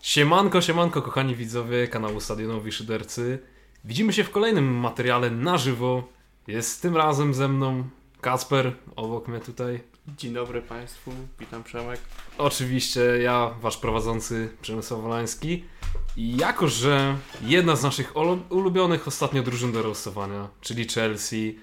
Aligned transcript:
Siemanko, 0.00 0.60
siemanko, 0.60 1.02
kochani 1.02 1.34
widzowie 1.34 1.88
kanału 1.88 2.20
Stadionowi 2.20 2.72
Szydercy. 2.72 3.38
Widzimy 3.84 4.12
się 4.12 4.24
w 4.24 4.30
kolejnym 4.30 4.74
materiale 4.74 5.30
na 5.30 5.58
żywo. 5.58 6.08
Jest 6.46 6.82
tym 6.82 6.96
razem 6.96 7.34
ze 7.34 7.48
mną 7.48 7.84
Kasper, 8.20 8.72
obok 8.96 9.28
mnie 9.28 9.40
tutaj. 9.40 9.80
Dzień 10.18 10.32
dobry 10.34 10.62
Państwu, 10.62 11.12
witam 11.40 11.64
Przemek. 11.64 12.00
Oczywiście 12.38 13.00
ja, 13.00 13.54
wasz 13.60 13.76
prowadzący 13.76 14.48
Przemysław 14.62 15.00
Wolański. 15.00 15.64
I 16.16 16.36
jako, 16.36 16.68
że 16.68 17.16
jedna 17.42 17.76
z 17.76 17.82
naszych 17.82 18.16
ulu- 18.16 18.40
ulubionych 18.50 19.08
ostatnio 19.08 19.42
drużyn 19.42 19.72
do 19.72 19.82
rostowania, 19.82 20.48
czyli 20.60 20.88
Chelsea, 20.88 21.58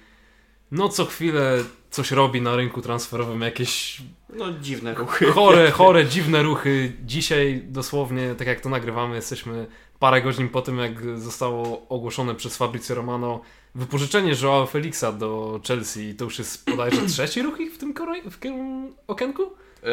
no 0.70 0.88
co 0.88 1.04
chwilę 1.04 1.64
coś 1.90 2.10
robi 2.10 2.42
na 2.42 2.56
rynku 2.56 2.82
transferowym, 2.82 3.40
jakieś 3.40 4.02
No 4.34 4.52
dziwne 4.52 4.94
ruchy. 4.94 5.26
chore, 5.32 5.70
chore, 5.70 6.04
dziwne 6.06 6.42
ruchy. 6.42 6.92
Dzisiaj 7.04 7.62
dosłownie, 7.64 8.34
tak 8.34 8.46
jak 8.46 8.60
to 8.60 8.68
nagrywamy, 8.68 9.16
jesteśmy 9.16 9.66
parę 9.98 10.22
godzin 10.22 10.48
po 10.48 10.62
tym, 10.62 10.78
jak 10.78 11.18
zostało 11.20 11.88
ogłoszone 11.88 12.34
przez 12.34 12.56
Fabrizio 12.56 12.94
Romano 12.94 13.40
wypożyczenie 13.74 14.34
Joao 14.42 14.66
Felixa 14.66 15.12
do 15.18 15.60
Chelsea. 15.68 16.14
To 16.14 16.24
już 16.24 16.38
jest 16.38 16.70
bodajże 16.70 17.06
trzeci 17.08 17.42
ruch 17.42 17.60
ich 17.60 17.74
w 17.74 17.78
tym, 17.78 17.94
w 18.30 18.38
tym 18.38 18.86
okienku? 19.06 19.42
E, 19.42 19.88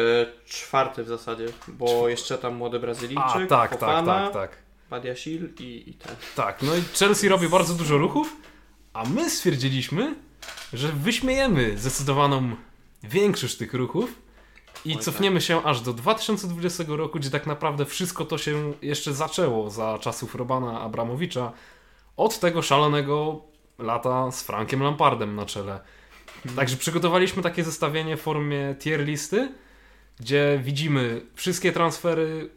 czwarty 0.46 1.04
w 1.04 1.08
zasadzie, 1.08 1.46
bo 1.68 2.08
jeszcze 2.08 2.38
tam 2.38 2.54
młody 2.54 2.80
Brazylijczyk, 2.80 3.24
A, 3.26 3.46
tak, 3.46 3.70
tak, 3.70 3.70
Fofana, 3.70 4.24
tak, 4.24 4.32
tak. 4.32 4.56
Badiashil 4.90 5.48
i, 5.60 5.90
i 5.90 5.94
ten. 5.94 6.16
Tak, 6.36 6.62
no 6.62 6.76
i 6.76 6.82
Chelsea 6.98 7.28
robi 7.28 7.48
bardzo 7.48 7.74
dużo 7.74 7.98
ruchów, 7.98 8.36
a 8.94 9.04
my 9.04 9.30
stwierdziliśmy, 9.30 10.14
że 10.72 10.88
wyśmiejemy 10.88 11.78
zdecydowaną 11.78 12.56
większość 13.02 13.56
tych 13.56 13.74
ruchów 13.74 14.22
i 14.84 14.96
Oj, 14.96 15.02
cofniemy 15.02 15.40
się 15.40 15.62
aż 15.62 15.80
do 15.80 15.92
2020 15.92 16.84
roku, 16.88 17.18
gdzie 17.18 17.30
tak 17.30 17.46
naprawdę 17.46 17.84
wszystko 17.84 18.24
to 18.24 18.38
się 18.38 18.72
jeszcze 18.82 19.14
zaczęło 19.14 19.70
za 19.70 19.98
czasów 19.98 20.34
Robana 20.34 20.80
Abramowicza 20.80 21.52
od 22.16 22.40
tego 22.40 22.62
szalonego 22.62 23.42
lata 23.78 24.32
z 24.32 24.42
Frankiem 24.42 24.82
Lampardem 24.82 25.36
na 25.36 25.46
czele. 25.46 25.80
Także 26.56 26.76
przygotowaliśmy 26.76 27.42
takie 27.42 27.64
zestawienie 27.64 28.16
w 28.16 28.20
formie 28.20 28.74
tier 28.78 29.04
listy, 29.04 29.52
gdzie 30.20 30.60
widzimy 30.64 31.26
wszystkie 31.34 31.72
transfery 31.72 32.50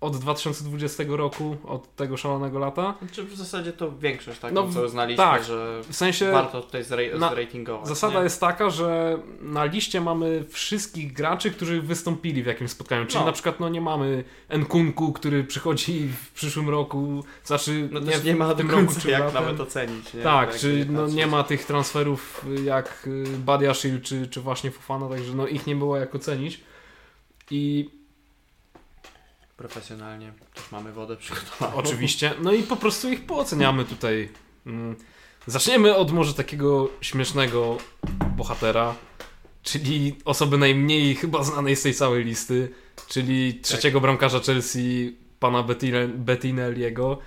od 0.00 0.16
2020 0.16 1.04
roku, 1.08 1.56
od 1.64 1.96
tego 1.96 2.16
szalonego 2.16 2.58
lata. 2.58 2.94
Znaczy 3.02 3.24
w 3.24 3.36
zasadzie 3.36 3.72
to 3.72 3.92
większość 3.98 4.38
taką, 4.40 4.54
No, 4.54 4.68
co 4.72 4.82
uznaliśmy, 4.84 5.24
tak. 5.24 5.44
że 5.44 5.80
W 5.88 5.96
sensie 5.96 6.30
warto 6.32 6.60
tutaj 6.62 6.82
zra- 6.84 7.18
na- 7.18 7.30
zratingować. 7.30 7.88
Zasada 7.88 8.18
nie? 8.18 8.24
jest 8.24 8.40
taka, 8.40 8.70
że 8.70 9.18
na 9.40 9.64
liście 9.64 10.00
mamy 10.00 10.44
wszystkich 10.48 11.12
graczy, 11.12 11.50
którzy 11.50 11.82
wystąpili 11.82 12.42
w 12.42 12.46
jakimś 12.46 12.70
spotkaniu. 12.70 13.06
Czyli 13.06 13.18
No. 13.20 13.26
na 13.26 13.32
przykład 13.32 13.60
no, 13.60 13.68
nie 13.68 13.80
mamy 13.80 14.24
Nkunku, 14.58 15.12
który 15.12 15.44
przychodzi 15.44 16.08
w 16.08 16.32
przyszłym 16.32 16.68
roku, 16.68 17.24
znaczy 17.44 17.88
No 17.92 18.00
nie, 18.00 18.18
w 18.18 18.24
nie 18.24 18.36
ma 18.36 18.54
tym 18.54 18.68
do 18.68 18.76
roku 18.80 18.94
czy 19.00 19.10
jak 19.10 19.20
latem. 19.20 19.34
nawet 19.44 19.60
ocenić. 19.60 20.14
Nie? 20.14 20.22
Tak, 20.22 20.48
Jak 20.50 20.58
czy 20.60 20.72
nie 20.78 20.84
no, 20.84 21.06
nie 21.06 21.26
ma 21.26 21.44
tych 21.44 21.64
transferów 21.64 22.44
jak 22.64 23.04
y, 23.06 23.24
Badiashil 23.38 24.00
czy, 24.00 24.28
czy 24.28 24.40
właśnie 24.40 24.70
Fofana, 24.70 25.08
także 25.08 25.34
no, 25.34 25.46
ich 25.46 25.66
nie 25.66 25.76
było 25.76 25.96
jak 25.96 26.14
ocenić. 26.14 26.60
I 27.50 27.90
Profesjonalnie 29.60 30.32
też 30.54 30.72
mamy 30.72 30.92
wodę 30.92 31.16
przygotowaną. 31.16 31.74
Oczywiście. 31.74 32.34
No 32.42 32.52
i 32.52 32.62
po 32.62 32.76
prostu 32.76 33.12
ich 33.12 33.26
pooceniamy 33.26 33.84
tutaj. 33.84 34.28
Mm. 34.66 34.96
Zaczniemy 35.46 35.96
od 35.96 36.12
może 36.12 36.34
takiego 36.34 36.88
śmiesznego 37.00 37.78
bohatera, 38.36 38.94
czyli 39.62 40.16
osoby 40.24 40.58
najmniej 40.58 41.14
chyba 41.14 41.44
znanej 41.44 41.76
z 41.76 41.82
tej 41.82 41.94
całej 41.94 42.24
listy, 42.24 42.70
czyli 43.08 43.54
trzeciego 43.54 44.00
bramkarza 44.00 44.40
Chelsea, 44.40 45.16
pana 45.40 45.62
Bettine- 45.62 46.08
Bettinelliego. 46.08 47.18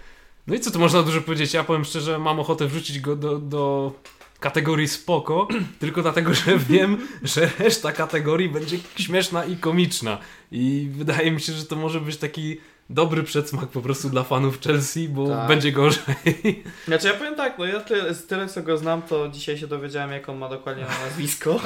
No 0.47 0.56
i 0.56 0.59
co 0.59 0.72
tu 0.72 0.80
można 0.80 1.03
dużo 1.03 1.22
powiedzieć? 1.22 1.53
Ja 1.53 1.64
powiem 1.64 1.86
szczerze, 1.86 2.20
mam 2.20 2.40
ochotę 2.40 2.68
wrzucić 2.68 3.00
go 3.00 3.16
do, 3.16 3.40
do 3.40 3.94
kategorii 4.40 4.88
spoko, 4.88 5.47
tylko 5.79 6.02
dlatego, 6.02 6.34
że 6.34 6.58
wiem, 6.59 7.08
że 7.24 7.50
reszta 7.59 7.91
kategorii 7.91 8.50
będzie 8.50 8.78
śmieszna 8.96 9.46
i 9.46 9.58
komiczna. 9.58 10.18
I 10.53 10.90
wydaje 10.91 11.31
mi 11.31 11.41
się, 11.41 11.53
że 11.53 11.66
to 11.66 11.75
może 11.75 12.02
być 12.02 12.18
taki 12.18 12.58
dobry 12.90 13.24
przedsmak 13.24 13.69
po 13.69 13.81
prostu 13.81 14.09
dla 14.09 14.24
fanów 14.24 14.62
Chelsea, 14.62 15.09
bo 15.09 15.28
Tak. 15.28 15.47
będzie 15.47 15.72
gorzej. 15.72 16.64
Znaczy 16.86 17.08
ja 17.08 17.14
powiem 17.14 17.36
tak, 17.36 17.58
no 17.58 17.66
ja 17.66 17.80
tyle, 17.80 18.14
z 18.14 18.25
tyle 18.25 18.47
co 18.47 18.62
go 18.62 18.78
znam, 18.78 19.02
to 19.02 19.28
dzisiaj 19.28 19.58
się 19.58 19.68
dowiedziałem 19.68 20.12
jak 20.12 20.30
on 20.30 20.38
ma 20.38 20.50
dokładnie 20.50 20.84
na 20.84 21.06
nazwisko. 21.06 21.59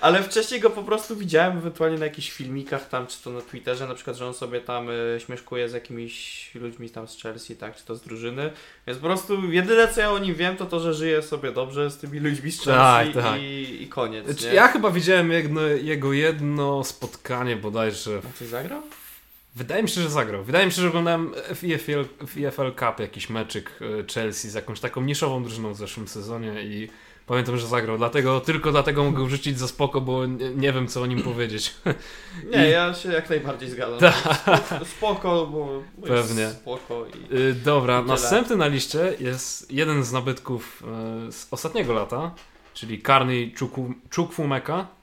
Ale 0.00 0.22
wcześniej 0.22 0.60
go 0.60 0.70
po 0.70 0.82
prostu 0.82 1.16
widziałem 1.16 1.58
ewentualnie 1.58 1.98
na 1.98 2.04
jakichś 2.04 2.30
filmikach 2.30 2.88
tam, 2.88 3.06
czy 3.06 3.22
to 3.22 3.30
na 3.30 3.40
Twitterze, 3.40 3.86
na 3.86 3.94
przykład, 3.94 4.16
że 4.16 4.26
on 4.26 4.34
sobie 4.34 4.60
tam 4.60 4.90
y, 4.90 5.20
śmieszkuje 5.26 5.68
z 5.68 5.72
jakimiś 5.72 6.50
ludźmi 6.54 6.90
tam 6.90 7.08
z 7.08 7.22
Chelsea, 7.22 7.56
tak, 7.56 7.76
czy 7.76 7.84
to 7.84 7.94
z 7.94 8.02
drużyny. 8.02 8.50
Więc 8.86 8.98
po 8.98 9.06
prostu 9.06 9.52
jedyne 9.52 9.88
co 9.88 10.00
ja 10.00 10.12
o 10.12 10.18
nim 10.18 10.34
wiem, 10.34 10.56
to 10.56 10.66
to, 10.66 10.80
że 10.80 10.94
żyje 10.94 11.22
sobie 11.22 11.52
dobrze 11.52 11.90
z 11.90 11.96
tymi 11.96 12.18
ludźmi 12.18 12.52
z 12.52 12.64
Chelsea 12.64 13.12
Tak, 13.12 13.24
tak. 13.24 13.40
I, 13.40 13.82
i 13.82 13.88
koniec, 13.88 14.24
Znaczy? 14.26 14.54
Ja 14.54 14.68
chyba 14.68 14.90
widziałem 14.90 15.32
jedno, 15.32 15.60
jego 15.60 16.12
jedno 16.12 16.84
spotkanie 16.84 17.56
bodajże. 17.86 18.20
A 18.34 18.38
Coś 18.38 18.48
zagrał? 18.48 18.82
Wydaje 19.56 19.82
mi 19.82 19.88
się, 19.88 20.00
że 20.02 20.10
zagrał. 20.10 20.44
Wydaje 20.44 20.66
mi 20.66 20.72
się, 20.72 20.82
że 20.82 20.88
oglądałem 20.88 21.32
w 21.54 21.64
EFL, 21.64 22.04
w 22.26 22.36
EFL 22.44 22.72
Cup 22.78 23.00
jakiś 23.00 23.30
meczyk 23.30 23.70
e, 24.00 24.12
Chelsea 24.14 24.48
z 24.50 24.54
jakąś 24.54 24.80
taką 24.80 25.00
niszową 25.02 25.42
drużyną 25.42 25.72
w 25.72 25.76
zeszłym 25.76 26.08
sezonie 26.08 26.62
i 26.62 26.88
pamiętam, 27.26 27.56
że 27.58 27.66
zagrał. 27.66 27.98
Dlatego, 27.98 28.40
tylko 28.40 28.72
dlatego 28.72 29.04
mogę 29.04 29.26
wrzucić 29.26 29.58
za 29.58 29.68
spoko, 29.68 30.00
bo 30.00 30.26
nie, 30.26 30.50
nie 30.50 30.72
wiem 30.72 30.88
co 30.88 31.02
o 31.02 31.06
nim 31.06 31.22
powiedzieć. 31.22 31.74
Nie, 32.52 32.68
I- 32.68 32.70
ja 32.70 32.94
się 32.94 33.12
jak 33.12 33.30
najbardziej 33.30 33.70
zgadzam. 33.70 33.98
Tak. 33.98 34.14
Spoko, 34.96 35.46
bo 35.46 35.82
Pewnie. 36.06 36.42
Jest 36.42 36.56
spoko 36.56 37.06
i... 37.30 37.36
Y, 37.36 37.54
Dobra, 37.54 38.00
I 38.00 38.04
następny 38.04 38.56
na 38.56 38.66
liście 38.66 39.14
jest 39.20 39.72
jeden 39.72 40.04
z 40.04 40.12
nabytków 40.12 40.82
e, 41.28 41.32
z 41.32 41.46
ostatniego 41.50 41.92
lata, 41.92 42.34
czyli 42.74 43.02
Karny 43.02 43.50
Chukwumeka. 44.16 44.95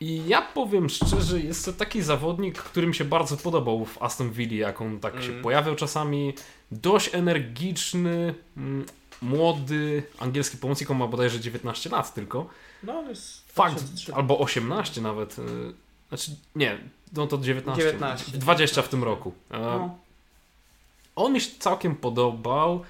I 0.00 0.22
ja 0.28 0.42
powiem 0.42 0.88
szczerze, 0.88 1.40
jest 1.40 1.64
to 1.64 1.72
taki 1.72 2.02
zawodnik, 2.02 2.58
który 2.58 2.86
mi 2.86 2.94
się 2.94 3.04
bardzo 3.04 3.36
podobał 3.36 3.84
w 3.84 4.02
Aston 4.02 4.30
Villa, 4.30 4.68
jak 4.68 4.80
on 4.80 5.00
tak 5.00 5.22
się 5.22 5.30
Mm. 5.30 5.42
pojawiał 5.42 5.76
czasami. 5.76 6.34
Dość 6.72 7.14
energiczny, 7.14 8.34
mm, 8.56 8.86
młody 9.22 10.02
angielski 10.18 10.56
pomocnik, 10.56 10.90
on 10.90 10.96
ma 10.96 11.06
bodajże 11.06 11.40
19 11.40 11.90
lat 11.90 12.14
tylko. 12.14 12.46
No, 12.82 13.02
jest... 13.08 13.52
Fakt, 13.52 13.74
2003. 13.74 14.14
albo 14.14 14.38
18 14.38 15.00
nawet. 15.00 15.38
y, 15.38 15.42
Znaczy, 16.08 16.30
nie, 16.56 16.78
no 17.12 17.26
to 17.26 17.38
19. 17.38 17.82
19. 17.82 18.38
20 18.38 18.82
w 18.82 18.88
tym 18.88 19.04
roku. 19.04 19.32
E, 19.50 19.58
No. 19.58 19.98
on 21.16 21.32
mi 21.32 21.40
się 21.40 21.50
całkiem 21.58 21.96
podobał. 21.96 22.82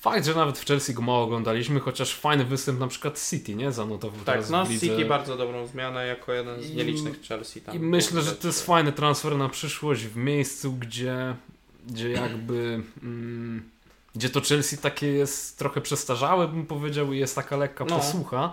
Fakt, 0.00 0.26
że 0.26 0.34
nawet 0.34 0.58
w 0.58 0.66
Chelsea 0.66 0.94
go 0.94 1.02
mało 1.02 1.22
oglądaliśmy, 1.24 1.80
chociaż 1.80 2.14
fajny 2.14 2.44
występ 2.44 2.80
na 2.80 2.86
przykład 2.88 3.20
City, 3.30 3.54
nie? 3.54 3.72
Zanotował 3.72 4.20
Tak, 4.24 4.50
no. 4.50 4.66
City 4.80 5.04
bardzo 5.04 5.36
dobrą 5.36 5.66
zmianę 5.66 6.06
jako 6.06 6.32
jeden 6.32 6.62
z 6.62 6.70
I- 6.70 6.74
nielicznych 6.76 7.20
Chelsea 7.28 7.60
tam. 7.60 7.76
I 7.76 7.78
myślę, 7.78 8.22
że 8.22 8.32
to 8.32 8.46
jest 8.46 8.66
fajny 8.66 8.92
transfer 8.92 9.36
na 9.36 9.48
przyszłość 9.48 10.02
w 10.04 10.16
miejscu, 10.16 10.72
gdzie, 10.72 11.34
gdzie 11.86 12.10
jakby... 12.10 12.82
Mm, 13.02 13.62
gdzie 14.14 14.30
to 14.30 14.40
Chelsea 14.40 14.78
takie 14.78 15.06
jest 15.06 15.58
trochę 15.58 15.80
przestarzałe, 15.80 16.48
bym 16.48 16.66
powiedział, 16.66 17.12
i 17.12 17.18
jest 17.18 17.34
taka 17.34 17.56
lekka 17.56 17.84
No. 17.84 17.96
posłucha. 17.96 18.52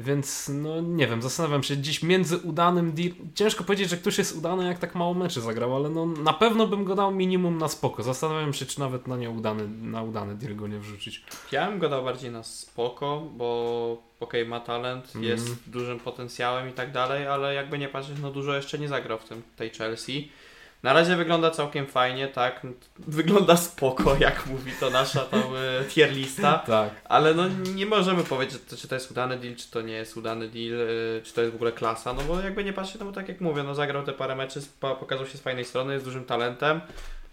Więc 0.00 0.50
no 0.54 0.80
nie 0.80 1.06
wiem, 1.06 1.22
zastanawiam 1.22 1.62
się 1.62 1.76
gdzieś 1.76 2.02
między 2.02 2.38
udanym 2.38 2.92
deal. 2.92 3.10
Ciężko 3.34 3.64
powiedzieć, 3.64 3.90
że 3.90 3.96
ktoś 3.96 4.18
jest 4.18 4.36
udany, 4.36 4.66
jak 4.66 4.78
tak 4.78 4.94
mało 4.94 5.14
meczy 5.14 5.40
zagrał, 5.40 5.76
ale 5.76 5.88
no 5.90 6.06
na 6.06 6.32
pewno 6.32 6.66
bym 6.66 6.84
go 6.84 6.94
dał 6.94 7.12
minimum 7.12 7.58
na 7.58 7.68
spoko. 7.68 8.02
Zastanawiam 8.02 8.52
się, 8.52 8.66
czy 8.66 8.80
nawet 8.80 9.06
na 9.06 9.16
nieudany, 9.16 9.68
na 9.68 10.02
udany 10.02 10.34
deal 10.34 10.56
go 10.56 10.68
nie 10.68 10.78
wrzucić. 10.78 11.24
Ja 11.52 11.66
bym 11.70 11.78
go 11.78 11.88
dał 11.88 12.04
bardziej 12.04 12.30
na 12.30 12.42
spoko, 12.42 13.22
bo 13.36 14.02
okej, 14.20 14.46
ma 14.46 14.60
talent, 14.60 15.04
Mhm. 15.06 15.24
jest 15.24 15.56
dużym 15.70 16.00
potencjałem 16.00 16.68
i 16.68 16.72
tak 16.72 16.92
dalej, 16.92 17.26
ale 17.26 17.54
jakby 17.54 17.78
nie 17.78 17.88
patrzeć, 17.88 18.16
no 18.22 18.30
dużo 18.30 18.54
jeszcze 18.54 18.78
nie 18.78 18.88
zagrał 18.88 19.18
w 19.18 19.24
tym, 19.24 19.42
tej 19.56 19.70
Chelsea. 19.70 20.28
Na 20.82 20.92
razie 20.92 21.16
wygląda 21.16 21.50
całkiem 21.50 21.86
fajnie, 21.86 22.28
tak? 22.28 22.66
Wygląda 22.98 23.56
spoko, 23.56 24.16
jak 24.20 24.46
mówi 24.46 24.72
to 24.80 24.90
nasza 24.90 25.20
tam 25.20 25.40
e, 25.40 25.84
tier 25.84 26.12
lista. 26.12 26.58
Tak. 26.66 26.90
Ale 27.04 27.34
no 27.34 27.48
nie 27.74 27.86
możemy 27.86 28.24
powiedzieć, 28.24 28.62
czy 28.78 28.88
to 28.88 28.94
jest 28.94 29.10
udany 29.10 29.38
deal, 29.38 29.56
czy 29.56 29.70
to 29.70 29.80
nie 29.80 29.92
jest 29.92 30.16
udany 30.16 30.48
deal, 30.48 30.64
yy, 30.64 31.20
czy 31.24 31.34
to 31.34 31.40
jest 31.40 31.52
w 31.52 31.56
ogóle 31.56 31.72
klasa, 31.72 32.12
no 32.12 32.22
bo 32.22 32.40
jakby 32.40 32.64
nie 32.64 32.72
patrzeć, 32.72 33.00
no 33.00 33.06
bo 33.06 33.12
tak 33.12 33.28
jak 33.28 33.40
mówię, 33.40 33.62
no 33.62 33.74
zagrał 33.74 34.02
te 34.02 34.12
parę 34.12 34.36
meczy, 34.36 34.60
pokazał 34.80 35.26
się 35.26 35.38
z 35.38 35.40
fajnej 35.40 35.64
strony, 35.64 35.92
jest 35.92 36.04
dużym 36.04 36.24
talentem, 36.24 36.80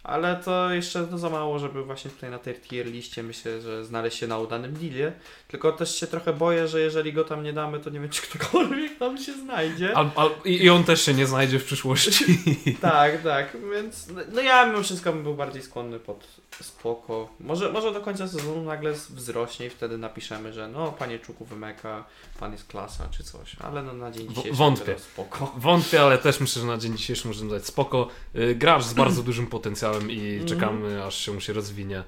ale 0.07 0.35
to 0.35 0.73
jeszcze 0.73 1.07
to 1.07 1.17
za 1.17 1.29
mało, 1.29 1.59
żeby 1.59 1.83
właśnie 1.83 2.11
tutaj 2.11 2.29
na 2.31 2.39
tej 2.39 2.55
tier 2.55 2.85
liście 2.85 3.23
myślę, 3.23 3.61
że 3.61 3.85
znaleźć 3.85 4.17
się 4.17 4.27
na 4.27 4.37
udanym 4.37 4.73
dealie. 4.73 5.11
Tylko 5.47 5.71
też 5.71 5.95
się 5.99 6.07
trochę 6.07 6.33
boję, 6.33 6.67
że 6.67 6.81
jeżeli 6.81 7.13
go 7.13 7.23
tam 7.23 7.43
nie 7.43 7.53
damy, 7.53 7.79
to 7.79 7.89
nie 7.89 7.99
wiem, 7.99 8.09
czy 8.15 8.21
ktokolwiek 8.21 8.97
tam 8.97 9.17
się 9.17 9.33
znajdzie. 9.33 9.97
Al, 9.97 10.09
al, 10.15 10.29
I 10.45 10.69
on 10.69 10.83
też 10.83 11.01
się 11.01 11.13
nie 11.13 11.25
znajdzie 11.25 11.59
w 11.59 11.65
przyszłości. 11.65 12.25
tak, 12.81 13.23
tak, 13.23 13.57
więc 13.73 14.07
no, 14.07 14.21
no 14.31 14.41
ja 14.41 14.65
mimo 14.65 14.83
wszystko 14.83 15.13
bym 15.13 15.23
był 15.23 15.35
bardziej 15.35 15.61
skłonny 15.61 15.99
pod 15.99 16.27
spoko. 16.63 17.29
Może, 17.39 17.71
może 17.71 17.93
do 17.93 18.01
końca 18.01 18.27
sezonu 18.27 18.63
nagle 18.63 18.93
wzrośnie 18.93 19.65
i 19.65 19.69
wtedy 19.69 19.97
napiszemy, 19.97 20.53
że 20.53 20.67
no 20.67 20.91
panie 20.91 21.19
Czuku 21.19 21.45
wymeka, 21.45 22.03
pan 22.39 22.51
jest 22.51 22.67
klasa 22.67 23.09
czy 23.11 23.23
coś, 23.23 23.55
ale 23.59 23.83
no 23.83 23.93
na 23.93 24.11
dzień 24.11 24.29
dzisiejszy 24.29 24.53
Wątpię. 24.53 24.99
spoko. 24.99 25.53
Wątpię, 25.57 26.01
ale 26.01 26.17
też 26.17 26.39
myślę, 26.39 26.61
że 26.61 26.67
na 26.67 26.77
dzień 26.77 26.97
dzisiejszy 26.97 27.27
możemy 27.27 27.51
dać 27.51 27.65
spoko. 27.65 28.07
Y, 28.35 28.55
gracz 28.55 28.83
z 28.83 28.93
bardzo 28.93 29.23
dużym 29.29 29.47
potencjałem 29.47 29.96
i 29.99 30.31
Mhm. 30.31 30.47
czekamy 30.47 31.03
aż 31.03 31.15
się 31.25 31.31
mu 31.31 31.41
się 31.41 31.53
rozwinie. 31.53 32.03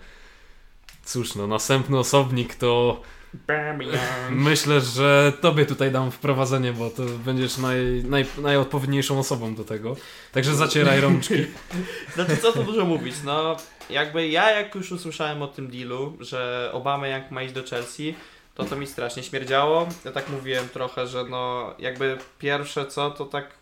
Cóż 1.05 1.35
no, 1.35 1.47
następny 1.47 1.97
osobnik 1.99 2.55
to 2.55 3.01
myślę, 4.29 4.81
że 4.81 5.33
tobie 5.41 5.65
tutaj 5.65 5.91
dam 5.91 6.11
wprowadzenie, 6.11 6.73
bo 6.73 6.89
to 6.89 7.03
będziesz 7.25 7.57
naj, 7.57 8.03
naj, 8.03 8.25
najodpowiedniejszą 8.37 9.19
osobą 9.19 9.55
do 9.55 9.63
tego. 9.63 9.95
Także 10.31 10.55
zacieraj 10.55 11.01
rączki. 11.01 11.35
Znaczy 12.15 12.37
co 12.37 12.51
tu 12.51 12.63
dużo 12.63 12.85
mówić, 12.85 13.15
no 13.23 13.57
jakby 13.89 14.27
ja 14.27 14.51
jak 14.51 14.75
już 14.75 14.91
usłyszałem 14.91 15.41
o 15.41 15.47
tym 15.47 15.67
dealu, 15.71 16.17
że 16.19 16.69
Obama 16.73 17.07
jak 17.07 17.31
ma 17.31 17.43
iść 17.43 17.53
do 17.53 17.63
Chelsea, 17.63 18.15
to 18.55 18.65
to 18.65 18.75
mi 18.75 18.87
strasznie 18.87 19.23
śmierdziało. 19.23 19.87
Ja 20.05 20.11
tak 20.11 20.29
mówiłem 20.29 20.69
trochę, 20.69 21.07
że 21.07 21.23
no 21.29 21.73
jakby 21.79 22.17
pierwsze 22.39 22.85
co 22.85 23.11
to 23.11 23.25
tak 23.25 23.58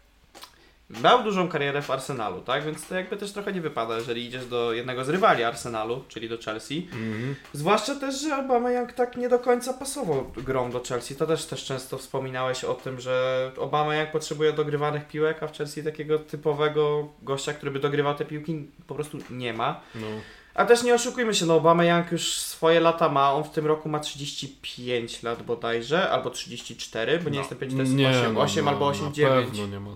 Miał 0.90 1.24
dużą 1.24 1.50
karierę 1.50 1.82
w 1.82 1.92
Arsenalu, 1.92 2.42
tak? 2.42 2.66
Więc 2.66 2.88
to 2.88 2.96
jakby 2.96 3.18
też 3.18 3.32
trochę 3.32 3.54
nie 3.54 3.62
wypada, 3.62 3.96
jeżeli 3.96 4.26
idziesz 4.26 4.46
do 4.46 4.74
jednego 4.74 5.06
z 5.06 5.10
rywali 5.10 5.44
Arsenalu, 5.44 6.04
czyli 6.08 6.30
do 6.30 6.38
Chelsea. 6.38 6.88
Mhm. 6.92 7.36
Zwłaszcza 7.54 7.96
też, 7.96 8.22
że 8.22 8.38
Obama 8.38 8.72
jak 8.72 8.94
tak 8.94 9.18
nie 9.18 9.30
do 9.30 9.40
końca 9.40 9.74
pasował 9.74 10.32
grą 10.38 10.72
do 10.72 10.84
Chelsea. 10.84 11.16
To 11.16 11.28
też 11.28 11.46
też 11.46 11.66
często 11.66 11.98
wspominałeś 11.98 12.64
o 12.64 12.74
tym, 12.74 13.00
że 13.00 13.52
Obama 13.58 13.96
jak 13.96 14.12
potrzebuje 14.12 14.54
dogrywanych 14.54 15.08
piłek, 15.08 15.44
a 15.44 15.48
w 15.48 15.58
Chelsea 15.58 15.84
takiego 15.84 16.20
typowego 16.20 17.08
gościa, 17.22 17.54
który 17.54 17.72
by 17.72 17.80
dogrywał 17.80 18.16
te 18.16 18.26
piłki 18.26 18.68
po 18.88 18.96
prostu 18.96 19.18
nie 19.30 19.54
ma. 19.54 19.82
No. 19.96 20.08
A 20.58 20.66
też 20.66 20.84
nie 20.84 20.94
oszukujmy 20.96 21.34
się, 21.36 21.46
no 21.46 21.56
Obama 21.56 21.86
Young 21.86 22.12
już 22.12 22.34
swoje 22.34 22.80
lata 22.80 23.10
ma, 23.10 23.34
on 23.34 23.44
w 23.44 23.50
tym 23.50 23.66
roku 23.66 23.90
ma 23.90 24.00
35 24.00 25.24
lat 25.24 25.44
bodajże, 25.44 26.10
albo 26.10 26.30
34, 26.30 27.20
bo 27.20 27.30
nie 27.30 27.36
No, 27.36 27.42
jestem 27.42 27.58
pewien, 27.58 27.72
czy 27.72 27.78
to 27.78 27.82
jest 27.84 27.94
nie, 27.96 28.10
8, 28.10 28.34
no, 28.34 28.42
8 28.42 28.66
no, 28.66 28.72
albo 28.72 28.86
Na 28.86 28.92
8, 28.92 29.14
9. 29.14 29.46
pewno 29.50 29.68
nie 29.68 29.80
ma. 29.80 29.92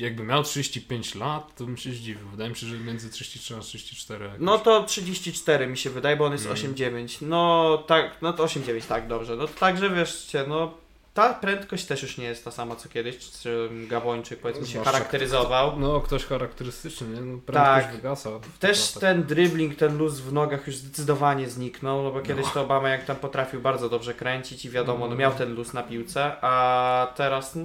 Jakby 0.00 0.22
miał 0.22 0.42
35 0.42 1.14
lat, 1.14 1.56
to 1.56 1.64
bym 1.64 1.76
się 1.76 1.92
zdziwił. 1.92 2.28
Wydaje 2.28 2.50
mi 2.50 2.56
się, 2.56 2.66
że 2.66 2.78
między 2.78 3.10
33 3.10 3.56
a 3.56 3.60
34. 3.60 4.24
jakoś. 4.24 4.40
No 4.40 4.58
to 4.58 4.82
34 4.84 5.66
mi 5.66 5.76
się 5.78 5.90
wydaje, 5.90 6.16
bo 6.16 6.24
on 6.24 6.32
jest 6.32 6.46
Mm. 6.46 6.56
8,9. 6.74 7.18
No 7.22 7.78
tak, 7.86 8.16
no 8.22 8.32
to 8.32 8.44
8,9, 8.44 8.86
tak, 8.88 9.08
dobrze. 9.08 9.36
No 9.36 9.48
także 9.48 9.90
wieszcie, 9.90 10.44
no 10.48 10.74
ta 11.14 11.34
prędkość 11.34 11.84
też 11.84 12.02
już 12.02 12.18
nie 12.18 12.24
jest 12.24 12.44
ta 12.44 12.50
sama 12.50 12.76
co 12.76 12.88
kiedyś, 12.88 13.30
czy 13.30 13.68
Gabończyk 13.88 14.40
powiedzmy 14.40 14.66
się 14.66 14.84
charakteryzował. 14.84 15.80
No, 15.80 16.00
ktoś 16.00 16.24
charakterystyczny, 16.24 17.08
nie? 17.08 17.20
No, 17.20 17.38
prędkość 17.46 17.86
Tak. 17.86 17.96
wygasa. 17.96 18.30
Też 18.60 18.92
ten 18.92 19.22
dribbling, 19.24 19.76
ten 19.76 19.98
luz 19.98 20.20
w 20.20 20.32
nogach 20.32 20.66
już 20.66 20.76
zdecydowanie 20.76 21.48
zniknął, 21.48 22.02
no 22.02 22.10
bo 22.10 22.20
kiedyś 22.20 22.46
to 22.52 22.62
Obama 22.62 22.88
jak 22.88 23.04
tam 23.04 23.16
potrafił 23.16 23.60
bardzo 23.60 23.88
dobrze 23.88 24.14
kręcić 24.14 24.64
i 24.64 24.70
wiadomo, 24.70 25.08
no 25.08 25.16
miał 25.16 25.32
ten 25.32 25.54
luz 25.54 25.72
na 25.72 25.82
piłce, 25.82 26.36
a 26.40 27.12
teraz 27.16 27.54
no, 27.54 27.64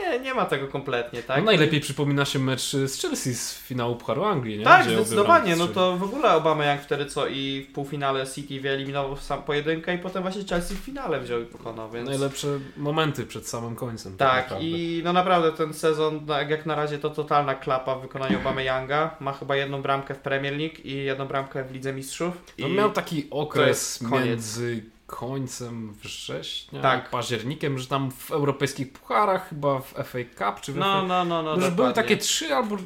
nie, 0.00 0.20
nie 0.20 0.34
ma 0.34 0.44
tego 0.44 0.66
kompletnie, 0.68 1.22
tak? 1.22 1.38
No, 1.38 1.44
najlepiej 1.44 1.80
przypomina 1.80 2.24
się 2.24 2.38
mecz 2.38 2.72
z 2.72 3.00
Chelsea 3.02 3.34
z 3.34 3.58
finału 3.58 3.96
Pucharu 3.96 4.24
Anglii, 4.24 4.58
nie? 4.58 4.64
Tak, 4.64 4.86
Gdzie 4.86 4.96
zdecydowanie. 4.96 5.56
No 5.56 5.66
to 5.68 5.96
w 5.96 6.02
ogóle 6.02 6.34
Obama 6.34 6.64
jak 6.64 6.82
wtedy 6.82 7.06
co 7.06 7.26
i 7.26 7.66
w 7.70 7.72
półfinale 7.72 8.26
City 8.26 8.60
wyeliminował 8.60 9.16
sam 9.16 9.42
pojedynkę 9.42 9.94
i 9.94 9.98
potem 9.98 10.22
właśnie 10.22 10.44
Chelsea 10.44 10.74
w 10.74 10.78
finale 10.78 11.20
wziął 11.20 11.40
i 11.40 11.44
pokonał, 11.44 11.90
więc... 11.90 12.08
Najlepsze 12.08 12.48
momenty 12.76 13.26
przed 13.26 13.48
samym 13.48 13.76
końcem. 13.76 14.16
Tak, 14.16 14.42
naprawdę. 14.42 14.66
i 14.66 15.00
no 15.04 15.12
naprawdę 15.12 15.52
ten 15.52 15.74
sezon, 15.74 16.20
no, 16.26 16.40
jak- 16.40 16.66
na 16.66 16.74
razie 16.74 16.98
to 16.98 17.10
totalna 17.10 17.54
klapa 17.54 17.94
w 17.94 18.02
wykonaniu 18.02 18.38
Obamy 18.38 18.64
Younga. 18.64 19.16
Ma 19.20 19.32
chyba 19.32 19.56
jedną 19.56 19.82
bramkę 19.82 20.14
w 20.14 20.18
Premier 20.18 20.56
League 20.56 20.74
i 20.84 20.94
jedną 21.04 21.26
bramkę 21.26 21.64
w 21.64 21.72
Lidze 21.72 21.92
Mistrzów. 21.92 22.34
I 22.58 22.64
On 22.64 22.72
miał 22.72 22.90
taki 22.90 23.26
okres 23.30 23.98
koniec. 24.10 24.26
między 24.26 24.82
końcem 25.06 25.92
września 25.92 26.82
Tak. 26.82 27.06
i 27.06 27.10
październikiem, 27.10 27.78
że 27.78 27.86
tam 27.86 28.10
w 28.10 28.30
europejskich 28.30 28.92
pucharach, 28.92 29.48
chyba 29.48 29.78
w 29.80 29.90
FA 29.92 30.18
Cup 30.38 30.60
czy 30.60 30.72
w 30.72 30.76
No, 30.76 30.84
FA... 31.00 31.02
no, 31.02 31.24
no, 31.24 31.42
no. 31.42 31.60
że 31.60 31.70
były 31.70 31.92
takie 31.92 32.16
trzy 32.16 32.54
albo 32.54 32.76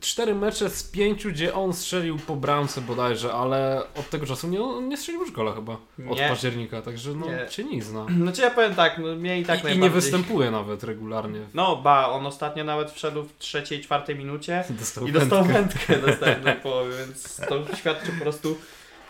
cztery 0.00 0.34
mecze 0.34 0.70
z 0.70 0.82
pięciu, 0.82 1.28
gdzie 1.28 1.54
on 1.54 1.72
strzelił 1.72 2.18
po 2.18 2.36
bramce 2.36 2.80
bodajże, 2.80 3.32
ale 3.32 3.82
od 3.96 4.10
tego 4.10 4.26
czasu 4.26 4.48
nie, 4.48 4.62
on 4.62 4.88
nie 4.88 4.96
strzelił 4.96 5.20
już 5.20 5.30
gola 5.32 5.52
chyba. 5.52 5.72
Od 6.10 6.18
Nie. 6.18 6.28
października, 6.28 6.82
także 6.82 7.14
no 7.14 7.26
Nie. 7.26 7.46
się 7.50 7.64
nie 7.64 7.82
zna. 7.82 8.06
Znaczy 8.22 8.42
ja 8.42 8.50
powiem 8.50 8.74
tak, 8.74 8.98
no 8.98 9.14
mnie 9.16 9.40
i 9.40 9.44
tak 9.44 9.56
I, 9.58 9.60
I 9.60 9.64
najbardziej... 9.64 9.82
nie 9.82 9.90
występuje 9.90 10.50
nawet 10.50 10.84
regularnie. 10.84 11.40
No 11.54 11.76
ba, 11.76 12.06
on 12.08 12.26
ostatnio 12.26 12.64
nawet 12.64 12.90
wszedł 12.90 13.22
w 13.24 13.38
trzeciej, 13.38 13.80
czwartej 13.80 14.16
minucie 14.16 14.64
Dostał 14.80 15.06
i 15.06 15.12
dostał 15.12 15.44
wędkę. 15.44 15.78
wędkę 15.86 16.10
następnej 16.10 16.56
połowie, 16.56 16.90
więc 16.98 17.36
to 17.48 17.76
świadczy 17.76 18.12
po 18.12 18.22
prostu 18.22 18.58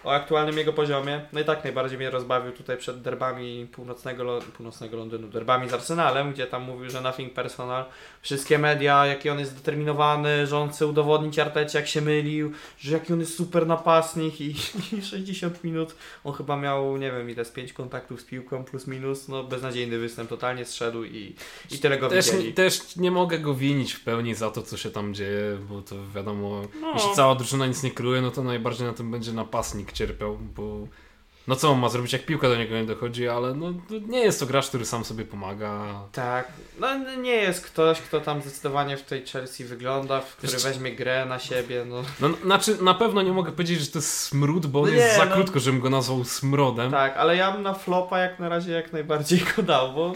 o 0.05 0.13
aktualnym 0.13 0.59
jego 0.59 0.73
poziomie. 0.73 1.21
No 1.33 1.41
i 1.41 1.45
tak 1.45 1.65
najbardziej 1.65 1.99
mnie 1.99 2.11
rozbawił 2.11 2.53
tutaj 2.53 2.77
przed 2.77 3.03
derbami 3.03 3.67
północnego, 3.73 4.39
północnego 4.57 4.97
Londynu, 4.97 5.29
derbami 5.29 5.69
z 5.69 5.75
Arsenalem, 5.75 6.33
gdzie 6.33 6.47
tam 6.47 6.63
mówił, 6.63 6.91
że 6.91 7.01
nothing 7.01 7.35
personal. 7.35 7.85
Wszystkie 8.23 8.59
media, 8.59 9.07
jaki 9.07 9.31
on 9.31 9.39
jest 9.39 9.51
zdeterminowany, 9.53 10.47
że 10.47 10.59
on 10.59 10.69
chce 10.71 10.87
udowodnić 10.87 11.39
Artecie, 11.39 11.79
jak 11.79 11.89
się 11.89 12.01
mylił, 12.01 12.53
że 12.79 12.93
jaki 12.93 13.13
on 13.13 13.21
jest 13.21 13.37
super 13.37 13.67
napastnik 13.67 14.41
i, 14.41 14.55
i 14.99 15.03
60 15.03 15.65
minut. 15.65 15.95
On 16.25 16.33
chyba 16.35 16.57
miał, 16.57 16.97
nie 16.97 17.11
wiem 17.13 17.31
ile, 17.31 17.45
z 17.45 17.51
5 17.51 17.73
kontaktów 17.73 18.21
z 18.21 18.25
piłką 18.25 18.65
plus 18.65 18.87
minus, 18.87 19.29
no 19.29 19.45
beznadziejny 19.45 19.99
występ, 19.99 20.29
totalnie 20.29 20.65
zszedł 20.65 21.05
i, 21.05 21.35
i 21.71 21.79
tyle 21.79 21.99
go 21.99 22.09
Też, 22.09 22.31
widzieli. 22.31 22.55
też 22.55 22.97
nie 22.97 23.11
mogę 23.11 23.39
go 23.39 23.55
winić 23.55 23.93
w 23.93 24.05
pełni 24.05 24.35
za 24.35 24.51
to, 24.51 24.63
co 24.63 24.77
się 24.77 24.91
tam 24.91 25.15
dzieje, 25.15 25.59
bo 25.69 25.83
to 25.83 25.97
wiadomo, 26.15 26.63
No. 26.81 26.93
jeśli 26.95 27.11
cała 27.15 27.35
drużyna 27.35 27.67
nic 27.67 27.83
nie 27.83 27.91
kruje, 27.91 28.21
no 28.21 28.31
to 28.31 28.43
najbardziej 28.45 28.87
na 28.87 28.93
tym 28.93 29.11
będzie 29.11 29.33
napastnik 29.33 29.93
cierpiał, 29.93 30.39
bo 30.57 30.87
no 31.51 31.57
co 31.57 31.71
on 31.71 31.79
ma 31.79 31.89
zrobić, 31.89 32.13
jak 32.13 32.27
piłka 32.27 32.49
do 32.49 32.57
niego 32.57 32.75
nie 32.75 32.85
dochodzi, 32.85 33.29
ale 33.29 33.55
no 33.55 33.73
nie 34.09 34.19
jest 34.21 34.41
to 34.41 34.47
gracz, 34.47 34.69
który 34.69 34.85
sam 34.85 35.05
sobie 35.05 35.25
pomaga. 35.25 36.01
Tak, 36.13 36.49
no 36.81 37.17
nie 37.17 37.35
jest 37.35 37.67
ktoś, 37.67 38.01
kto 38.01 38.21
tam 38.21 38.43
zdecydowanie 38.43 38.97
w 38.97 39.03
tej 39.03 39.27
Chelsea 39.27 39.65
wygląda, 39.65 40.21
w 40.21 40.37
który 40.37 40.53
Jeszcze- 40.53 40.69
weźmie 40.69 40.93
grę 40.97 41.27
na 41.27 41.39
siebie, 41.39 41.85
no. 41.89 42.03
No, 42.21 42.29
znaczy, 42.45 42.83
na 42.83 42.95
pewno 42.95 43.23
nie 43.23 43.33
mogę 43.33 43.53
powiedzieć, 43.53 43.81
że 43.81 43.87
to 43.87 43.99
jest 43.99 44.19
smród, 44.21 44.67
bo 44.67 44.81
on 44.81 44.89
No 44.89 44.95
jest 44.95 45.13
nie, 45.13 45.17
za 45.19 45.25
no. 45.25 45.35
krótko, 45.35 45.61
żebym 45.61 45.81
go 45.81 45.91
nazwał 45.91 46.25
smrodem. 46.25 46.91
Tak, 46.91 47.17
ale 47.17 47.37
ja 47.37 47.53
bym 47.53 47.63
na 47.63 47.75
flopa 47.75 48.19
jak 48.19 48.39
na 48.39 48.49
razie 48.49 48.73
jak 48.73 48.93
najbardziej 48.93 49.41
go 49.57 49.63
dał, 49.63 49.93
bo 49.93 50.13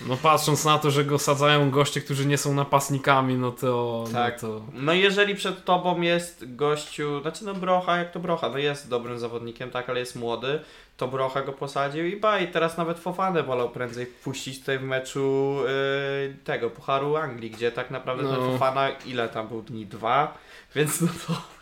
No 0.00 0.16
patrząc 0.16 0.64
na 0.64 0.78
to, 0.78 0.90
że 0.90 1.04
go 1.04 1.18
sadzają 1.18 1.70
goście, 1.70 2.00
którzy 2.00 2.26
nie 2.26 2.38
są 2.38 2.54
napastnikami, 2.54 3.34
no 3.34 3.52
to... 3.52 4.04
Tak. 4.12 4.42
No 4.42 4.48
to... 4.48 4.62
no 4.72 4.92
jeżeli 4.92 5.34
przed 5.34 5.64
tobą 5.64 6.00
jest 6.00 6.56
gościu, 6.56 7.20
znaczy 7.22 7.44
no 7.44 7.54
Brocha, 7.54 7.96
jak 7.96 8.12
to 8.12 8.20
Brocha, 8.20 8.48
no 8.48 8.58
jest 8.58 8.88
dobrym 8.88 9.18
zawodnikiem, 9.18 9.70
tak, 9.70 9.90
ale 9.90 10.00
jest 10.00 10.16
młody, 10.16 10.60
to 10.96 11.08
Brocha 11.08 11.42
go 11.42 11.52
posadził 11.52 12.06
i 12.06 12.16
ba, 12.16 12.38
i 12.38 12.48
teraz 12.48 12.76
nawet 12.76 12.98
Fofanę 12.98 13.42
wolał 13.42 13.70
prędzej 13.70 14.06
puścić 14.06 14.60
tutaj 14.60 14.78
w 14.78 14.82
meczu 14.82 15.56
yy, 15.62 16.36
tego, 16.44 16.70
Pucharu 16.70 17.16
Anglii, 17.16 17.50
gdzie 17.50 17.72
tak 17.72 17.90
naprawdę 17.90 18.22
No. 18.22 18.52
Fofana, 18.52 18.90
ile 19.06 19.28
tam 19.28 19.48
był 19.48 19.62
dni? 19.62 19.86
Dwa, 19.86 20.38
więc 20.74 21.00
no 21.00 21.08
to 21.26 21.55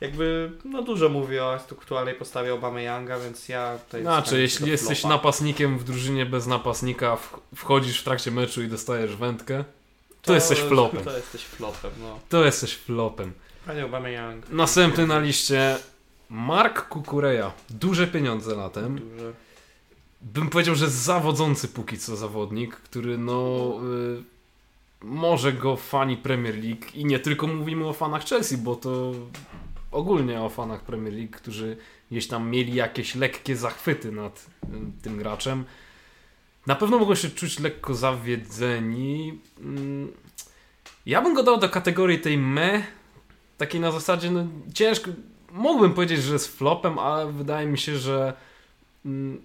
jakby, 0.00 0.52
no 0.64 0.82
dużo 0.82 1.08
mówi 1.08 1.38
o 1.38 1.52
aktualnej 1.52 2.14
postawie 2.14 2.54
Obamy 2.54 2.82
Younga, 2.82 3.18
więc 3.18 3.48
ja 3.48 3.78
tutaj... 3.78 4.02
Znaczy, 4.02 4.40
jeśli 4.40 4.70
jesteś 4.70 5.00
flopa. 5.00 5.14
napastnikiem 5.14 5.78
w 5.78 5.84
drużynie 5.84 6.26
bez 6.26 6.46
napastnika, 6.46 7.18
wchodzisz 7.54 8.00
w 8.00 8.04
trakcie 8.04 8.30
meczu 8.30 8.62
i 8.62 8.68
dostajesz 8.68 9.16
wędkę, 9.16 9.64
to 10.22 10.34
jesteś 10.34 10.58
flopem. 10.58 11.04
To 11.04 11.16
jesteś 11.16 11.42
flopem, 11.42 11.90
no. 12.00 12.18
To 12.28 12.44
jesteś 12.44 12.74
flopem. 12.74 13.32
Panie 13.66 13.84
Obamy 13.84 14.12
Young. 14.12 14.50
Następny 14.50 15.06
na 15.06 15.18
liście 15.18 15.76
Mark 16.30 16.88
Kukureja. 16.88 17.52
Duże 17.70 18.06
pieniądze 18.06 18.56
latem. 18.56 18.98
Duże. 18.98 19.32
Bym 20.22 20.50
powiedział, 20.50 20.74
że 20.74 20.90
zawodzący 20.90 21.68
póki 21.68 21.98
co 21.98 22.16
zawodnik, 22.16 22.76
który 22.76 23.18
no 23.18 23.72
y, 24.20 24.22
może 25.00 25.52
go 25.52 25.76
fani 25.76 26.16
Premier 26.16 26.54
League 26.54 26.84
i 26.94 27.04
nie 27.04 27.18
tylko 27.18 27.46
mówimy 27.46 27.86
o 27.86 27.92
fanach 27.92 28.24
Chelsea, 28.24 28.56
bo 28.56 28.76
to 28.76 29.12
ogólnie 29.90 30.40
o 30.40 30.48
fanach 30.48 30.82
Premier 30.82 31.14
League, 31.14 31.32
którzy 31.32 31.76
gdzieś 32.10 32.26
tam 32.28 32.50
mieli 32.50 32.74
jakieś 32.74 33.14
lekkie 33.14 33.56
zachwyty 33.56 34.12
nad 34.12 34.46
tym 35.02 35.18
graczem. 35.18 35.64
Na 36.66 36.74
pewno 36.74 36.98
mogą 36.98 37.14
się 37.14 37.30
czuć 37.30 37.58
lekko 37.58 37.94
zawiedzeni. 37.94 39.38
Mm, 39.60 40.12
Ja 41.06 41.22
bym 41.22 41.34
go 41.34 41.42
dał 41.42 41.58
do 41.58 41.68
kategorii 41.68 42.18
tej 42.18 42.38
me, 42.38 42.82
takiej 43.58 43.80
na 43.80 43.92
zasadzie, 43.92 44.30
no 44.30 44.46
ciężko, 44.74 45.10
mógłbym 45.52 45.94
powiedzieć, 45.94 46.22
że 46.22 46.32
jest 46.32 46.58
flopem, 46.58 46.98
ale 46.98 47.32
wydaje 47.32 47.66
mi 47.66 47.78
się, 47.78 47.98
że 47.98 48.32
mm, 49.06 49.40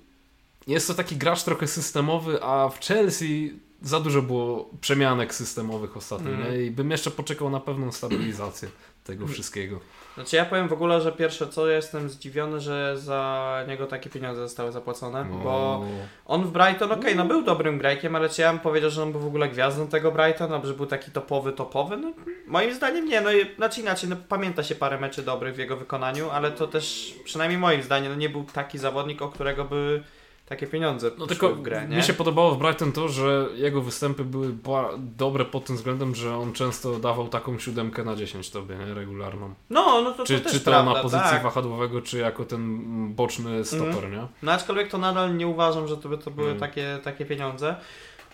jest 0.67 0.87
to 0.87 0.93
taki 0.93 1.15
gracz 1.15 1.43
trochę 1.43 1.67
systemowy, 1.67 2.43
a 2.43 2.69
w 2.69 2.79
Chelsea 2.79 3.53
za 3.83 3.99
dużo 3.99 4.21
było 4.21 4.69
przemianek 4.81 5.33
systemowych 5.35 5.97
ostatnio 5.97 6.31
nie? 6.31 6.63
i 6.63 6.71
bym 6.71 6.91
jeszcze 6.91 7.11
poczekał 7.11 7.49
na 7.49 7.59
pewną 7.59 7.91
stabilizację 7.91 8.69
tego 9.03 9.27
wszystkiego. 9.27 9.79
Znaczy 10.15 10.35
ja 10.35 10.45
powiem 10.45 10.67
w 10.67 10.73
ogóle, 10.73 11.01
że 11.01 11.11
pierwsze 11.11 11.47
co, 11.47 11.67
ja 11.67 11.75
jestem 11.75 12.09
zdziwiony, 12.09 12.59
że 12.59 12.95
za 12.99 13.59
niego 13.67 13.87
takie 13.87 14.09
pieniądze 14.09 14.41
zostały 14.41 14.71
zapłacone, 14.71 15.25
No. 15.29 15.35
bo 15.37 15.85
on 16.25 16.43
w 16.43 16.51
Brighton, 16.51 16.91
okej, 16.91 17.15
no 17.15 17.25
był 17.25 17.43
dobrym 17.43 17.77
grajkiem, 17.77 18.15
ale 18.15 18.29
czy 18.29 18.41
ja 18.41 18.51
bym 18.53 18.59
powiedział, 18.59 18.89
że 18.89 19.03
on 19.03 19.11
był 19.11 19.21
w 19.21 19.25
ogóle 19.27 19.49
gwiazdą 19.49 19.87
tego 19.87 20.11
Brighton, 20.11 20.53
albo 20.53 20.67
że 20.67 20.73
był 20.73 20.85
taki 20.85 21.11
topowy, 21.11 21.51
topowy? 21.53 21.97
No 21.97 22.13
moim 22.47 22.73
zdaniem 22.73 23.05
nie, 23.05 23.21
no 23.21 23.33
i- 23.33 23.55
znaczy 23.55 23.81
inaczej, 23.81 24.09
no 24.09 24.15
pamięta 24.29 24.63
się 24.63 24.75
parę 24.75 24.99
meczy 24.99 25.23
dobrych 25.23 25.55
w 25.55 25.59
jego 25.59 25.77
wykonaniu, 25.77 26.29
ale 26.29 26.51
to 26.51 26.67
też, 26.67 27.15
przynajmniej 27.23 27.59
moim 27.59 27.83
zdaniem, 27.83 28.11
no 28.11 28.17
nie 28.17 28.29
był 28.29 28.43
taki 28.43 28.77
zawodnik, 28.77 29.21
o 29.21 29.29
którego 29.29 29.65
by 29.65 30.03
takie 30.45 30.67
pieniądze 30.67 31.11
No 31.17 31.27
tylko 31.27 31.49
w 31.49 31.61
grę, 31.61 31.87
nie? 31.89 31.97
mi 31.97 32.03
się 32.03 32.13
podobało 32.13 32.55
w 32.55 32.57
Brighton 32.59 32.91
to, 32.91 33.09
że 33.09 33.47
jego 33.55 33.81
występy 33.81 34.23
były 34.23 34.55
dobre 34.97 35.45
pod 35.45 35.65
tym 35.65 35.75
względem, 35.75 36.15
że 36.15 36.37
on 36.37 36.53
często 36.53 36.99
dawał 36.99 37.27
taką 37.27 37.59
siódemkę 37.59 38.03
na 38.03 38.15
10 38.15 38.49
tobie, 38.49 38.75
nie? 38.75 38.93
regularną. 38.93 39.53
No, 39.69 40.01
no 40.01 40.11
to, 40.11 40.23
czy, 40.25 40.39
to 40.39 40.49
czy 40.49 40.59
to 40.59 40.71
prawda, 40.71 40.93
na 40.93 41.01
pozycji 41.01 41.29
tak. 41.29 41.43
wahadłowego, 41.43 42.01
czy 42.01 42.17
jako 42.17 42.45
ten 42.45 42.81
boczny 43.13 43.65
stoper, 43.65 44.09
nie? 44.11 44.27
No 44.43 44.51
aczkolwiek 44.51 44.89
to 44.89 44.97
nadal 44.97 45.37
nie 45.37 45.47
uważam, 45.47 45.87
że 45.87 45.97
to 45.97 46.09
by 46.09 46.17
to 46.17 46.31
były 46.31 46.47
Mm. 46.47 46.59
takie, 46.59 46.99
takie 47.03 47.25
pieniądze. 47.25 47.75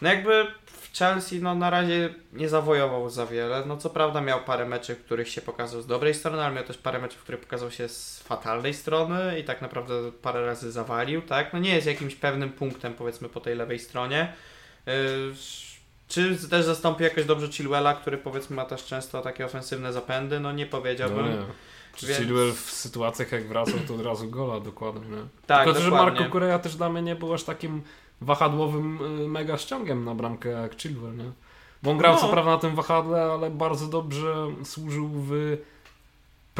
No 0.01 0.09
jakby 0.09 0.47
w 0.65 0.97
Chelsea 0.97 1.41
no 1.41 1.55
na 1.55 1.69
razie 1.69 2.13
nie 2.33 2.49
zawojował 2.49 3.09
za 3.09 3.25
wiele. 3.25 3.63
No 3.65 3.77
co 3.77 3.89
prawda 3.89 4.21
miał 4.21 4.39
parę 4.39 4.65
meczy, 4.65 4.95
w 4.95 5.03
których 5.05 5.29
się 5.29 5.41
pokazał 5.41 5.81
z 5.81 5.87
dobrej 5.87 6.13
strony, 6.13 6.43
ale 6.43 6.55
miał 6.55 6.63
też 6.63 6.77
parę 6.77 6.99
meczów, 6.99 7.19
w 7.19 7.23
których 7.23 7.41
pokazał 7.41 7.71
się 7.71 7.87
z 7.89 8.19
fatalnej 8.19 8.73
strony 8.73 9.39
i 9.39 9.43
tak 9.43 9.61
naprawdę 9.61 9.93
parę 10.21 10.45
razy 10.45 10.71
zawalił, 10.71 11.21
tak? 11.21 11.53
No 11.53 11.59
nie 11.59 11.75
jest 11.75 11.87
jakimś 11.99 12.15
pewnym 12.15 12.49
punktem 12.49 12.93
powiedzmy 12.93 13.29
po 13.29 13.39
tej 13.39 13.55
lewej 13.55 13.79
stronie. 13.79 14.33
Yy, 14.85 14.93
czy 16.07 16.49
też 16.49 16.65
zastąpi 16.65 17.03
jakoś 17.03 17.25
dobrze 17.25 17.47
Chilwella, 17.47 17.93
który 17.93 18.17
powiedzmy 18.17 18.55
ma 18.55 18.65
też 18.65 18.85
często 18.85 19.21
takie 19.21 19.45
ofensywne 19.45 19.93
zapędy? 19.93 20.39
No 20.39 20.51
nie 20.51 20.65
powiedziałbym. 20.65 21.25
No 21.25 21.27
nie. 21.31 21.45
Czy 21.95 22.07
Więc- 22.07 22.19
Chilwell 22.19 22.51
w 22.53 22.59
sytuacjach 22.71 23.31
jak 23.31 23.47
wracał, 23.47 23.79
to 23.87 23.95
od 23.95 24.01
razu 24.05 24.29
gola 24.29 24.59
dokładnie, 24.59 25.09
nie? 25.17 25.23
Tak, 25.47 25.65
Tylko, 25.65 25.79
że 25.79 25.89
dokładnie. 25.89 26.19
Marco 26.19 26.33
Correa 26.33 26.59
też 26.59 26.75
dla 26.75 26.89
mnie 26.89 27.01
nie 27.01 27.15
był 27.15 27.33
aż 27.33 27.43
takim 27.43 27.81
wahadłowym 28.21 28.99
y, 29.21 29.27
mega 29.27 29.57
ściągiem 29.57 30.05
na 30.05 30.15
bramkę 30.15 30.49
jak 30.49 30.81
Chilwell, 30.81 31.17
nie? 31.17 31.31
Bo 31.83 31.91
on 31.91 31.97
grał 31.97 32.13
No. 32.13 32.19
co 32.21 32.29
prawda 32.29 32.51
na 32.51 32.57
tym 32.57 32.75
wahadle, 32.75 33.21
ale 33.21 33.49
bardzo 33.49 33.87
dobrze 33.87 34.35
służył 34.63 35.09
w 35.13 35.57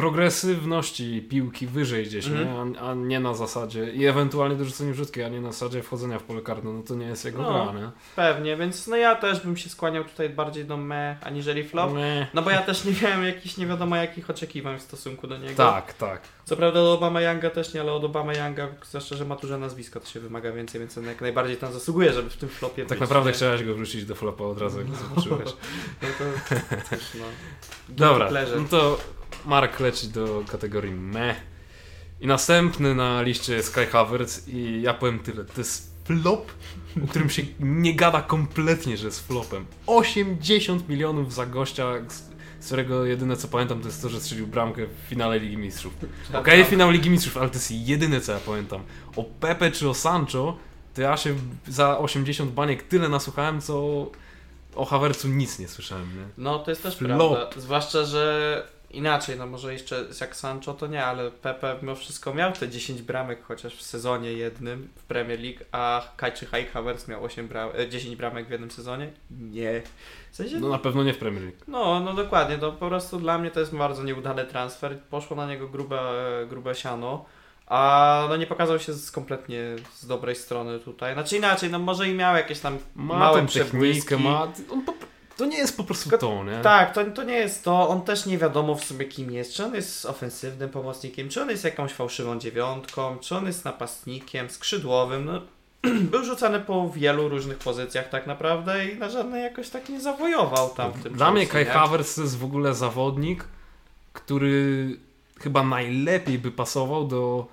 progresywności 0.00 1.22
piłki 1.30 1.66
wyżej 1.66 2.04
gdzieś, 2.06 2.26
Mhm. 2.26 2.72
nie? 2.72 2.80
A, 2.80 2.90
a 2.90 2.94
nie 2.94 3.20
na 3.20 3.34
zasadzie 3.34 3.90
i 3.92 4.06
ewentualnie 4.06 4.56
dorzucenie 4.56 4.94
rzutki, 4.94 5.22
a 5.22 5.28
nie 5.28 5.40
na 5.40 5.52
zasadzie 5.52 5.82
wchodzenia 5.82 6.18
w 6.18 6.22
pole 6.22 6.42
karne, 6.42 6.72
no 6.72 6.82
to 6.82 6.94
nie 6.94 7.06
jest 7.06 7.24
jego 7.24 7.42
No. 7.42 7.64
gra, 7.72 7.80
nie? 7.80 7.90
Pewnie, 8.16 8.56
więc 8.56 8.86
no 8.86 8.96
ja 8.96 9.14
też 9.14 9.40
bym 9.40 9.56
się 9.56 9.68
skłaniał 9.68 10.04
tutaj 10.04 10.30
bardziej 10.30 10.64
do 10.64 10.76
me 10.76 11.16
aniżeli 11.22 11.64
flop. 11.64 11.94
Nie. 11.94 12.26
No 12.34 12.42
bo 12.42 12.50
ja 12.50 12.62
też 12.62 12.84
nie 12.84 12.92
miałem 13.02 13.24
jakichś 13.24 13.56
nie 13.56 13.66
wiadomo 13.66 13.96
jakich 13.96 14.30
oczekiwań 14.30 14.78
w 14.78 14.82
stosunku 14.82 15.26
do 15.26 15.38
niego. 15.38 15.54
Tak, 15.56 15.92
tak. 15.94 16.20
Co 16.44 16.56
prawda 16.56 16.80
do 16.80 16.92
Obama 16.92 17.20
Younga 17.20 17.50
też 17.50 17.74
nie, 17.74 17.80
ale 17.80 17.92
od 17.92 18.04
Obama 18.04 18.34
Younga, 18.34 18.68
zwłaszcza, 18.84 19.16
że 19.16 19.24
ma 19.24 19.36
duże 19.36 19.58
nazwisko, 19.58 20.00
to 20.00 20.06
się 20.06 20.20
wymaga 20.20 20.52
więcej, 20.52 20.80
więc 20.80 20.98
on 20.98 21.04
jak 21.04 21.20
najbardziej 21.20 21.56
tam 21.56 21.72
zasługuje, 21.72 22.12
żeby 22.12 22.30
w 22.30 22.36
tym 22.36 22.48
flopie 22.48 22.82
Tak 22.82 22.88
być, 22.88 23.00
naprawdę 23.00 23.30
nie? 23.30 23.36
chciałeś 23.36 23.64
go 23.64 23.74
wrzucić 23.74 24.04
do 24.04 24.14
flopa 24.14 24.44
od 24.44 24.60
razu, 24.60 24.78
jak 24.78 24.88
go 24.90 24.96
zobaczyłeś. 24.96 25.50
No 26.02 26.08
to 26.18 26.76
cóż, 26.96 27.04
no. 27.18 27.24
Dobra, 27.88 28.30
no 28.56 28.64
to 28.70 28.98
Mark 29.46 29.80
leci 29.80 30.08
do 30.08 30.44
kategorii 30.50 30.92
me. 30.92 31.34
I 32.20 32.26
następny 32.26 32.94
na 32.94 33.22
liście 33.22 33.54
jest 33.54 33.74
Kai 33.74 33.86
Havertz 33.86 34.48
i 34.48 34.82
ja 34.82 34.94
powiem 34.94 35.18
tyle, 35.18 35.44
to 35.44 35.60
jest 35.60 35.90
flop, 36.04 36.52
o 37.04 37.06
którym 37.06 37.30
się 37.30 37.42
nie 37.60 37.94
gada 37.94 38.22
kompletnie, 38.22 38.96
że 38.96 39.06
jest 39.06 39.26
flopem. 39.26 39.66
80 39.86 40.88
milionów 40.88 41.34
za 41.34 41.46
gościa, 41.46 41.86
z- 42.08 42.30
którego 42.66 43.04
jedyne 43.04 43.36
co 43.36 43.48
pamiętam 43.48 43.80
to 43.80 43.86
jest 43.88 44.02
to, 44.02 44.08
że 44.08 44.20
strzelił 44.20 44.46
bramkę 44.46 44.86
w 44.86 45.08
finale 45.08 45.38
Ligi 45.38 45.56
Mistrzów. 45.56 45.92
Tak, 46.32 46.40
Okej, 46.40 46.60
tak. 46.60 46.70
finał 46.70 46.90
Ligi 46.90 47.10
Mistrzów, 47.10 47.36
ale 47.36 47.48
to 47.48 47.54
jest 47.54 47.70
jedyne 47.70 48.20
co 48.20 48.32
ja 48.32 48.38
pamiętam. 48.38 48.80
O 49.16 49.24
Pepe 49.24 49.70
czy 49.70 49.88
o 49.88 49.94
Sancho, 49.94 50.56
to 50.94 51.02
ja 51.02 51.16
się 51.16 51.34
za 51.68 51.98
80 51.98 52.50
baniek 52.52 52.82
tyle 52.82 53.08
nasłuchałem, 53.08 53.60
co 53.60 54.06
o 54.74 54.84
Havertzu 54.84 55.28
nic 55.28 55.58
nie 55.58 55.68
słyszałem, 55.68 56.16
nie? 56.16 56.24
No 56.38 56.58
to 56.58 56.70
jest 56.70 56.82
też 56.82 56.96
Flop. 56.96 57.08
prawda. 57.30 57.60
Zwłaszcza, 57.60 58.04
że 58.04 58.66
inaczej, 58.90 59.38
no 59.38 59.46
może 59.46 59.72
jeszcze 59.72 60.04
jak 60.20 60.36
Sancho 60.36 60.74
to 60.74 60.86
nie, 60.86 61.04
ale 61.04 61.30
Pepe 61.30 61.76
mimo 61.82 61.94
wszystko 61.94 62.34
miał 62.34 62.52
te 62.52 62.68
10 62.68 63.02
bramek 63.02 63.44
chociaż 63.44 63.76
w 63.76 63.82
sezonie 63.82 64.32
jednym 64.32 64.88
w 64.96 65.02
Premier 65.02 65.40
League, 65.40 65.58
a 65.72 66.02
Kai 66.16 66.32
czy 66.32 66.46
Kai 66.46 66.66
Havertz 66.66 67.08
miał 67.08 67.24
8 67.24 67.48
bram, 67.48 67.70
e, 67.78 67.88
10 67.88 68.16
bramek 68.16 68.46
w 68.48 68.50
jednym 68.50 68.70
sezonie? 68.70 69.10
Nie. 69.30 69.82
W 70.32 70.36
sensie, 70.36 70.60
No 70.60 70.68
na 70.68 70.78
pewno 70.78 71.02
nie 71.04 71.14
w 71.14 71.18
Premier 71.18 71.42
League. 71.44 71.58
No, 71.68 72.00
no 72.00 72.14
dokładnie, 72.14 72.58
to 72.58 72.72
po 72.72 72.88
prostu 72.88 73.18
dla 73.20 73.38
mnie 73.38 73.50
to 73.50 73.60
jest 73.60 73.76
bardzo 73.76 74.02
nieudany 74.04 74.44
transfer. 74.44 74.98
Poszło 75.10 75.36
na 75.36 75.46
niego 75.46 75.68
grube, 75.68 76.00
grube 76.48 76.74
siano, 76.74 77.24
a 77.66 78.26
no 78.28 78.36
nie 78.36 78.46
pokazał 78.46 78.78
się 78.78 78.92
z 78.92 79.10
kompletnie 79.10 79.60
z 79.94 80.06
dobrej 80.06 80.36
strony 80.36 80.78
tutaj. 80.80 81.14
Znaczy 81.14 81.36
inaczej, 81.36 81.70
no 81.70 81.78
może 81.78 82.08
i 82.08 82.14
miał 82.14 82.36
jakieś 82.36 82.60
tam 82.60 82.78
Ma 82.94 83.18
małe 83.18 83.46
przebłyski. 83.46 84.00
technikę, 84.02 84.16
ma... 84.30 84.48
On 84.72 84.84
po... 84.84 84.94
To 85.40 85.46
nie 85.46 85.58
jest 85.58 85.76
po 85.76 85.84
prostu 85.84 86.18
to, 86.18 86.44
nie? 86.44 86.60
Tak, 86.62 86.94
to, 86.94 87.04
to 87.04 87.22
nie 87.22 87.34
jest 87.34 87.64
to. 87.64 87.88
On 87.88 88.02
też 88.02 88.26
nie 88.26 88.38
wiadomo 88.38 88.74
w 88.74 88.84
sobie 88.84 89.04
kim 89.04 89.30
jest. 89.30 89.52
Czy 89.52 89.64
on 89.64 89.74
jest 89.74 90.06
ofensywnym 90.06 90.70
pomocnikiem, 90.70 91.28
czy 91.28 91.42
on 91.42 91.50
jest 91.50 91.64
jakąś 91.64 91.92
fałszywą 91.92 92.38
dziewiątką, 92.38 93.18
czy 93.18 93.36
on 93.36 93.46
jest 93.46 93.64
napastnikiem, 93.64 94.50
skrzydłowym. 94.50 95.24
No, 95.24 95.40
był 96.12 96.24
rzucany 96.24 96.60
po 96.60 96.90
wielu 96.90 97.28
różnych 97.28 97.58
pozycjach 97.58 98.08
tak 98.08 98.26
naprawdę 98.26 98.86
i 98.86 98.98
na 98.98 99.10
żadnej 99.10 99.42
jakoś 99.42 99.68
tak 99.68 99.88
nie 99.88 100.00
zawojował 100.00 100.70
tam 100.70 100.92
w 100.92 101.02
tym 101.02 101.12
Dla 101.12 101.32
mnie 101.32 101.46
Kai? 101.46 101.64
Havertz 101.64 102.16
jest 102.16 102.38
w 102.38 102.44
ogóle 102.44 102.74
zawodnik, 102.74 103.44
który 104.12 104.96
chyba 105.38 105.62
najlepiej 105.62 106.38
by 106.38 106.50
pasował 106.50 107.06
do 107.06 107.46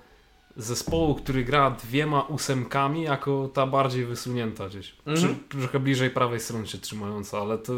zespołu, 0.58 1.14
który 1.14 1.44
gra 1.44 1.70
dwiema 1.70 2.22
ósemkami, 2.22 3.02
jako 3.02 3.50
ta 3.54 3.66
bardziej 3.66 4.04
wysunięta 4.04 4.68
gdzieś. 4.68 4.94
Mhm. 5.06 5.34
Przy, 5.48 5.58
trochę 5.58 5.80
bliżej 5.80 6.10
prawej 6.10 6.40
strony 6.40 6.66
się 6.66 6.78
trzymająca, 6.78 7.38
ale 7.38 7.58
to 7.58 7.72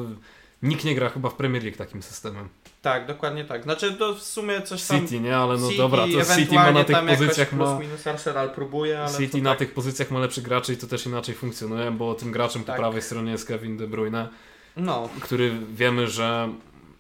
nikt 0.63 0.85
nie 0.85 0.95
gra 0.95 1.09
chyba 1.09 1.31
w 1.31 1.35
Premier 1.35 1.63
League 1.63 1.79
takim 1.79 2.03
systemem. 2.03 2.49
Tak, 2.83 3.07
dokładnie 3.07 3.45
tak. 3.45 3.63
Znaczy 3.63 3.93
to 3.93 4.15
w 4.15 4.23
sumie 4.23 4.63
coś 4.63 4.85
tam... 4.87 5.01
City, 5.01 5.21
nie? 5.21 5.37
Ale 5.37 5.59
no 5.59 5.67
City, 5.69 5.79
dobra, 5.79 6.03
to 6.03 6.37
City 6.37 6.55
ma 6.55 6.73
na 6.73 6.85
tych 6.85 6.97
pozycjach 7.07 7.53
ma... 7.53 7.79
minus 7.79 8.07
Arsenal 8.07 8.51
próbuje, 8.51 9.01
ale 9.01 9.19
City 9.19 9.43
na 9.43 9.51
tak. 9.51 9.59
tych 9.59 9.75
pozycjach 9.75 10.11
ma 10.11 10.19
lepszych 10.19 10.45
graczy 10.45 10.73
i 10.73 10.77
to 10.77 10.87
też 10.87 11.07
inaczej 11.07 11.35
funkcjonuje, 11.35 11.91
bo 11.91 12.15
tym 12.15 12.33
graczem 12.33 12.65
Tak. 12.65 12.77
po 12.77 12.83
prawej 12.83 13.03
stronie 13.03 13.33
jest 13.33 13.47
Kevin 13.47 13.77
De 13.77 13.87
Bruyne, 13.87 14.29
No, 14.77 15.09
który 15.21 15.53
wiemy, 15.75 16.07
że 16.09 16.49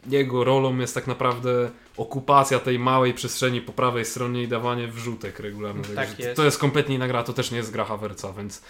jego 0.06 0.44
rolą 0.44 0.78
jest 0.78 0.94
tak 0.94 1.06
naprawdę 1.06 1.70
okupacja 2.00 2.58
tej 2.58 2.78
małej 2.78 3.14
przestrzeni 3.14 3.60
po 3.60 3.72
prawej 3.72 4.04
stronie 4.04 4.42
i 4.42 4.48
dawanie 4.48 4.88
wrzutek 4.88 5.40
regularnych. 5.40 5.94
Tak 5.94 6.18
jest. 6.18 6.36
To 6.36 6.44
jest 6.44 6.58
kompletnie 6.58 6.94
inna 6.94 7.08
gra, 7.08 7.22
to 7.22 7.32
też 7.32 7.50
nie 7.50 7.56
jest 7.56 7.72
gra 7.72 7.84
Havertza, 7.84 8.32
więc, 8.32 8.62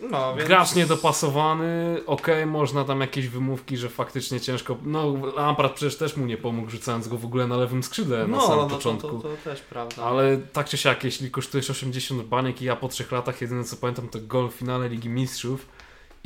no 0.00 0.34
więc... 0.36 0.48
gracz 0.48 0.74
niedopasowany, 0.74 2.00
okej, 2.06 2.46
można 2.46 2.84
tam 2.84 3.00
jakieś 3.00 3.28
wymówki, 3.28 3.76
że 3.76 3.88
faktycznie 3.88 4.40
ciężko, 4.40 4.76
no 4.84 5.14
Lampard 5.36 5.74
przecież 5.74 5.96
też 5.96 6.16
mu 6.16 6.26
nie 6.26 6.36
pomógł, 6.36 6.70
rzucając 6.70 7.08
go 7.08 7.18
w 7.18 7.24
ogóle 7.24 7.46
na 7.46 7.56
lewym 7.56 7.82
skrzydle 7.82 8.18
na 8.18 8.36
No, 8.36 8.40
samym 8.46 8.58
no 8.58 8.68
to, 8.68 8.74
początku. 8.76 9.08
to, 9.08 9.28
to 9.28 9.36
też 9.44 9.60
prawda. 9.60 10.02
Ale 10.02 10.38
tak 10.52 10.68
czy 10.68 10.76
siak, 10.76 11.04
jeśli 11.04 11.30
kosztujesz 11.30 11.70
80 11.70 12.22
baniek 12.22 12.62
i 12.62 12.64
ja 12.64 12.76
po 12.76 12.88
trzech 12.88 13.12
latach 13.12 13.40
jedyne 13.40 13.64
co 13.64 13.76
pamiętam 13.76 14.08
to 14.08 14.18
gol 14.22 14.48
w 14.48 14.52
finale 14.54 14.88
Ligi 14.88 15.08
Mistrzów 15.08 15.66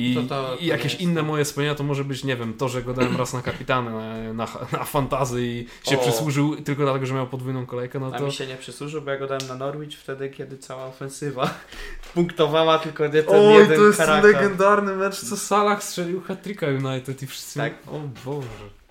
i, 0.00 0.14
To 0.14 0.22
to- 0.22 0.54
i 0.54 0.58
to 0.58 0.64
jakieś 0.64 0.92
jest, 0.92 1.00
inne 1.00 1.22
moje 1.22 1.44
wspomnienia 1.44 1.74
to 1.74 1.84
może 1.84 2.04
być, 2.04 2.24
nie 2.24 2.36
wiem, 2.36 2.54
to, 2.54 2.68
że 2.68 2.82
go 2.82 2.94
dałem 2.94 3.16
raz 3.16 3.32
na 3.32 3.42
kapitana 3.42 3.90
na, 3.90 4.32
na, 4.32 4.46
na 4.72 4.84
fantazy 4.84 5.46
i 5.46 5.66
się 5.82 5.98
O. 5.98 6.02
przysłużył 6.02 6.56
tylko 6.56 6.82
dlatego, 6.82 7.06
że 7.06 7.14
miał 7.14 7.26
podwójną 7.26 7.66
kolejkę, 7.66 8.00
no 8.00 8.10
A 8.14 8.18
to 8.18 8.26
mi 8.26 8.32
się 8.32 8.46
nie 8.46 8.56
przysłużył, 8.56 9.02
bo 9.02 9.10
ja 9.10 9.18
go 9.18 9.26
dałem 9.26 9.46
na 9.48 9.54
Norwich 9.54 9.98
wtedy, 9.98 10.28
kiedy 10.30 10.58
cała 10.58 10.84
ofensywa 10.86 11.54
punktowała 12.14 12.78
tylko 12.78 13.06
nie 13.06 13.22
ten 13.22 13.50
jeden 13.50 13.92
charakter. 13.92 14.32
legendarny 14.34 14.96
mecz, 14.96 15.20
co 15.20 15.36
Salah 15.36 15.82
strzelił 15.82 16.20
hat-tricka 16.20 16.66
United 16.66 17.22
i 17.22 17.26
wszyscy... 17.26 17.58
Tak. 17.58 17.72
O 17.86 18.00
Boże. 18.24 18.48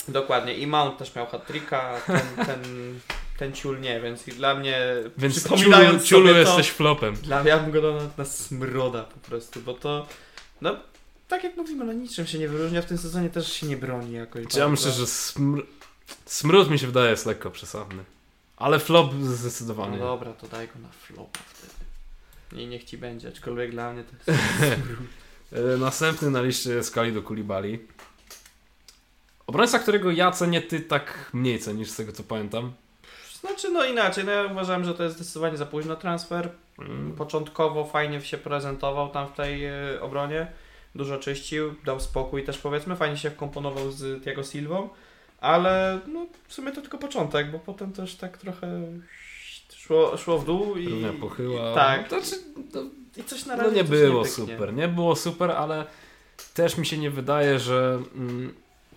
Dokładnie. 0.08 0.54
I 0.54 0.68
Mount 0.68 0.98
też 0.98 1.16
miał 1.16 1.26
hat-tricka, 1.28 1.82
a 1.82 2.00
ten, 2.00 2.22
ten, 2.46 2.60
ten 3.40 3.54
ciul 3.54 3.80
nie, 3.80 4.02
więc 4.02 4.28
i 4.28 4.32
dla 4.32 4.56
mnie 4.56 4.80
Więc 5.18 5.34
ciulu, 5.44 5.46
przypominając 5.56 6.04
ciulu 6.04 6.28
sobie 6.28 6.40
jesteś 6.40 6.70
flopem. 6.70 7.16
to, 7.18 7.22
dla 7.24 7.40
mnie 7.42 7.50
ja 7.50 7.60
bym 7.60 7.72
go 7.72 7.82
dał 7.82 7.94
na, 7.94 8.02
na 8.18 8.26
smroda 8.26 9.04
po 9.04 9.30
prostu, 9.30 9.60
bo 9.62 9.74
to 9.74 10.06
no 10.62 10.76
tak 11.30 11.44
jak 11.44 11.58
mówimy, 11.58 11.86
no 11.86 11.94
niczym 11.94 12.28
się 12.28 12.40
nie 12.40 12.48
wyróżnia, 12.48 12.82
w 12.82 12.86
tym 12.86 12.98
sezonie 12.98 13.30
też 13.30 13.54
się 13.54 13.68
nie 13.68 13.78
broni 13.78 14.14
jakoś. 14.14 14.42
Ja 14.42 14.48
bardzo. 14.50 14.70
myślę, 14.70 14.92
że 14.92 15.04
smr... 15.04 15.66
smród 16.26 16.70
mi 16.70 16.80
się 16.80 16.88
wydaje 16.88 17.10
jest 17.10 17.26
lekko 17.26 17.52
przesadny. 17.52 18.04
Ale 18.58 18.80
flop 18.80 19.14
zdecydowanie. 19.14 19.98
No 19.98 20.06
dobra, 20.06 20.34
to 20.34 20.48
daj 20.48 20.68
go 20.68 20.74
na 20.80 20.90
flopa 20.90 21.40
wtedy. 21.48 22.64
I 22.64 22.68
niech 22.68 22.84
ci 22.84 22.98
będzie, 22.98 23.28
aczkolwiek 23.28 23.72
dla 23.72 23.94
mnie 23.94 24.04
to 24.04 24.32
jest 24.32 24.40
E, 25.52 25.78
Następny 25.78 26.30
na 26.30 26.42
liście 26.42 26.70
jest 26.70 26.94
Kalido 26.94 27.22
Kulibali. 27.22 27.80
Obrońca, 29.48 29.80
którego 29.80 30.12
ja 30.12 30.32
cenię, 30.32 30.62
ty 30.62 30.80
tak 30.80 31.30
mniej 31.34 31.60
cenisz, 31.60 31.90
z 31.90 31.96
tego 31.96 32.12
co 32.12 32.24
pamiętam. 32.24 32.74
Znaczy, 33.40 33.72
no 33.72 33.86
inaczej, 33.86 34.26
no 34.26 34.32
ja 34.32 34.44
uważałem, 34.44 34.86
że 34.86 34.94
to 34.94 35.04
jest 35.04 35.16
zdecydowanie 35.16 35.58
za 35.58 35.66
późno 35.66 35.96
transfer. 35.96 36.50
Mm. 36.80 37.14
Początkowo 37.16 37.86
fajnie 37.86 38.22
się 38.22 38.38
prezentował 38.38 39.10
tam 39.10 39.28
w 39.28 39.32
tej 39.32 39.66
e, 39.66 40.02
obronie. 40.02 40.48
Dużo 41.00 41.18
czyścił, 41.18 41.76
dał 41.86 42.00
spokój 42.00 42.44
też 42.44 42.58
powiedzmy, 42.58 42.96
fajnie 42.96 43.18
się 43.18 43.30
wkomponował 43.30 43.92
z 43.92 44.24
Thiago 44.24 44.44
Silvą, 44.44 44.90
ale 45.42 46.00
no, 46.08 46.28
w 46.48 46.54
sumie 46.54 46.72
to 46.72 46.82
tylko 46.82 46.98
początek, 46.98 47.52
bo 47.52 47.60
potem 47.60 47.94
też 47.94 48.16
tak 48.16 48.38
trochę 48.38 48.82
szło, 49.76 50.18
szło 50.18 50.40
w 50.40 50.46
dół 50.46 50.78
i... 50.78 50.90
Równia 50.90 51.14
pochyła. 51.22 51.74
Tak. 51.74 52.08
To, 52.08 52.22
znaczy, 52.22 52.44
no, 52.74 52.82
I 53.18 53.24
coś 53.24 53.46
na 53.46 53.56
no 53.56 53.64
razie 53.64 53.76
nie 53.76 53.84
też 53.84 54.00
było 54.00 54.24
pyknie. 54.24 54.36
super. 54.36 54.74
Nie 54.74 54.88
było 54.88 55.16
super, 55.16 55.52
ale 55.52 55.86
też 56.54 56.78
mi 56.78 56.86
się 56.86 56.98
nie 56.98 57.12
wydaje, 57.12 57.60
że 57.60 58.02
mm, 58.16 58.54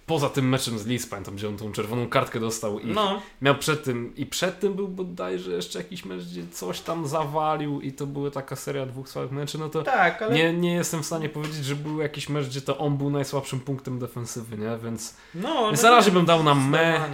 poza 0.06 0.28
tym 0.28 0.48
meczem 0.48 0.78
z 0.78 0.86
Leeds, 0.86 1.06
pamiętam, 1.06 1.34
gdzie 1.36 1.48
on 1.48 1.56
tą 1.56 1.72
czerwoną 1.72 2.08
kartkę 2.08 2.40
dostał 2.40 2.78
i 2.80 2.86
No, 2.86 3.22
miał 3.42 3.54
przed 3.54 3.84
tym 3.84 4.12
i 4.16 4.26
przed 4.26 4.60
tym 4.60 4.74
był 4.74 4.88
bodajże 4.88 5.50
jeszcze 5.50 5.78
jakiś 5.78 6.04
mecz, 6.04 6.22
gdzie 6.24 6.42
coś 6.52 6.80
tam 6.80 7.06
zawalił 7.06 7.80
i 7.80 7.92
to 7.92 8.06
była 8.06 8.30
taka 8.30 8.56
seria 8.56 8.86
dwóch 8.86 9.08
słabych 9.08 9.32
meczy, 9.32 9.58
no 9.58 9.68
to 9.68 9.82
tak, 9.82 10.22
ale... 10.22 10.34
nie, 10.34 10.52
nie 10.52 10.72
jestem 10.72 11.02
w 11.02 11.06
stanie 11.06 11.28
powiedzieć, 11.28 11.64
że 11.64 11.76
był 11.76 12.00
jakiś 12.00 12.28
mecz, 12.28 12.46
gdzie 12.46 12.60
to 12.60 12.78
on 12.78 12.96
był 12.96 13.10
najsłabszym 13.10 13.60
punktem 13.60 13.98
defensywy, 13.98 14.58
nie? 14.58 14.78
Więc, 14.84 15.16
No, 15.34 15.66
więc 15.66 15.82
na 15.82 15.90
razie 15.90 16.10
bym 16.10 16.24
dał 16.24 16.42
na 16.42 16.54
me. 16.54 17.08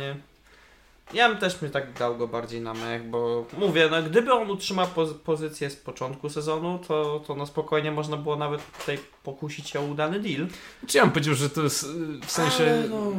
Ja 1.14 1.28
bym 1.28 1.38
też 1.38 1.62
mi 1.62 1.70
tak 1.70 1.92
dał 1.92 2.16
go 2.16 2.28
bardziej 2.28 2.60
na 2.60 2.74
mech, 2.74 3.10
bo 3.10 3.44
mówię, 3.58 3.88
no 3.90 4.02
gdyby 4.02 4.32
on 4.32 4.50
utrzymał 4.50 4.86
poz- 4.86 5.14
pozycję 5.14 5.70
z 5.70 5.76
początku 5.76 6.28
sezonu, 6.28 6.78
to, 6.88 7.20
to 7.26 7.34
no 7.34 7.46
spokojnie 7.46 7.92
można 7.92 8.16
było 8.16 8.36
nawet 8.36 8.60
tutaj 8.78 8.98
pokusić 9.22 9.68
się 9.70 9.80
o 9.80 9.82
udany 9.82 10.20
deal. 10.20 10.46
Czy 10.86 10.98
ja 10.98 11.04
bym 11.04 11.12
powiedział, 11.12 11.34
że 11.34 11.50
to 11.50 11.62
jest 11.62 11.86
w 12.26 12.30
sensie 12.30 12.82
no. 12.90 13.10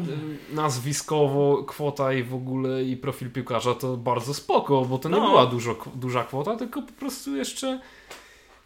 y, 0.52 0.56
nazwiskowo, 0.56 1.64
kwota 1.64 2.14
i 2.14 2.24
w 2.24 2.34
ogóle 2.36 2.84
i 2.84 2.98
profil 2.98 3.32
piłkarza 3.32 3.76
to 3.76 3.98
bardzo 3.98 4.34
spoko, 4.34 4.86
bo 4.86 4.98
to 4.98 5.10
nie 5.10 5.16
No. 5.16 5.30
była 5.30 5.46
dużo, 5.46 5.76
duża 5.96 6.24
kwota, 6.24 6.56
tylko 6.56 6.82
po 6.82 6.92
prostu 6.94 7.36
jeszcze 7.36 7.80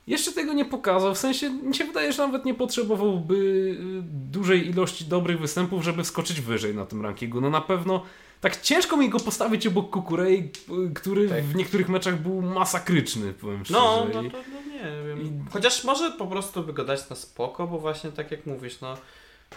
jeszcze 0.08 0.32
tego 0.32 0.54
nie 0.54 0.66
pokazał. 0.66 1.16
W 1.16 1.18
sensie 1.18 1.50
mi 1.50 1.76
się 1.76 1.86
wydaje, 1.86 2.14
że 2.14 2.26
nawet 2.28 2.46
nie 2.46 2.54
potrzebowałby 2.54 3.36
y, 3.36 3.76
dużej 4.32 4.70
ilości 4.70 5.06
dobrych 5.06 5.40
występów, 5.40 5.84
żeby 5.84 6.04
wskoczyć 6.04 6.42
wyżej 6.42 6.76
na 6.76 6.86
tym 6.86 7.02
rankingu. 7.02 7.42
No 7.42 7.50
na 7.50 7.62
pewno 7.62 8.04
tak 8.44 8.62
ciężko 8.62 8.98
mi 8.98 9.10
go 9.10 9.20
postawić 9.20 9.68
obok 9.68 9.90
Kukurei, 9.90 10.52
który 10.96 11.30
Tak. 11.30 11.44
w 11.44 11.56
niektórych 11.56 11.90
meczach 11.90 12.22
był 12.22 12.42
masakryczny, 12.42 13.34
powiem 13.34 13.66
szczerze. 13.66 13.80
No, 13.80 14.06
no 14.14 14.14
to 14.14 14.22
no 14.22 14.74
nie 14.74 15.08
wiem. 15.08 15.22
i- 15.22 15.52
Chociaż 15.52 15.84
może 15.84 16.12
po 16.12 16.28
prostu 16.28 16.64
by 16.64 16.74
go 16.74 16.86
dać 16.86 17.10
na 17.10 17.16
spoko, 17.16 17.68
bo 17.68 17.80
właśnie 17.80 18.12
tak 18.12 18.32
jak 18.32 18.46
mówisz, 18.46 18.82
no 18.82 18.98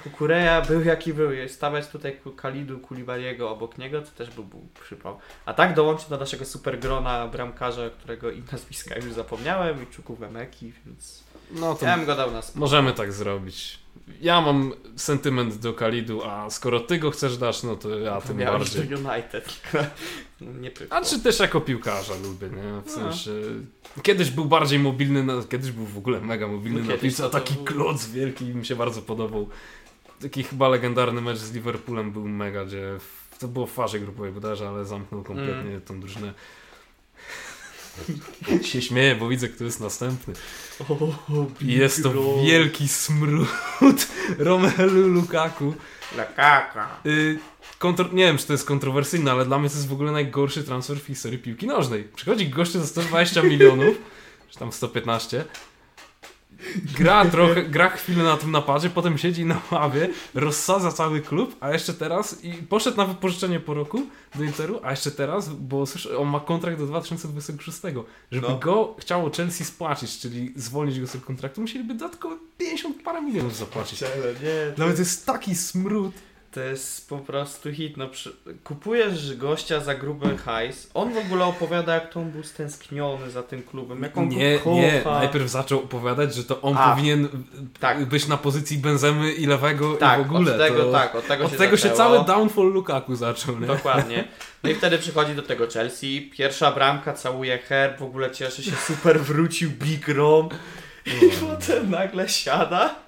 Kukureja 0.02 0.60
był 0.62 0.84
jaki 0.84 1.14
był, 1.14 1.30
stawiać 1.48 1.86
tutaj 1.88 2.16
Kalidu 2.36 2.78
Kulibaliego 2.78 3.50
obok 3.50 3.78
niego, 3.78 4.02
to 4.02 4.10
też 4.10 4.30
by 4.30 4.42
był 4.42 4.68
przypał. 4.84 5.18
A 5.46 5.54
tak 5.54 5.74
dołączył 5.74 6.08
do 6.10 6.16
naszego 6.18 6.44
supergrona 6.44 7.26
bramkarza, 7.28 7.90
którego 7.90 8.30
i 8.30 8.42
nazwiska 8.52 8.96
już 8.96 9.12
zapomniałem, 9.12 9.82
i 9.82 9.86
Czuku 9.86 10.14
Wemeki, 10.16 10.72
więc 10.86 11.24
no 11.50 11.74
to 11.74 11.86
ja 11.86 11.96
bym 11.96 12.06
go 12.06 12.14
dał 12.16 12.30
na. 12.30 12.42
Możemy 12.54 12.92
tak 12.92 13.12
zrobić. 13.12 13.78
Ja 14.20 14.40
mam 14.40 14.72
sentyment 14.96 15.54
do 15.56 15.74
Kalidu, 15.74 16.22
a 16.24 16.50
skoro 16.50 16.80
ty 16.80 16.98
go 16.98 17.10
chcesz 17.10 17.36
dać, 17.38 17.62
no 17.62 17.76
to 17.76 17.98
ja 17.98 18.20
tym 18.20 18.36
Miałem 18.36 18.58
bardziej. 18.60 18.88
do 18.88 18.96
United, 18.96 19.62
tylko 19.62 19.86
nie. 20.40 20.70
A 20.90 21.04
czy 21.04 21.20
też 21.20 21.38
jako 21.40 21.60
piłkarza 21.60 22.14
lubię, 22.22 22.46
nie? 22.48 22.80
W 22.82 22.86
No. 22.86 22.92
sensie... 22.92 23.30
Kiedyś 24.02 24.30
był 24.30 24.44
bardziej 24.44 24.78
mobilny, 24.78 25.22
na, 25.24 25.32
kiedyś 25.50 25.70
był 25.72 25.86
w 25.86 25.98
ogóle 25.98 26.20
mega 26.20 26.48
mobilny 26.48 26.80
No 26.82 26.90
na 26.92 26.98
piłce, 26.98 27.22
to 27.22 27.26
a 27.26 27.30
taki 27.30 27.54
kloc 27.56 28.06
wielki 28.06 28.44
mi 28.44 28.66
się 28.66 28.76
bardzo 28.76 29.02
podobał. 29.02 29.48
Taki 30.20 30.42
chyba 30.42 30.68
legendarny 30.68 31.20
mecz 31.20 31.38
z 31.38 31.52
Liverpoolem 31.52 32.12
był 32.12 32.28
mega, 32.28 32.64
gdzie 32.64 32.98
w, 32.98 33.38
to 33.38 33.48
było 33.48 33.66
w 33.66 33.72
fazie 33.72 34.00
grupowej 34.00 34.32
bodajże, 34.32 34.68
ale 34.68 34.84
zamknął 34.84 35.22
kompletnie 35.22 35.70
Mm. 35.70 35.80
tą 35.80 36.00
drużynę. 36.00 36.34
się 38.70 38.82
śmieję, 38.82 39.14
bo 39.14 39.28
widzę, 39.28 39.48
kto 39.48 39.64
jest 39.64 39.80
następny. 39.80 40.34
I 41.60 41.72
jest 41.72 42.02
to 42.02 42.12
wielki 42.44 42.88
smród 42.88 43.48
Romelu 44.38 45.08
Lukaku. 45.08 45.74
Lakaka. 46.16 47.00
Y, 47.06 47.38
kontro... 47.78 48.08
Nie 48.12 48.24
wiem, 48.24 48.38
czy 48.38 48.46
to 48.46 48.52
jest 48.52 48.64
kontrowersyjne, 48.64 49.32
ale 49.32 49.44
dla 49.44 49.58
mnie 49.58 49.68
to 49.68 49.76
jest 49.76 49.88
w 49.88 49.92
ogóle 49.92 50.12
najgorszy 50.12 50.64
transfer 50.64 51.00
w 51.00 51.06
historii 51.06 51.38
piłki 51.38 51.66
nożnej. 51.66 52.04
Przychodzi 52.04 52.48
gościu 52.48 52.80
za 52.80 52.86
120 52.86 53.42
milionów, 53.42 53.96
czy 54.48 54.58
tam 54.58 54.72
115, 54.72 55.44
gra 56.98 57.24
trochę, 57.24 57.62
gra 57.62 57.88
chwilę 57.90 58.24
na 58.24 58.36
tym 58.36 58.50
napadzie, 58.50 58.90
potem 58.90 59.18
siedzi 59.18 59.44
na 59.44 59.60
ławie, 59.70 60.08
rozsadza 60.34 60.92
cały 60.92 61.20
klub, 61.20 61.56
a 61.60 61.72
jeszcze 61.72 61.94
teraz 61.94 62.44
i 62.44 62.52
poszedł 62.52 62.96
na 62.96 63.04
wypożyczenie 63.06 63.60
po 63.60 63.74
roku 63.74 64.02
do 64.34 64.44
Interu, 64.44 64.80
a 64.82 64.90
jeszcze 64.90 65.10
teraz, 65.10 65.48
bo 65.48 65.86
słyszę, 65.86 66.18
on 66.18 66.28
ma 66.28 66.40
kontrakt 66.40 66.78
do 66.78 66.86
2026, 66.86 67.78
żeby 68.32 68.48
No. 68.48 68.58
go 68.58 68.94
chciało 68.98 69.30
Chelsea 69.30 69.64
spłacić, 69.64 70.18
czyli 70.18 70.52
zwolnić 70.56 71.00
go 71.00 71.06
z 71.06 71.12
tego 71.12 71.24
kontraktu, 71.26 71.60
musieliby 71.60 71.94
dodatkowo 71.94 72.36
50 72.58 73.02
parę 73.02 73.22
milionów 73.22 73.56
zapłacić. 73.56 74.00
nie, 74.00 74.72
to, 74.76 74.78
Nawet 74.82 74.98
jest 74.98 75.26
taki 75.26 75.54
smród. 75.54 76.12
To 76.56 76.60
jest 76.60 77.08
po 77.08 77.18
prostu 77.18 77.72
hit. 77.72 77.96
No, 77.96 78.08
przy... 78.08 78.36
Kupujesz 78.64 79.36
gościa 79.36 79.80
za 79.80 79.94
gruby 79.94 80.38
hajs. 80.38 80.90
On 80.94 81.14
w 81.14 81.18
ogóle 81.18 81.44
opowiada, 81.44 81.94
jak 81.94 82.12
to 82.12 82.20
on 82.20 82.30
był 82.30 82.42
stęskniony 82.42 83.30
za 83.30 83.42
tym 83.42 83.62
klubem, 83.62 84.02
jak 84.02 84.18
on 84.18 84.28
Nie, 84.28 84.58
go 84.58 84.64
kocha. 84.64 84.76
nie, 84.76 85.02
najpierw 85.04 85.50
zaczął 85.50 85.78
opowiadać, 85.78 86.34
że 86.34 86.44
to 86.44 86.60
on 86.60 86.76
A, 86.76 86.94
powinien 86.94 87.28
tak. 87.80 88.04
być 88.04 88.28
na 88.28 88.36
pozycji 88.36 88.78
Benzemy 88.78 89.32
i 89.32 89.46
lewego 89.46 89.94
Tak, 89.94 90.20
i 90.20 90.22
w 90.24 90.26
ogóle. 90.26 90.52
od 90.52 90.58
tego, 90.58 90.84
to... 90.84 90.92
tak, 90.92 91.14
od 91.14 91.26
tego 91.26 91.44
Od 91.44 91.50
się 91.50 91.56
tego 91.56 91.76
się 91.76 91.90
cały 91.90 92.24
downfall 92.24 92.72
Lukaku 92.72 93.16
zaczął, 93.16 93.60
nie? 93.60 93.66
Dokładnie. 93.66 94.24
No 94.62 94.70
i 94.70 94.74
wtedy 94.74 94.98
przychodzi 94.98 95.34
do 95.34 95.42
tego 95.42 95.66
Chelsea, 95.66 96.30
pierwsza 96.36 96.72
bramka, 96.72 97.12
całuje 97.12 97.58
herb, 97.58 97.98
w 97.98 98.02
ogóle 98.02 98.30
cieszy 98.30 98.62
się, 98.62 98.72
super 98.76 99.20
wrócił 99.20 99.70
Big 99.70 100.08
Rom 100.08 100.48
i 101.06 101.30
potem 101.40 101.90
nagle 101.90 102.28
siada 102.28 103.05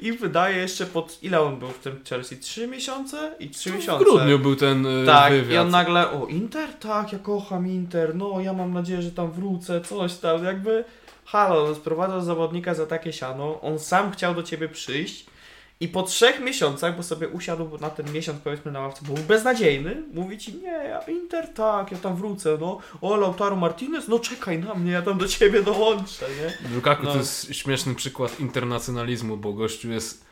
i 0.00 0.12
wydaje 0.12 0.56
jeszcze 0.56 0.86
pod... 0.86 1.18
Ile 1.22 1.40
on 1.40 1.58
był 1.58 1.68
w 1.68 1.78
tym 1.78 2.00
Chelsea? 2.08 2.36
Trzy 2.38 2.66
miesiące? 2.66 3.34
I 3.40 3.50
trzy 3.50 3.70
W 3.70 3.74
miesiące. 3.74 4.04
grudniu 4.04 4.38
był 4.38 4.56
ten 4.56 4.86
y, 4.86 5.06
Tak, 5.06 5.32
wywiad. 5.32 5.52
i 5.52 5.58
on 5.58 5.70
nagle, 5.70 6.10
o 6.10 6.26
Inter? 6.26 6.68
Tak, 6.80 7.12
ja 7.12 7.18
kocham 7.18 7.66
Inter, 7.68 8.14
no 8.14 8.40
ja 8.40 8.52
mam 8.52 8.72
nadzieję, 8.72 9.02
że 9.02 9.10
tam 9.10 9.30
wrócę, 9.32 9.80
coś 9.80 10.14
tam, 10.14 10.44
jakby 10.44 10.84
halo, 11.24 11.68
no, 11.68 11.74
sprowadzał 11.74 12.20
zawodnika 12.20 12.74
za 12.74 12.86
takie 12.86 13.12
siano, 13.12 13.60
on 13.60 13.78
sam 13.78 14.10
chciał 14.12 14.34
do 14.34 14.42
ciebie 14.42 14.68
przyjść 14.68 15.26
i 15.80 15.88
po 15.88 16.02
trzech 16.02 16.40
miesiącach, 16.40 16.96
bo 16.96 17.02
sobie 17.02 17.28
usiadł 17.28 17.78
na 17.80 17.90
ten 17.90 18.12
miesiąc 18.12 18.40
powiedzmy 18.44 18.72
na 18.72 18.80
ławce, 18.80 19.04
był 19.04 19.14
beznadziejny, 19.14 20.02
mówi 20.14 20.38
ci, 20.38 20.54
nie, 20.54 20.68
ja 20.68 21.00
Inter 21.00 21.48
tak, 21.54 21.92
ja 21.92 21.98
tam 21.98 22.16
wrócę, 22.16 22.58
no, 22.60 22.78
o 23.00 23.16
Lautaro 23.16 23.56
Martinez, 23.56 24.08
no 24.08 24.18
czekaj 24.18 24.58
na 24.58 24.74
mnie, 24.74 24.92
ja 24.92 25.02
tam 25.02 25.18
do 25.18 25.28
ciebie 25.28 25.62
dołączę, 25.62 26.26
nie? 26.40 26.74
Lukaku 26.74 27.02
No. 27.04 27.12
to 27.12 27.18
jest 27.18 27.54
śmieszny 27.54 27.94
przykład 27.94 28.40
internacjonalizmu, 28.40 29.36
bo 29.36 29.52
gościu 29.52 29.90
jest 29.90 30.24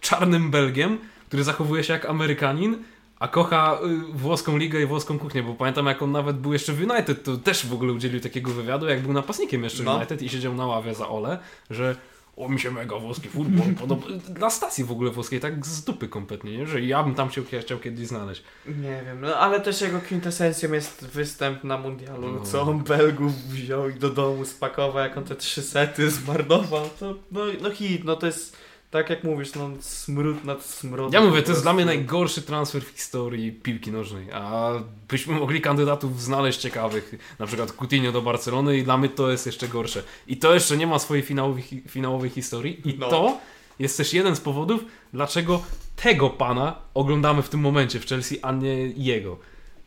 czarnym 0.00 0.50
Belgiem, 0.50 0.98
który 1.28 1.44
zachowuje 1.44 1.84
się 1.84 1.92
jak 1.92 2.04
Amerykanin, 2.06 2.82
a 3.18 3.28
kocha 3.28 3.78
y, 3.84 4.12
włoską 4.12 4.56
ligę 4.56 4.82
i 4.82 4.86
włoską 4.86 5.18
kuchnię, 5.18 5.42
bo 5.42 5.54
pamiętam 5.54 5.86
jak 5.86 6.02
on 6.02 6.12
nawet 6.12 6.36
był 6.36 6.52
jeszcze 6.52 6.72
w 6.72 6.80
United, 6.90 7.24
to 7.24 7.36
też 7.36 7.66
w 7.66 7.72
ogóle 7.72 7.92
udzielił 7.92 8.20
takiego 8.20 8.50
wywiadu, 8.50 8.88
jak 8.88 9.02
był 9.02 9.12
napastnikiem 9.12 9.64
jeszcze 9.64 9.82
w 9.82 9.86
No. 9.86 9.96
United 9.96 10.22
i 10.22 10.28
siedział 10.28 10.54
na 10.54 10.66
ławie 10.66 10.94
za 10.94 11.08
Ole, 11.08 11.38
że 11.70 11.96
o 12.36 12.48
mi 12.48 12.60
się 12.60 12.70
mega 12.70 12.96
włoski 12.98 13.28
futbol 13.28 13.74
podoba. 13.74 14.06
Na 14.38 14.50
stacji 14.50 14.84
w 14.84 14.92
ogóle 14.92 15.10
włoskiej, 15.10 15.40
tak 15.40 15.66
z 15.66 15.84
dupy 15.84 16.08
kompletnie, 16.08 16.58
nie? 16.58 16.66
że 16.66 16.80
ja 16.80 17.02
bym 17.02 17.14
tam 17.14 17.30
się 17.30 17.42
chciał 17.62 17.78
kiedyś 17.78 18.06
znaleźć. 18.06 18.42
Nie 18.66 19.02
wiem, 19.06 19.20
no 19.20 19.36
ale 19.36 19.60
też 19.60 19.80
jego 19.80 20.00
kwintesencją 20.00 20.72
jest 20.72 21.06
występ 21.06 21.64
na 21.64 21.78
mundialu, 21.78 22.32
No. 22.32 22.40
co 22.44 22.62
on 22.62 22.84
Belgów 22.84 23.32
wziął 23.48 23.88
i 23.88 23.94
do 23.94 24.10
domu 24.10 24.44
spakował, 24.44 25.02
jak 25.04 25.16
on 25.16 25.24
te 25.24 25.36
trzy 25.36 25.62
sety 25.62 26.10
zmarnował, 26.10 26.88
to 27.00 27.14
no, 27.32 27.40
no 27.62 27.70
hit, 27.70 28.04
no 28.04 28.16
to 28.16 28.26
jest 28.26 28.56
tak 28.96 29.10
jak 29.10 29.24
mówisz, 29.24 29.54
no 29.54 29.70
smród 29.80 30.44
nad 30.44 30.64
smrodem. 30.64 31.12
Ja 31.22 31.28
mówię, 31.28 31.42
to 31.42 31.50
jest 31.50 31.62
dla 31.62 31.72
mnie 31.72 31.84
najgorszy 31.84 32.42
transfer 32.42 32.82
w 32.82 32.88
historii 32.88 33.52
piłki 33.52 33.92
nożnej, 33.92 34.32
a 34.32 34.72
byśmy 35.08 35.34
mogli 35.34 35.60
kandydatów 35.60 36.22
znaleźć 36.22 36.58
ciekawych, 36.60 37.14
na 37.38 37.46
przykład 37.46 37.72
Coutinho 37.72 38.12
do 38.12 38.22
Barcelony 38.22 38.78
i 38.78 38.82
dla 38.84 38.98
mnie 38.98 39.08
to 39.08 39.30
jest 39.30 39.46
jeszcze 39.46 39.68
gorsze. 39.68 40.02
I 40.26 40.36
to 40.36 40.54
jeszcze 40.54 40.76
nie 40.76 40.86
ma 40.86 40.98
swojej 40.98 41.22
finałowej, 41.24 41.64
finałowej 41.88 42.30
historii 42.30 42.88
i 42.90 42.98
No. 42.98 43.08
to 43.08 43.38
jest 43.78 43.96
też 43.96 44.14
jeden 44.14 44.36
z 44.36 44.40
powodów, 44.40 44.84
dlaczego 45.12 45.62
tego 45.96 46.30
pana 46.30 46.76
oglądamy 46.94 47.42
w 47.42 47.48
tym 47.48 47.60
momencie 47.60 48.00
w 48.00 48.06
Chelsea, 48.06 48.38
a 48.42 48.52
nie 48.52 48.74
jego. 48.86 49.36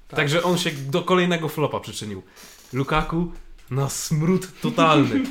Tak. 0.08 0.17
Także 0.17 0.43
on 0.43 0.58
się 0.58 0.72
do 0.72 1.02
kolejnego 1.02 1.50
flopa 1.50 1.80
przyczynił. 1.80 2.22
Lukaku 2.74 3.32
na 3.72 3.90
smród 3.90 4.62
totalny. 4.62 5.24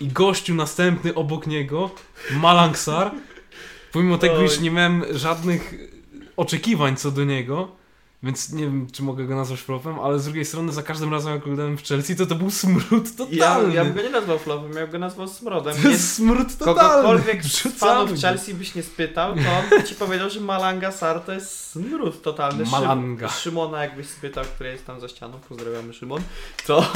I 0.00 0.08
gościu 0.08 0.54
następny 0.54 1.14
obok 1.14 1.46
niego, 1.46 1.90
Malangsar, 2.30 3.10
pomimo 3.92 4.18
tego, 4.18 4.42
iż 4.42 4.60
nie 4.60 4.70
miałem 4.70 5.04
żadnych 5.10 5.74
oczekiwań 6.36 6.96
co 6.96 7.10
do 7.10 7.24
niego, 7.24 7.81
Więc 8.24 8.52
nie 8.52 8.62
wiem, 8.64 8.86
czy 8.92 9.02
mogę 9.02 9.24
go 9.24 9.36
nazwać 9.36 9.60
flopem, 9.60 10.00
ale 10.00 10.18
z 10.18 10.24
drugiej 10.24 10.44
strony 10.44 10.72
za 10.72 10.82
każdym 10.82 11.12
razem 11.12 11.32
jak 11.32 11.42
oglądałem 11.42 11.78
w 11.78 11.82
Chelsea, 11.82 12.16
to 12.16 12.26
to 12.26 12.34
był 12.34 12.50
smród 12.50 12.90
Ja, 12.90 13.26
totalny. 13.26 13.74
ja 13.74 13.84
bym 13.84 13.94
go 13.94 14.02
nie 14.02 14.10
nazwał 14.10 14.38
flopem, 14.38 14.72
ja 14.72 14.80
bym 14.80 14.90
go 14.90 14.98
nazwał 14.98 15.28
smrodem. 15.28 15.74
To 15.82 15.88
jest 15.88 16.14
smród 16.14 16.56
totalny. 16.58 16.80
kogokolwiek 16.90 17.44
z 17.44 17.58
fanów. 17.78 18.20
Chelsea 18.20 18.54
byś 18.54 18.74
nie 18.74 18.82
spytał, 18.82 19.34
to 19.34 19.40
on 19.40 19.78
by 19.78 19.84
ci 19.84 19.94
powiedział, 19.94 20.30
że 20.30 20.40
Malanga 20.40 20.92
Sar 20.92 21.20
to 21.20 21.32
jest 21.32 21.70
smród 21.70 22.22
totalny. 22.22 22.64
Szym- 22.64 22.70
Malanga. 22.70 23.28
Szymona 23.28 23.82
jakbyś 23.82 24.06
spytał, 24.06 24.44
który 24.44 24.70
jest 24.70 24.86
tam 24.86 25.00
za 25.00 25.08
ścianą, 25.08 25.38
pozdrawiamy 25.48 25.92
Szymon, 25.94 26.22
to, 26.66 26.92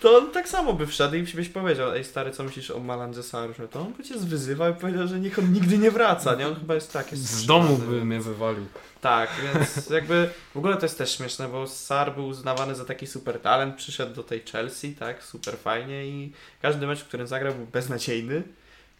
to 0.00 0.18
on 0.18 0.30
tak 0.30 0.48
samo 0.48 0.72
by 0.72 0.86
wszedł 0.86 1.14
i 1.16 1.22
byś 1.22 1.48
powiedział, 1.48 1.92
ej 1.92 2.04
stary, 2.04 2.30
co 2.30 2.42
myślisz 2.44 2.70
o 2.70 2.78
Malandze 2.80 3.22
Sarze? 3.22 3.68
To 3.68 3.80
on 3.80 3.92
by 3.92 4.04
cię 4.04 4.18
zwyzywał 4.18 4.72
i 4.72 4.74
powiedział, 4.74 5.08
że 5.08 5.20
niech 5.20 5.38
on 5.38 5.52
nigdy 5.52 5.78
nie 5.78 5.90
wraca, 5.90 6.34
nie? 6.34 6.48
On 6.48 6.54
chyba 6.54 6.74
jest 6.74 6.92
tak. 6.92 7.10
Jest 7.12 7.22
Z 7.24 7.46
domu 7.46 7.76
by 7.76 8.04
mnie 8.04 8.20
wywalił. 8.20 8.66
Tak, 9.00 9.30
więc 9.54 9.86
jakby 9.90 10.30
w 10.54 10.58
ogóle 10.58 10.76
to 10.76 10.82
jest 10.86 10.98
też 10.98 11.16
śmieszne, 11.16 11.48
bo 11.48 11.66
Sar 11.66 12.14
był 12.14 12.26
uznawany 12.26 12.74
za 12.74 12.84
taki 12.84 13.06
super 13.06 13.40
talent, 13.40 13.76
przyszedł 13.76 14.14
do 14.14 14.22
tej 14.22 14.42
Chelsea, 14.52 14.94
tak, 14.94 15.24
super 15.24 15.56
fajnie 15.58 16.06
i 16.06 16.32
każdy 16.62 16.86
mecz, 16.86 17.00
w 17.00 17.04
którym 17.08 17.26
zagrał 17.26 17.54
był 17.54 17.66
beznadziejny. 17.66 18.42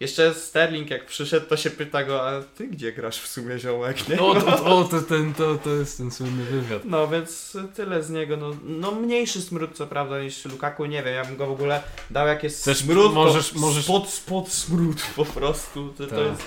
Jeszcze 0.00 0.34
Sterling 0.34 0.90
jak 0.90 1.06
przyszedł, 1.06 1.46
to 1.46 1.56
się 1.56 1.70
pyta 1.70 2.04
go, 2.04 2.28
a 2.28 2.42
ty 2.42 2.66
gdzie 2.66 2.92
grasz 2.92 3.18
w 3.20 3.28
sumie 3.28 3.58
ziołek, 3.58 4.08
nie? 4.08 4.16
No, 4.16 4.34
to, 4.34 4.64
o, 4.76 4.84
to, 4.84 5.02
ten, 5.02 5.34
to, 5.34 5.54
to 5.56 5.70
jest 5.70 5.96
ten 5.96 6.11
słynny 6.11 6.44
wywiad. 6.44 6.82
No 6.84 7.08
więc 7.08 7.56
tyle 7.74 8.02
z 8.02 8.11
niego, 8.11 8.37
no, 8.37 8.50
no 8.64 8.92
mniejszy 8.92 9.42
smród 9.42 9.70
co 9.76 9.87
prawda 9.87 10.20
niż 10.22 10.44
Lukaku, 10.44 10.84
nie 10.87 11.02
wiem, 11.02 11.14
ja 11.14 11.24
bym 11.24 11.37
go 11.37 11.46
w 11.46 11.50
ogóle 11.52 11.82
dał 12.11 12.26
jak 12.26 12.42
jest 12.42 12.62
Chcesz- 12.62 12.78
smród, 12.78 13.14
możesz- 13.14 13.54
możesz- 13.54 13.84
spod, 13.84 14.08
spod 14.08 14.48
smród 14.52 15.02
po 15.16 15.24
prostu, 15.24 15.88
to, 15.98 16.06
to 16.06 16.16
Tak. 16.16 16.18
jest 16.26 16.42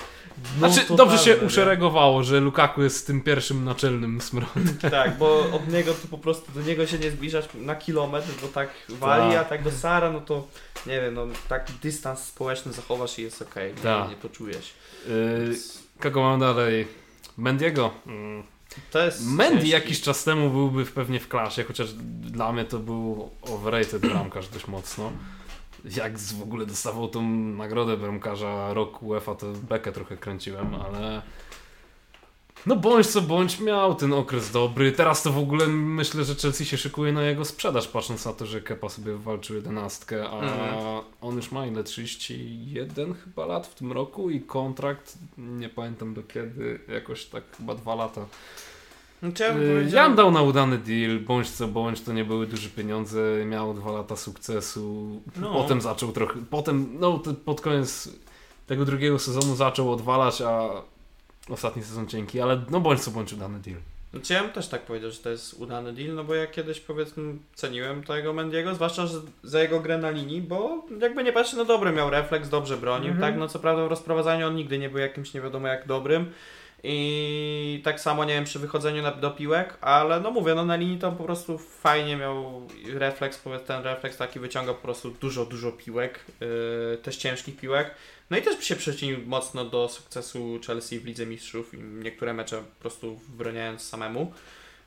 Znaczy, 0.58 0.80
totalne, 0.80 0.96
dobrze 0.96 1.18
się 1.18 1.30
nie? 1.40 1.46
uszeregowało, 1.46 2.22
że 2.22 2.40
Lukaku 2.40 2.82
jest 2.82 3.06
tym 3.06 3.20
pierwszym 3.20 3.64
naczelnym 3.64 4.20
smrodem. 4.20 4.78
Tak, 4.90 5.18
bo 5.18 5.40
od 5.40 5.68
niego 5.68 5.94
to 5.94 6.08
po 6.08 6.18
prostu 6.18 6.52
do 6.52 6.62
niego 6.62 6.86
się 6.86 6.98
nie 6.98 7.10
zbliżać 7.10 7.48
na 7.54 7.74
kilometr, 7.76 8.28
bo 8.42 8.48
tak 8.48 8.68
wali, 8.88 9.34
Tak. 9.34 9.46
a 9.46 9.48
tak 9.48 9.62
do 9.62 9.70
Sara, 9.70 10.12
no 10.12 10.20
to 10.20 10.46
nie 10.86 11.00
wiem, 11.00 11.14
no 11.14 11.26
taki 11.48 11.72
dystans 11.82 12.20
społeczny 12.24 12.72
zachowasz 12.72 13.18
i 13.18 13.22
jest 13.22 13.42
okej, 13.42 13.74
Tak. 13.82 14.04
nie, 14.04 14.10
nie 14.14 14.20
poczujesz. 14.20 14.74
Yy, 15.08 15.44
Więc 15.46 15.78
kogo 16.00 16.22
mam 16.22 16.40
dalej? 16.40 16.86
Mendiego. 17.38 17.90
Mm. 18.06 18.42
To 18.90 19.04
jest 19.04 19.26
Mendy 19.26 19.54
ciężki. 19.54 19.70
jakiś 19.70 20.00
czas 20.00 20.24
temu 20.24 20.50
byłby 20.50 20.84
pewnie 20.84 21.20
w 21.20 21.28
klasie, 21.28 21.64
chociaż 21.64 21.92
dla 22.20 22.52
mnie 22.52 22.64
to 22.64 22.78
był 22.78 23.30
overrated 23.42 24.02
bramkarz 24.02 24.48
dość 24.48 24.66
mocno. 24.68 25.12
Jak 25.96 26.18
z- 26.18 26.32
w 26.32 26.42
ogóle 26.42 26.66
dostawał 26.66 27.08
tą 27.08 27.22
nagrodę 27.32 27.96
bramkarza 27.96 28.74
roku 28.74 29.06
UEFA, 29.06 29.34
to 29.34 29.46
bekę 29.68 29.92
trochę 29.92 30.16
kręciłem, 30.16 30.74
ale... 30.74 31.22
No 32.66 32.76
bądź 32.76 33.06
co 33.06 33.20
bądź, 33.22 33.60
miał 33.60 33.94
ten 33.94 34.12
okres 34.12 34.50
dobry. 34.50 34.92
Teraz 34.92 35.22
to 35.22 35.32
w 35.32 35.38
ogóle 35.38 35.66
myślę, 35.68 36.24
że 36.24 36.34
Chelsea 36.34 36.64
się 36.64 36.76
szykuje 36.76 37.12
na 37.12 37.22
jego 37.22 37.44
sprzedaż, 37.44 37.88
patrząc 37.88 38.24
na 38.24 38.32
to, 38.32 38.46
że 38.46 38.60
Kepa 38.60 38.88
sobie 38.88 39.16
walczył 39.16 39.56
jedenastkę, 39.56 40.28
a 40.30 40.38
Mhm. 40.40 41.02
on 41.20 41.36
już 41.36 41.52
ma 41.52 41.66
ile? 41.66 41.84
31 41.84 43.14
chyba 43.14 43.46
lat 43.46 43.66
w 43.66 43.74
tym 43.74 43.92
roku 43.92 44.30
i 44.30 44.40
kontrakt, 44.40 45.18
nie 45.38 45.68
pamiętam 45.68 46.14
do 46.14 46.22
kiedy, 46.22 46.80
jakoś 46.88 47.24
tak 47.26 47.56
chyba 47.56 47.74
dwa 47.74 47.94
lata. 47.94 48.26
Znaczy, 49.22 49.42
ja 49.42 49.52
bym 49.54 49.62
powiedział- 49.72 50.06
bym 50.08 50.16
dał 50.16 50.30
na 50.30 50.42
udany 50.42 50.78
deal, 50.78 51.18
bądź 51.20 51.50
co 51.50 51.68
bądź, 51.68 52.00
to 52.00 52.12
nie 52.12 52.24
były 52.24 52.46
duże 52.46 52.68
pieniądze, 52.68 53.20
miał 53.46 53.74
dwa 53.74 53.92
lata 53.92 54.16
sukcesu, 54.16 55.20
No. 55.40 55.52
potem 55.62 55.80
zaczął 55.80 56.12
trochę, 56.12 56.40
potem, 56.50 56.96
no 57.00 57.18
pod 57.44 57.60
koniec 57.60 58.08
tego 58.66 58.84
drugiego 58.84 59.18
sezonu 59.18 59.56
zaczął 59.56 59.92
odwalać, 59.92 60.40
a 60.42 60.68
ostatni 61.48 61.82
sezon 61.82 62.06
cienki, 62.06 62.40
ale 62.40 62.60
no 62.70 62.80
bądź 62.80 63.00
co 63.00 63.10
bądź 63.10 63.32
udany 63.32 63.58
deal. 63.58 63.76
Znaczy 64.12 64.32
ja 64.32 64.42
bym 64.42 64.52
też 64.52 64.68
tak 64.68 64.82
powiedział, 64.82 65.10
że 65.10 65.18
to 65.18 65.30
jest 65.30 65.54
udany 65.54 65.92
deal, 65.92 66.14
no 66.14 66.24
bo 66.24 66.34
ja 66.34 66.46
kiedyś 66.46 66.80
powiedzmy 66.80 67.34
ceniłem 67.54 68.04
tego 68.04 68.32
Mendiego, 68.32 68.74
zwłaszcza 68.74 69.06
że 69.06 69.18
za 69.42 69.60
jego 69.62 69.80
grę 69.80 69.98
na 69.98 70.10
linii, 70.10 70.42
bo 70.42 70.84
jakby 71.00 71.24
nie 71.24 71.32
patrzę, 71.32 71.56
no 71.56 71.64
dobry 71.64 71.92
miał 71.92 72.10
refleks, 72.10 72.48
dobrze 72.48 72.76
bronił, 72.76 73.12
Mhm. 73.12 73.20
tak, 73.32 73.40
no 73.40 73.48
co 73.48 73.58
prawda 73.58 73.84
w 73.84 73.88
rozprowadzaniu 73.88 74.46
on 74.46 74.54
nigdy 74.56 74.78
nie 74.78 74.88
był 74.90 74.98
jakimś 74.98 75.34
nie 75.34 75.40
wiadomo 75.40 75.68
jak 75.68 75.86
dobrym 75.86 76.26
i 76.84 77.80
tak 77.84 78.00
samo, 78.00 78.24
nie 78.24 78.34
wiem, 78.34 78.44
przy 78.44 78.58
wychodzeniu 78.58 79.02
na, 79.02 79.10
do 79.10 79.30
piłek, 79.30 79.78
ale 79.80 80.20
no 80.20 80.30
mówię, 80.30 80.54
no 80.54 80.64
na 80.64 80.76
linii 80.76 80.98
to 80.98 81.12
po 81.12 81.24
prostu 81.24 81.58
fajnie 81.58 82.16
miał 82.16 82.68
refleks, 82.94 83.42
ten 83.66 83.82
refleks 83.82 84.16
taki 84.16 84.40
wyciągał 84.40 84.74
po 84.74 84.82
prostu 84.82 85.10
dużo, 85.10 85.46
dużo 85.46 85.72
piłek, 85.72 86.24
yy, 86.40 86.98
też 87.02 87.16
ciężkich 87.16 87.56
piłek, 87.56 87.94
no 88.30 88.36
i 88.36 88.42
też 88.42 88.64
się 88.64 88.76
przyczynił 88.76 89.18
mocno 89.26 89.64
do 89.64 89.88
sukcesu 89.88 90.60
Chelsea 90.66 90.98
w 90.98 91.04
Lidze 91.04 91.26
Mistrzów 91.26 91.74
i 91.74 91.78
niektóre 91.78 92.34
mecze 92.34 92.56
po 92.56 92.80
prostu 92.80 93.20
broniając 93.28 93.82
samemu. 93.82 94.32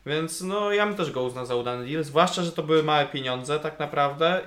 Więc 0.06 0.42
no 0.42 0.74
ja 0.74 0.86
bym 0.86 0.96
też 0.96 1.12
go 1.12 1.24
uznał 1.24 1.46
za 1.46 1.56
udany 1.56 1.86
deal, 1.86 2.04
zwłaszcza, 2.04 2.44
że 2.44 2.52
to 2.52 2.64
były 2.64 2.84
małe 2.84 3.06
pieniądze 3.06 3.60
tak 3.60 3.80
naprawdę, 3.80 4.42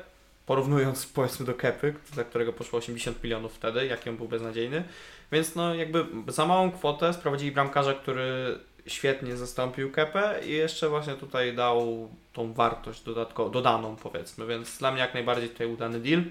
porównując 0.48 1.06
powiedzmy 1.06 1.46
do 1.46 1.54
Kepy, 1.54 1.94
za 2.14 2.24
którego 2.24 2.52
poszło 2.52 2.78
80 2.78 3.24
milionów 3.24 3.52
wtedy, 3.54 3.86
jaki 3.86 4.10
on 4.10 4.16
był 4.16 4.28
beznadziejny. 4.28 4.84
Więc 5.32 5.54
no 5.54 5.74
jakby 5.74 6.06
za 6.28 6.46
małą 6.46 6.70
kwotę 6.70 7.12
sprowadzili 7.12 7.52
bramkarza, 7.52 7.94
który 7.94 8.58
świetnie 8.86 9.36
zastąpił 9.36 9.92
Kepę 9.92 10.40
i 10.46 10.50
jeszcze 10.50 10.88
właśnie 10.88 11.14
tutaj 11.14 11.56
dał 11.56 12.08
tą 12.32 12.52
wartość 12.52 13.02
dodatko, 13.02 13.48
dodaną 13.50 13.96
powiedzmy, 13.96 14.46
więc 14.46 14.78
dla 14.78 14.90
mnie 14.90 15.00
jak 15.00 15.14
najbardziej 15.14 15.48
tutaj 15.48 15.66
udany 15.66 16.00
deal. 16.00 16.22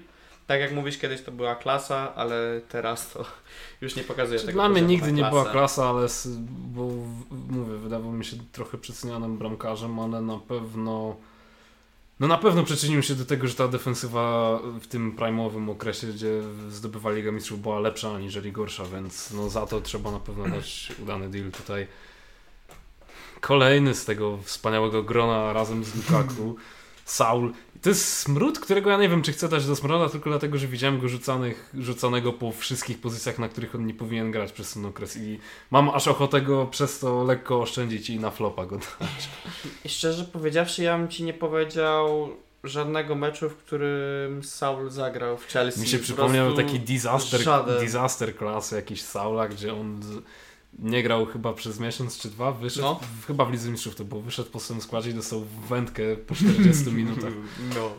Tak 0.46 0.60
jak 0.60 0.72
mówisz, 0.72 0.98
kiedyś 0.98 1.22
to 1.22 1.32
była 1.32 1.54
klasa, 1.54 2.14
ale 2.14 2.60
teraz 2.68 3.12
to 3.12 3.24
już 3.80 3.96
nie 3.96 4.02
pokazuje 4.02 4.40
tego 4.40 4.52
Dla 4.52 4.68
mnie 4.68 4.82
nigdy 4.82 5.12
nie 5.12 5.24
była 5.24 5.44
klasa, 5.44 5.88
ale 5.88 6.08
w- 6.08 7.50
mówię, 7.50 7.76
wydawał 7.76 8.12
mi 8.12 8.24
się 8.24 8.36
trochę 8.52 8.78
przecenianym 8.78 9.38
bramkarzem, 9.38 9.98
ale 9.98 10.22
na 10.22 10.38
pewno 10.38 11.16
no 12.20 12.26
na 12.26 12.38
pewno 12.38 12.64
przyczynił 12.64 13.02
się 13.02 13.14
do 13.14 13.24
tego, 13.24 13.48
że 13.48 13.54
ta 13.54 13.68
defensywa 13.68 14.58
w 14.80 14.86
tym 14.86 15.16
prime'owym 15.16 15.70
okresie, 15.70 16.06
gdzie 16.06 16.42
zdobywali 16.70 17.16
Liga 17.16 17.32
Mistrzów 17.32 17.62
była 17.62 17.80
lepsza 17.80 18.14
aniżeli 18.14 18.52
gorsza, 18.52 18.84
więc 18.84 19.30
no 19.30 19.50
za 19.50 19.66
to 19.66 19.80
trzeba 19.80 20.10
na 20.10 20.20
pewno 20.20 20.48
dać 20.48 20.88
udany 21.02 21.28
deal 21.28 21.50
tutaj. 21.50 21.86
Kolejny 23.40 23.94
z 23.94 24.04
tego 24.04 24.38
wspaniałego 24.42 25.02
grona 25.02 25.52
razem 25.52 25.84
z 25.84 25.94
Lukaku, 25.96 26.56
Saul. 27.04 27.52
To 27.82 27.88
jest 27.88 28.16
smród, 28.18 28.58
którego 28.60 28.90
ja 28.90 28.96
nie 28.98 29.08
wiem, 29.08 29.22
czy 29.22 29.32
chcę 29.32 29.48
dać 29.48 29.66
do 29.66 29.76
smroda, 29.76 30.08
tylko 30.08 30.30
dlatego, 30.30 30.58
że 30.58 30.66
widziałem 30.66 31.00
go 31.00 31.08
rzucanych, 31.08 31.70
rzucanego 31.78 32.32
po 32.32 32.52
wszystkich 32.52 33.00
pozycjach, 33.00 33.38
na 33.38 33.48
których 33.48 33.74
on 33.74 33.86
nie 33.86 33.94
powinien 33.94 34.30
grać 34.30 34.52
przez 34.52 34.72
ten 34.72 34.86
okres 34.86 35.16
i 35.16 35.38
mam 35.70 35.88
aż 35.90 36.08
ochotę 36.08 36.40
go 36.40 36.66
przez 36.66 36.98
to 36.98 37.24
lekko 37.24 37.60
oszczędzić 37.60 38.10
i 38.10 38.20
na 38.20 38.30
flopa 38.30 38.66
go 38.66 38.76
dać. 38.76 39.28
I 39.84 39.88
szczerze 39.88 40.24
powiedziawszy, 40.24 40.82
ja 40.82 40.98
bym 40.98 41.08
ci 41.08 41.24
nie 41.24 41.34
powiedział 41.34 42.28
żadnego 42.64 43.14
meczu, 43.14 43.50
w 43.50 43.56
którym 43.56 44.44
Saul 44.44 44.90
zagrał 44.90 45.36
w 45.36 45.46
Chelsea. 45.46 45.80
Mi 45.80 45.86
się 45.88 45.98
Po 45.98 46.04
przypomniał 46.04 46.54
taki 46.54 46.80
disaster, 46.80 47.40
żaden. 47.40 47.78
disaster 47.80 48.36
class 48.38 48.70
jakiś 48.70 49.02
Saula, 49.02 49.48
gdzie 49.48 49.74
on 49.74 50.02
z- 50.02 50.22
nie 50.78 51.02
grał 51.02 51.26
chyba 51.26 51.52
przez 51.52 51.80
miesiąc 51.80 52.18
czy 52.18 52.28
dwa, 52.28 52.52
wyszedł, 52.52 52.82
No. 52.86 53.00
w, 53.22 53.26
chyba 53.26 53.44
w 53.44 53.52
Lidze 53.52 53.70
Mistrzów 53.70 53.94
to 53.94 54.04
było, 54.04 54.20
wyszedł 54.20 54.50
po 54.50 54.60
swoim 54.60 54.80
składzie 54.80 55.10
i 55.10 55.14
dostał 55.14 55.44
wędkę 55.68 56.16
po 56.16 56.34
40 56.34 56.84
minutach. 56.92 57.32
No. 57.74 57.90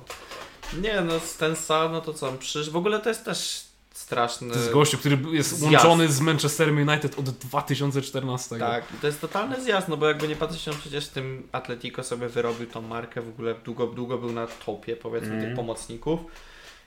Nie 0.81 1.01
no, 1.01 1.13
ten 1.39 1.55
Saul, 1.55 1.91
no 1.91 2.01
to 2.01 2.13
co 2.13 2.29
on 2.29 2.37
przyszedł. 2.37 2.71
W 2.71 2.75
ogóle 2.75 2.99
to 2.99 3.09
jest 3.09 3.25
też 3.25 3.63
straszny. 3.93 4.49
To 4.53 4.59
jest 4.59 4.71
gościu, 4.71 4.97
który 4.97 5.17
jest 5.31 5.49
Zjazd. 5.49 5.63
łączony 5.85 6.07
z 6.07 6.21
Manchesterem 6.21 6.77
United 6.89 7.19
od 7.19 7.29
2014. 7.29 8.59
Tak, 8.59 8.83
i 8.97 9.01
to 9.01 9.07
jest 9.07 9.21
totalny 9.21 9.63
zjazd, 9.63 9.87
no 9.87 9.97
bo 9.97 10.07
jakby 10.07 10.27
nie 10.27 10.35
patrzeć, 10.35 10.67
on 10.67 10.75
przecież 10.79 11.05
w 11.05 11.09
tym 11.09 11.47
Atletico 11.51 12.03
sobie 12.03 12.29
wyrobił 12.29 12.67
tą 12.67 12.81
markę, 12.81 13.21
w 13.21 13.29
ogóle 13.29 13.55
długo, 13.65 13.87
długo 13.87 14.17
był 14.17 14.31
na 14.31 14.47
topie, 14.47 14.95
powiedzmy, 14.95 15.29
Mhm. 15.33 15.45
tych 15.47 15.55
pomocników. 15.55 16.19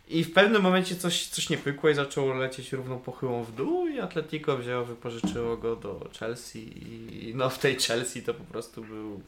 I 0.09 0.25
w 0.25 0.33
pewnym 0.33 0.63
momencie 0.63 0.97
coś, 0.97 1.27
coś 1.27 1.51
nie 1.51 1.59
pykło 1.59 1.91
i 1.91 1.95
zaczął 1.95 2.35
lecieć 2.35 2.73
równą 2.73 2.99
pochyłą 2.99 3.45
w 3.45 3.55
dół 3.55 3.87
i 3.87 4.01
Atletico 4.01 4.57
wzięło, 4.57 4.85
wypożyczyło 4.85 5.57
go 5.57 5.77
do 5.77 6.09
Chelsea 6.19 6.59
i 6.59 7.35
no 7.35 7.51
w 7.51 7.59
tej 7.59 7.77
Chelsea 7.77 8.23
to 8.23 8.35
po 8.35 8.45
prostu 8.45 8.85
był 8.85 9.21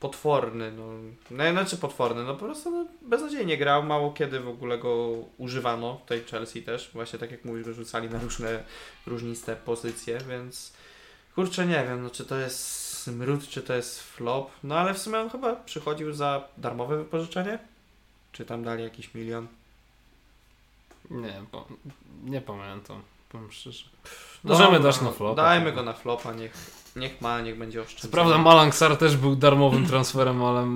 potworny, 0.00 0.72
no, 0.72 0.84
no 1.30 1.52
znaczy 1.52 1.76
potworny, 1.76 2.24
no 2.24 2.34
po 2.34 2.44
prostu 2.44 2.70
no, 2.70 2.86
beznadziejnie 3.02 3.58
grał, 3.58 3.82
mało 3.82 4.12
kiedy 4.12 4.40
w 4.40 4.48
ogóle 4.48 4.78
go 4.78 5.14
używano 5.38 6.00
w 6.04 6.08
tej 6.08 6.24
Chelsea 6.24 6.62
też, 6.62 6.90
właśnie 6.92 7.18
tak 7.18 7.30
jak 7.30 7.44
mówisz, 7.44 7.64
go 7.64 7.72
rzucali 7.72 8.10
na 8.10 8.18
różne 8.18 8.64
różniste 9.06 9.56
pozycje, 9.56 10.18
więc 10.28 10.72
kurczę 11.34 11.66
nie 11.66 11.84
wiem, 11.88 12.02
no 12.02 12.10
czy 12.10 12.24
to 12.24 12.36
jest 12.36 12.58
smród, 12.88 13.48
czy 13.48 13.62
to 13.62 13.74
jest 13.74 14.02
flop, 14.02 14.50
no 14.64 14.78
ale 14.78 14.94
w 14.94 14.98
sumie 14.98 15.18
on 15.18 15.30
chyba 15.30 15.56
przychodził 15.56 16.12
za 16.12 16.48
darmowe 16.58 16.96
wypożyczenie, 16.96 17.58
czy 18.32 18.44
tam 18.44 18.64
dali 18.64 18.82
jakiś 18.82 19.14
milion. 19.14 19.46
Nie, 21.10 21.42
bo, 21.52 21.66
nie 22.24 22.40
pamiętam, 22.40 23.02
powiem 23.28 23.52
szczerze. 23.52 23.84
Możemy 24.44 24.64
Dobra, 24.78 24.78
dać 24.92 25.00
na 25.00 25.10
flopa. 25.10 25.42
Dajmy 25.42 25.72
go 25.72 25.82
na 25.82 25.92
flopa, 25.92 26.32
niech, 26.32 26.54
niech 26.96 27.20
ma, 27.20 27.40
niech 27.40 27.58
będzie 27.58 27.78
Co 27.78 27.84
oszczędzony. 27.84 28.12
prawda 28.12 28.38
Malang 28.38 28.74
Sar 28.74 28.96
też 28.96 29.16
był 29.16 29.36
darmowym 29.36 29.86
transferem, 29.86 30.42
ale 30.42 30.66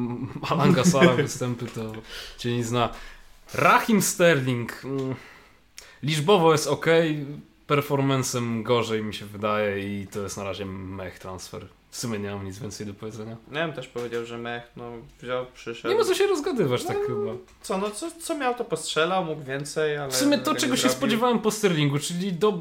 Malanga 0.50 0.84
Sara 0.84 1.12
występy 1.12 1.66
to 1.66 1.80
cię 2.38 2.56
nie 2.56 2.64
zna. 2.64 2.88
Rahim 3.54 4.02
Sterling. 4.02 4.84
mm, 4.84 5.14
Liczbowo 6.02 6.52
jest 6.52 6.66
ok, 6.66 6.86
performancem 7.68 8.62
gorzej 8.62 9.02
mi 9.02 9.14
się 9.14 9.26
wydaje 9.26 10.00
i 10.00 10.06
to 10.06 10.20
jest 10.20 10.36
na 10.36 10.44
razie 10.44 10.64
mech 10.66 11.18
transfer. 11.18 11.66
w 11.90 11.96
sumie 11.96 12.18
nie 12.18 12.30
mam 12.30 12.44
nic 12.44 12.58
więcej 12.58 12.86
do 12.86 12.94
powiedzenia. 12.94 13.36
Ja 13.52 13.66
bym 13.66 13.76
też 13.76 13.88
powiedział, 13.88 14.24
że 14.24 14.38
mech, 14.38 14.62
no 14.76 14.92
wziął, 15.22 15.46
przyszedł. 15.54 15.88
Nie 15.88 16.00
ma 16.00 16.04
co 16.04 16.14
się 16.14 16.26
rozgadywać 16.26 16.84
No, 16.84 16.88
tak 16.88 16.98
chyba. 17.06 17.32
Co, 17.62 17.78
no 17.78 17.90
co, 17.90 18.10
co 18.20 18.38
miał 18.38 18.54
to 18.54 18.64
postrzelał, 18.64 19.24
mógł 19.24 19.42
więcej, 19.42 19.96
ale... 19.96 20.10
W 20.10 20.16
sumie 20.16 20.38
to, 20.38 20.54
czego 20.54 20.76
się 20.76 20.82
zrobił. 20.82 20.96
spodziewałem 20.98 21.38
po 21.38 21.50
Sterlingu, 21.50 21.98
czyli 21.98 22.32
do... 22.32 22.58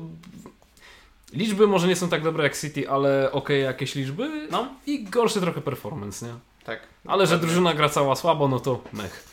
Liczby 1.34 1.67
może 1.67 1.88
nie 1.88 1.96
są 1.96 2.10
tak 2.10 2.24
dobre 2.24 2.43
jak 2.43 2.58
City, 2.58 2.89
ale 2.89 3.32
okej 3.32 3.63
jakieś 3.63 3.96
liczby 3.96 4.48
No, 4.52 4.67
i 4.86 5.04
gorszy 5.04 5.41
trochę 5.41 5.62
performance, 5.62 6.26
nie? 6.26 6.34
tak. 6.65 6.80
Ale 7.06 7.28
że 7.28 7.39
drużyna 7.39 7.74
gra 7.74 7.89
cała 7.89 8.15
słabo, 8.15 8.48
no 8.48 8.60
to 8.60 8.82
mech. 8.93 9.24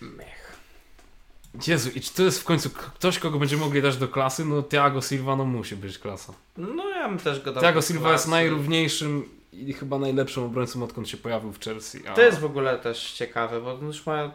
Mech. 0.00 0.41
Jezu, 1.66 1.90
i 1.94 2.00
czy 2.00 2.14
to 2.14 2.22
jest 2.22 2.40
w 2.40 2.44
końcu 2.44 2.70
ktoś, 2.70 3.18
kogo 3.18 3.38
będziemy 3.38 3.62
mogli 3.62 3.82
dać 3.82 3.96
do 3.96 4.08
klasy? 4.08 4.44
No 4.44 4.62
Thiago 4.62 5.00
Silva, 5.02 5.36
no 5.36 5.44
musi 5.44 5.76
być 5.76 5.98
klasa. 5.98 6.32
No 6.56 6.88
ja 6.88 7.08
bym 7.08 7.18
też 7.18 7.40
go 7.40 7.52
dał 7.52 7.62
Thiago 7.62 7.82
Silva 7.82 8.12
jest 8.12 8.24
klasy. 8.24 8.30
najrówniejszym 8.30 9.28
i 9.52 9.72
chyba 9.72 9.98
najlepszym 9.98 10.42
obrońcą, 10.42 10.82
odkąd 10.82 11.08
się 11.08 11.16
pojawił 11.16 11.52
w 11.52 11.60
Chelsea. 11.60 12.06
A... 12.06 12.14
To 12.14 12.22
jest 12.22 12.38
w 12.38 12.44
ogóle 12.44 12.78
też 12.78 13.12
ciekawe, 13.12 13.60
bo 13.60 13.74
on 13.74 13.86
już 13.86 14.06
ma 14.06 14.30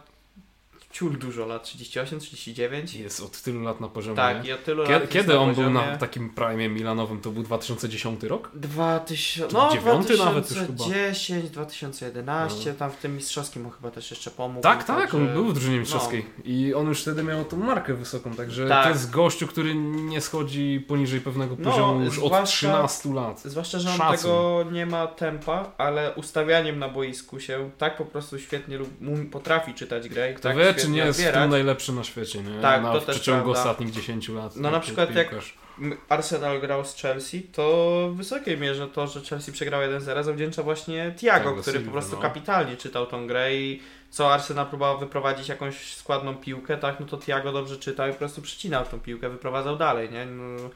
ciul 0.97 1.17
dużo 1.17 1.45
lat, 1.45 1.63
38, 1.63 2.19
39. 2.19 2.93
Jest 2.95 3.21
od 3.21 3.41
tylu 3.41 3.62
lat 3.62 3.81
na 3.81 3.88
poziomie. 3.88 4.15
Tak, 4.15 4.43
nie? 4.43 4.49
i 4.49 4.53
od 4.53 4.63
tylu 4.63 4.77
lat 4.83 4.88
Kiedy, 4.88 5.01
jest 5.01 5.13
kiedy 5.13 5.39
on 5.39 5.55
był 5.55 5.69
na 5.69 5.97
takim 5.97 6.29
prime 6.29 6.69
milanowym? 6.69 7.21
To 7.21 7.29
był 7.31 7.43
2010 7.43 8.23
rok? 8.23 8.51
2000, 8.53 9.47
Czy 9.47 9.53
no 9.53 9.69
dziewiąty 9.71 10.17
nawet 10.17 10.49
już 10.49 10.60
chyba. 10.60 10.73
2010, 10.73 11.49
2011, 11.49 12.73
tam 12.73 12.91
w 12.91 12.95
tym 12.95 13.15
mistrzowskim 13.15 13.65
on 13.65 13.71
chyba 13.71 13.91
też 13.91 14.12
jeszcze 14.12 14.31
pomógł. 14.31 14.62
Tak, 14.62 14.83
tak, 14.83 15.13
on 15.13 15.21
także- 15.21 15.33
był 15.33 15.45
w 15.45 15.53
drużynie 15.53 15.79
mistrzowskiej. 15.79 16.25
I 16.45 16.73
on 16.73 16.88
już 16.88 17.01
wtedy 17.01 17.23
miał 17.23 17.45
tą 17.45 17.57
markę 17.57 17.93
wysoką, 17.93 18.33
także 18.33 18.67
Tak. 18.67 18.83
to 18.83 18.89
jest 18.89 19.12
gościu, 19.12 19.47
który 19.47 19.75
nie 19.75 20.21
schodzi 20.21 20.86
poniżej 20.88 21.21
pewnego 21.21 21.55
No, 21.60 21.71
poziomu 21.71 22.03
już 22.03 22.19
od 22.19 22.25
zwłaszcza- 22.25 22.45
13 22.67 23.13
lat. 23.13 23.41
Zwłaszcza, 23.45 23.79
że 23.79 23.89
on 23.89 23.97
Szacun. 23.97 24.17
tego 24.17 24.65
nie 24.71 24.86
ma 24.86 25.07
tempa, 25.07 25.71
ale 25.77 26.13
ustawianiem 26.15 26.79
na 26.79 26.89
boisku 26.89 27.39
się 27.39 27.69
tak 27.77 27.97
po 27.97 28.05
prostu 28.05 28.39
świetnie 28.39 28.77
lub 28.77 28.89
potrafi 29.31 29.73
czytać 29.73 30.10
grę. 30.10 30.33
Kto 30.33 30.43
tak 30.49 30.57
wie, 30.57 30.73
czy 30.73 30.87
świetnie 30.93 31.02
nie 31.02 31.08
jest 31.08 31.34
tym 31.34 31.50
najlepszy 31.50 31.93
na 31.93 32.04
świecie, 32.04 32.43
nie? 32.43 32.62
Tak, 32.62 32.84
na, 32.84 32.93
to 32.93 33.02
w 33.02 33.06
też 33.06 33.15
przeciągu 33.15 33.43
prawda. 33.52 33.62
ostatnich 33.62 33.91
10 33.91 34.30
lat. 34.30 34.56
No 34.56 34.62
na 34.62 34.71
taki 34.71 34.86
przykład 34.86 35.15
jak- 35.15 35.30
piłkarz. 35.30 35.54
M- 35.82 35.97
Arsenal 36.10 36.60
grał 36.62 36.86
z 36.86 36.95
Chelsea, 36.95 37.41
to 37.41 38.08
w 38.12 38.17
wysokiej 38.17 38.58
mierze 38.58 38.88
to, 38.88 39.08
że 39.08 39.21
Chelsea 39.21 39.52
przegrał 39.52 39.82
1-0 39.82 40.23
zawdzięcza 40.23 40.63
właśnie 40.63 41.13
Thiago, 41.17 41.43
Thiago 41.50 41.62
który 41.62 41.78
Silva, 41.78 41.86
po 41.91 41.91
prostu 41.91 42.15
no. 42.15 42.21
kapitalnie 42.21 42.78
czytał 42.78 43.06
tą 43.06 43.28
grę 43.28 43.56
i 43.56 43.82
co 44.10 44.34
Arsenal 44.34 44.65
próbował 44.65 45.00
wyprowadzić 45.00 45.50
jakąś 45.50 45.95
składną 45.95 46.36
piłkę, 46.36 46.78
tak, 46.78 47.00
no 47.00 47.06
to 47.06 47.17
Thiago 47.17 47.52
dobrze 47.52 47.78
czytał 47.78 48.10
i 48.10 48.12
po 48.12 48.17
prostu 48.17 48.41
przycinał 48.41 48.86
tą 48.86 49.00
piłkę, 49.00 49.30
wyprowadzał 49.30 49.78
dalej, 49.78 50.10
nie? 50.12 50.26
No, 50.26 50.69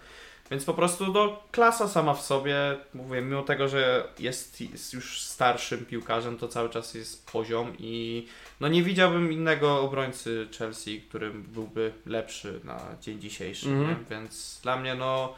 więc 0.52 0.65
po 0.65 0.74
prostu 0.74 1.13
no, 1.13 1.39
klasa 1.52 1.88
sama 1.88 2.13
w 2.13 2.21
sobie, 2.21 2.56
mówię, 2.93 3.21
mimo 3.21 3.41
tego, 3.43 3.67
że 3.67 4.04
jest, 4.19 4.62
jest 4.62 4.93
już 4.93 5.21
starszym 5.21 5.86
piłkarzem, 5.86 6.38
to 6.38 6.47
cały 6.47 6.69
czas 6.69 6.93
jest 6.93 7.32
poziom 7.32 7.74
i 7.80 8.28
no 8.62 8.67
nie 8.67 8.84
widziałbym 8.84 9.32
innego 9.32 9.82
obrońcy 9.82 10.47
Chelsea, 10.58 11.02
który 11.02 11.32
byłby 11.32 11.93
lepszy 12.06 12.60
na 12.63 12.80
dzień 13.02 13.19
dzisiejszy, 13.19 13.67
nie? 13.67 13.95
więc 14.10 14.60
dla 14.63 14.78
mnie 14.78 14.95
no 14.95 15.34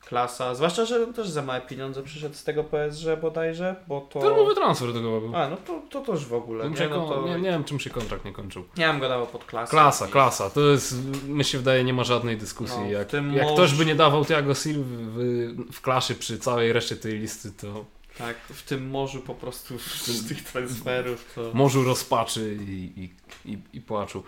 klasa, 0.00 0.54
zwłaszcza, 0.54 0.84
że 0.84 1.06
też 1.06 1.28
za 1.28 1.42
małe 1.42 1.60
pieniądze 1.60 2.02
przyszedł 2.02 2.34
z 2.34 2.44
tego 2.44 2.64
PSG 2.64 3.20
bodajże, 3.20 3.76
bo 3.88 4.00
to... 4.00 4.20
Darmowy 4.20 4.54
transfer 4.54 4.92
do 4.92 5.02
go 5.02 5.20
był. 5.20 5.36
A, 5.36 5.48
no 5.48 5.56
to, 5.90 6.02
to, 6.02 6.12
już 6.12 6.24
w 6.24 6.34
ogóle, 6.34 6.70
nie? 6.70 6.88
No 6.88 7.08
to... 7.08 7.28
nie, 7.28 7.34
nie 7.34 7.50
wiem, 7.50 7.64
czym 7.64 7.80
się 7.80 7.90
kontrakt 7.90 8.24
nie 8.24 8.32
kończył. 8.32 8.64
Ja 8.76 8.92
bym 8.92 9.00
go 9.00 9.08
dawał 9.08 9.26
pod 9.26 9.44
klasę. 9.44 9.70
Klasa, 9.70 10.06
I- 10.06 10.10
klasa. 10.10 10.50
To 10.50 10.60
jest, 10.60 10.94
mi 11.28 11.44
się 11.44 11.58
wydaje, 11.58 11.84
nie 11.84 11.94
ma 11.94 12.04
żadnej 12.04 12.36
dyskusji. 12.36 12.78
No, 12.78 12.90
jak 12.90 13.12
jak 13.12 13.22
moż- 13.22 13.52
ktoś 13.52 13.74
by 13.74 13.86
nie 13.86 13.94
dawał 13.94 14.24
Thiago 14.24 14.54
Silva 14.54 14.84
w, 14.88 15.72
w 15.72 15.80
klasie 15.80 16.14
przy 16.14 16.38
całej 16.38 16.72
reszcie 16.72 16.96
tej 16.96 17.18
listy, 17.18 17.52
to 17.52 17.84
Tak, 18.18 18.36
w 18.38 18.62
tym 18.62 18.90
morzu 18.90 19.20
po 19.20 19.34
prostu 19.34 19.78
z 19.78 20.28
tych 20.28 20.44
transferów 20.44 21.32
to... 21.34 21.50
morzu 21.54 21.84
rozpaczy 21.84 22.58
i, 22.68 22.92
i, 22.96 23.10
i, 23.52 23.58
i 23.72 23.80
płaczu. 23.80 24.22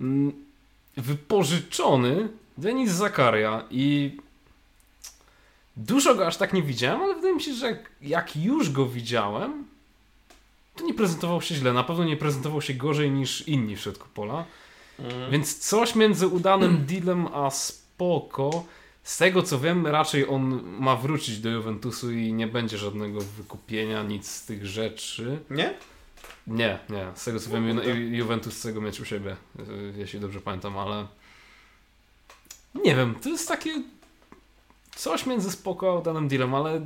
Mm, 0.00 0.32
Wypożyczony 0.96 2.28
Denis 2.58 2.90
Zakaria 2.90 3.64
i 3.70 4.16
dużo 5.76 6.14
go 6.14 6.26
aż 6.26 6.36
tak 6.36 6.52
nie 6.52 6.62
widziałem, 6.62 7.02
ale 7.02 7.14
wydaje 7.14 7.34
mi 7.34 7.42
się, 7.42 7.54
że 7.54 7.66
jak, 7.66 7.90
jak 8.02 8.36
już 8.36 8.70
go 8.70 8.86
widziałem, 8.86 9.64
to 10.76 10.84
nie 10.84 10.94
prezentował 10.94 11.42
się 11.42 11.54
źle. 11.54 11.72
Na 11.72 11.84
pewno 11.84 12.04
nie 12.04 12.16
prezentował 12.16 12.62
się 12.62 12.74
gorzej 12.74 13.10
niż 13.10 13.48
inni 13.48 13.76
w 13.76 13.80
środku 13.80 14.08
pola. 14.14 14.44
Mm. 14.98 15.30
Więc 15.30 15.58
coś 15.58 15.94
między 15.94 16.26
udanym 16.26 16.86
dealem 16.86 17.26
a 17.26 17.50
spoko. 17.50 18.64
Z 19.08 19.16
tego 19.18 19.42
co 19.42 19.58
wiem, 19.58 19.86
raczej 19.86 20.28
on 20.28 20.62
ma 20.80 20.96
wrócić 20.96 21.38
do 21.38 21.48
Juventusu 21.50 22.12
i 22.12 22.32
nie 22.32 22.46
będzie 22.46 22.78
żadnego 22.78 23.20
wykupienia, 23.20 24.02
nic 24.02 24.30
z 24.30 24.44
tych 24.46 24.66
rzeczy. 24.66 25.38
Nie? 25.50 25.74
Nie, 26.46 26.78
nie. 26.88 27.06
Z 27.14 27.24
tego 27.24 27.40
co 27.40 27.50
No, 27.50 27.54
wiem, 27.56 27.66
Ju- 27.66 27.74
kurde. 27.82 27.94
Juventus 28.00 28.54
chce 28.54 28.72
go 28.72 28.80
mieć 28.80 29.00
u 29.00 29.04
siebie, 29.04 29.36
y, 29.60 29.94
jeśli 29.96 30.20
dobrze 30.20 30.40
pamiętam, 30.40 30.78
ale 30.78 31.06
nie 32.74 32.96
wiem, 32.96 33.14
to 33.22 33.28
jest 33.28 33.48
takie 33.48 33.82
coś 34.96 35.26
między 35.26 35.50
spoko 35.52 35.92
a 35.92 35.98
udanym 35.98 36.28
dealem, 36.28 36.54
ale 36.54 36.80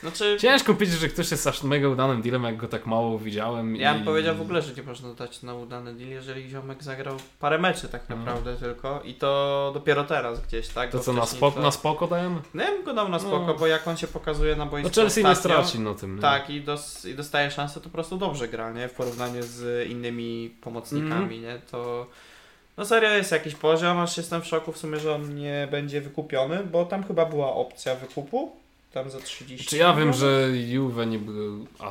Znaczy... 0.00 0.36
ciężko 0.40 0.74
powiedzieć, 0.74 0.96
że 1.00 1.08
ktoś 1.08 1.30
jest 1.30 1.46
aż 1.46 1.62
mega 1.62 1.88
udanym 1.88 2.22
dealem, 2.22 2.42
jak 2.44 2.56
go 2.56 2.68
tak 2.68 2.86
mało 2.86 3.18
widziałem. 3.18 3.76
Ja 3.76 3.92
i... 3.92 3.94
bym 3.96 4.04
powiedział 4.04 4.36
w 4.36 4.40
ogóle, 4.40 4.62
że 4.62 4.74
nie 4.74 4.82
można 4.82 5.14
dać 5.14 5.42
na 5.42 5.54
udany 5.54 5.94
deal, 5.94 6.10
jeżeli 6.10 6.48
ziomek 6.50 6.82
zagrał 6.82 7.16
parę 7.40 7.58
meczy 7.58 7.88
tak 7.88 8.02
No. 8.08 8.16
naprawdę 8.16 8.56
tylko 8.56 9.00
i 9.04 9.14
to 9.14 9.70
dopiero 9.74 10.04
teraz 10.04 10.40
gdzieś, 10.46 10.68
tak? 10.68 10.90
To 10.90 10.98
Bo 10.98 11.04
co, 11.04 11.12
na, 11.12 11.26
spoko, 11.26 11.56
to- 11.56 11.62
na 11.62 11.70
spoko 11.70 12.06
dajemy? 12.06 12.40
No 12.54 12.62
ja 12.62 12.70
bym 12.70 12.84
go 12.84 12.94
dał 12.94 13.08
na 13.08 13.18
spoko, 13.18 13.46
No. 13.46 13.54
bo 13.54 13.66
jak 13.66 13.88
on 13.88 13.96
się 13.96 14.06
pokazuje 14.06 14.56
na 14.56 14.66
boisku 14.66 14.90
No 14.96 15.02
Chelsea 15.02 15.24
nie 15.24 15.34
straci 15.34 15.80
na 15.80 15.94
tym. 15.94 16.16
Nie? 16.16 16.22
Tak, 16.22 16.50
i, 16.50 16.60
dos, 16.60 17.04
i 17.04 17.14
dostaje 17.14 17.50
szansę, 17.50 17.74
to 17.74 17.84
po 17.84 17.90
prostu 17.92 18.16
dobrze 18.16 18.48
gra, 18.48 18.72
nie? 18.72 18.88
W 18.88 18.92
porównaniu 18.92 19.42
z 19.42 19.88
innymi 19.90 20.54
pomocnikami, 20.60 21.36
Mhm. 21.36 21.42
nie? 21.42 21.58
To... 21.70 22.06
No 22.76 22.84
serio 22.84 23.10
jest 23.10 23.32
jakiś 23.32 23.54
poziom, 23.54 23.98
aż 23.98 24.16
jestem 24.16 24.42
w 24.42 24.46
szoku 24.46 24.72
w 24.72 24.78
sumie, 24.78 25.00
że 25.00 25.14
on 25.14 25.34
nie 25.34 25.68
będzie 25.70 26.00
wykupiony, 26.00 26.64
bo 26.64 26.84
tam 26.84 27.04
chyba 27.04 27.26
była 27.26 27.52
opcja 27.54 27.94
wykupu, 27.94 28.56
tam 28.92 29.10
za 29.10 29.20
30 29.20 29.66
Czy 29.66 29.76
ja 29.76 29.94
wiem, 29.94 30.12
że 30.12 30.48
Juve 30.68 31.06
nie 31.06 31.18
był... 31.18 31.66
A 31.78 31.90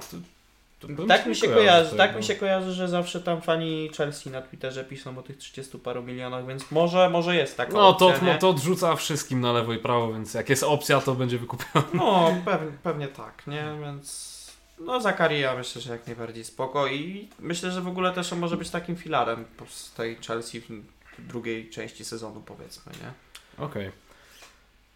bym 0.86 1.08
Tak 1.08 1.26
mi 1.26 1.36
się 1.36 1.48
kojarzy, 1.48 1.98
tak 1.98 2.16
mi 2.18 2.24
się 2.24 2.36
kojarzy, 2.36 2.74
że 2.74 2.88
zawsze 2.88 3.22
tam 3.22 3.42
fani 3.42 3.90
Chelsea 3.98 4.30
na 4.30 4.42
Twitterze 4.42 4.84
piszą 4.84 5.18
o 5.18 5.22
tych 5.22 5.38
30 5.38 5.80
paru 5.80 6.04
milionach, 6.04 6.48
więc 6.48 6.72
może, 6.72 7.10
może 7.10 7.36
jest 7.36 7.58
taka 7.58 7.74
No 7.74 7.94
to, 7.94 8.14
no 8.22 8.38
to 8.38 8.50
odrzuca 8.50 8.96
wszystkim 8.96 9.42
na 9.42 9.52
lewo 9.52 9.74
i 9.74 9.80
prawo, 9.80 10.14
więc 10.14 10.34
jak 10.34 10.50
jest 10.50 10.64
opcja, 10.64 11.02
to 11.02 11.16
będzie 11.16 11.38
wykupiony. 11.38 11.86
No, 11.94 12.38
pewnie, 12.46 12.72
pewnie 12.84 13.08
tak, 13.08 13.48
nie? 13.48 13.66
Więc 13.82 14.38
no 14.80 15.02
Zakaria 15.02 15.56
myślę, 15.56 15.82
że 15.82 15.92
jak 15.92 16.08
najbardziej 16.08 16.44
spoko 16.44 16.88
i 16.88 17.30
myślę, 17.40 17.72
że 17.72 17.82
w 17.82 17.88
ogóle 17.88 18.14
też 18.14 18.34
on 18.34 18.40
może 18.40 18.58
być 18.58 18.70
takim 18.70 18.96
filarem 18.96 19.46
z 19.70 19.94
tej 19.94 20.16
Chelsea 20.28 20.62
w 21.18 21.28
drugiej 21.28 21.70
części 21.70 22.06
sezonu 22.06 22.42
powiedzmy, 22.46 22.92
nie? 22.92 23.66
Okej. 23.66 23.92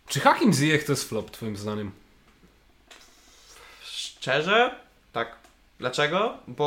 Czy 0.07 0.19
Hakim 0.19 0.53
Ziyech 0.53 0.83
to 0.83 0.91
jest 0.91 1.09
flop, 1.09 1.31
twoim 1.31 1.57
zdaniem? 1.57 1.91
Szczerze? 3.81 4.75
Tak. 5.13 5.35
Dlaczego? 5.79 6.37
Bo 6.47 6.65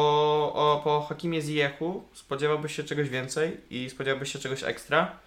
o, 0.54 0.80
po 0.84 1.06
Hakimie 1.08 1.42
Ziyechu 1.42 2.04
spodziewałbyś 2.12 2.76
się 2.76 2.84
czegoś 2.84 3.08
więcej 3.08 3.60
i 3.70 3.90
spodziewałbyś 3.90 4.32
się 4.32 4.38
czegoś 4.38 4.62
ekstra, 4.62 5.18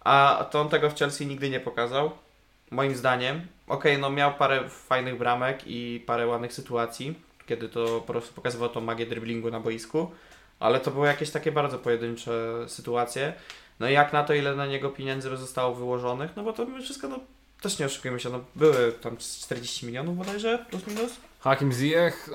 a 0.00 0.46
to 0.50 0.60
on 0.60 0.68
tego 0.68 0.90
w 0.90 0.98
Chelsea 0.98 1.26
nigdy 1.26 1.50
nie 1.50 1.60
pokazał. 1.60 2.10
Moim 2.70 2.96
zdaniem. 2.96 3.46
Okej, 3.66 3.98
no 3.98 4.10
miał 4.10 4.34
parę 4.34 4.68
fajnych 4.68 5.18
bramek 5.18 5.62
i 5.66 6.04
parę 6.06 6.26
ładnych 6.26 6.52
sytuacji, 6.52 7.14
kiedy 7.46 7.68
to 7.68 7.86
po 8.00 8.12
prostu 8.12 8.34
pokazywał 8.34 8.68
tą 8.68 8.80
magię 8.80 9.06
driblingu 9.06 9.50
na 9.50 9.60
boisku, 9.60 10.10
ale 10.60 10.80
to 10.80 10.90
były 10.90 11.06
jakieś 11.06 11.30
takie 11.30 11.52
bardzo 11.52 11.78
pojedyncze 11.78 12.32
sytuacje. 12.66 13.32
No 13.80 13.88
i 13.88 13.92
jak 13.92 14.12
na 14.12 14.24
to, 14.24 14.34
ile 14.34 14.56
na 14.56 14.66
niego 14.66 14.90
pieniędzy 14.90 15.36
zostało 15.36 15.74
wyłożonych, 15.74 16.30
no 16.36 16.42
bo 16.42 16.52
to 16.52 16.66
wszystko, 16.82 17.08
no 17.08 17.18
też 17.64 17.78
nie 17.78 17.86
oszukujmy 17.86 18.20
się, 18.20 18.30
no 18.30 18.40
były 18.56 18.92
tam 18.92 19.16
40 19.16 19.86
milionów 19.86 20.16
bodajże, 20.16 20.66
plus 20.70 20.86
minus. 20.86 21.12
Hakim 21.40 21.72
Ziyech, 21.72 22.30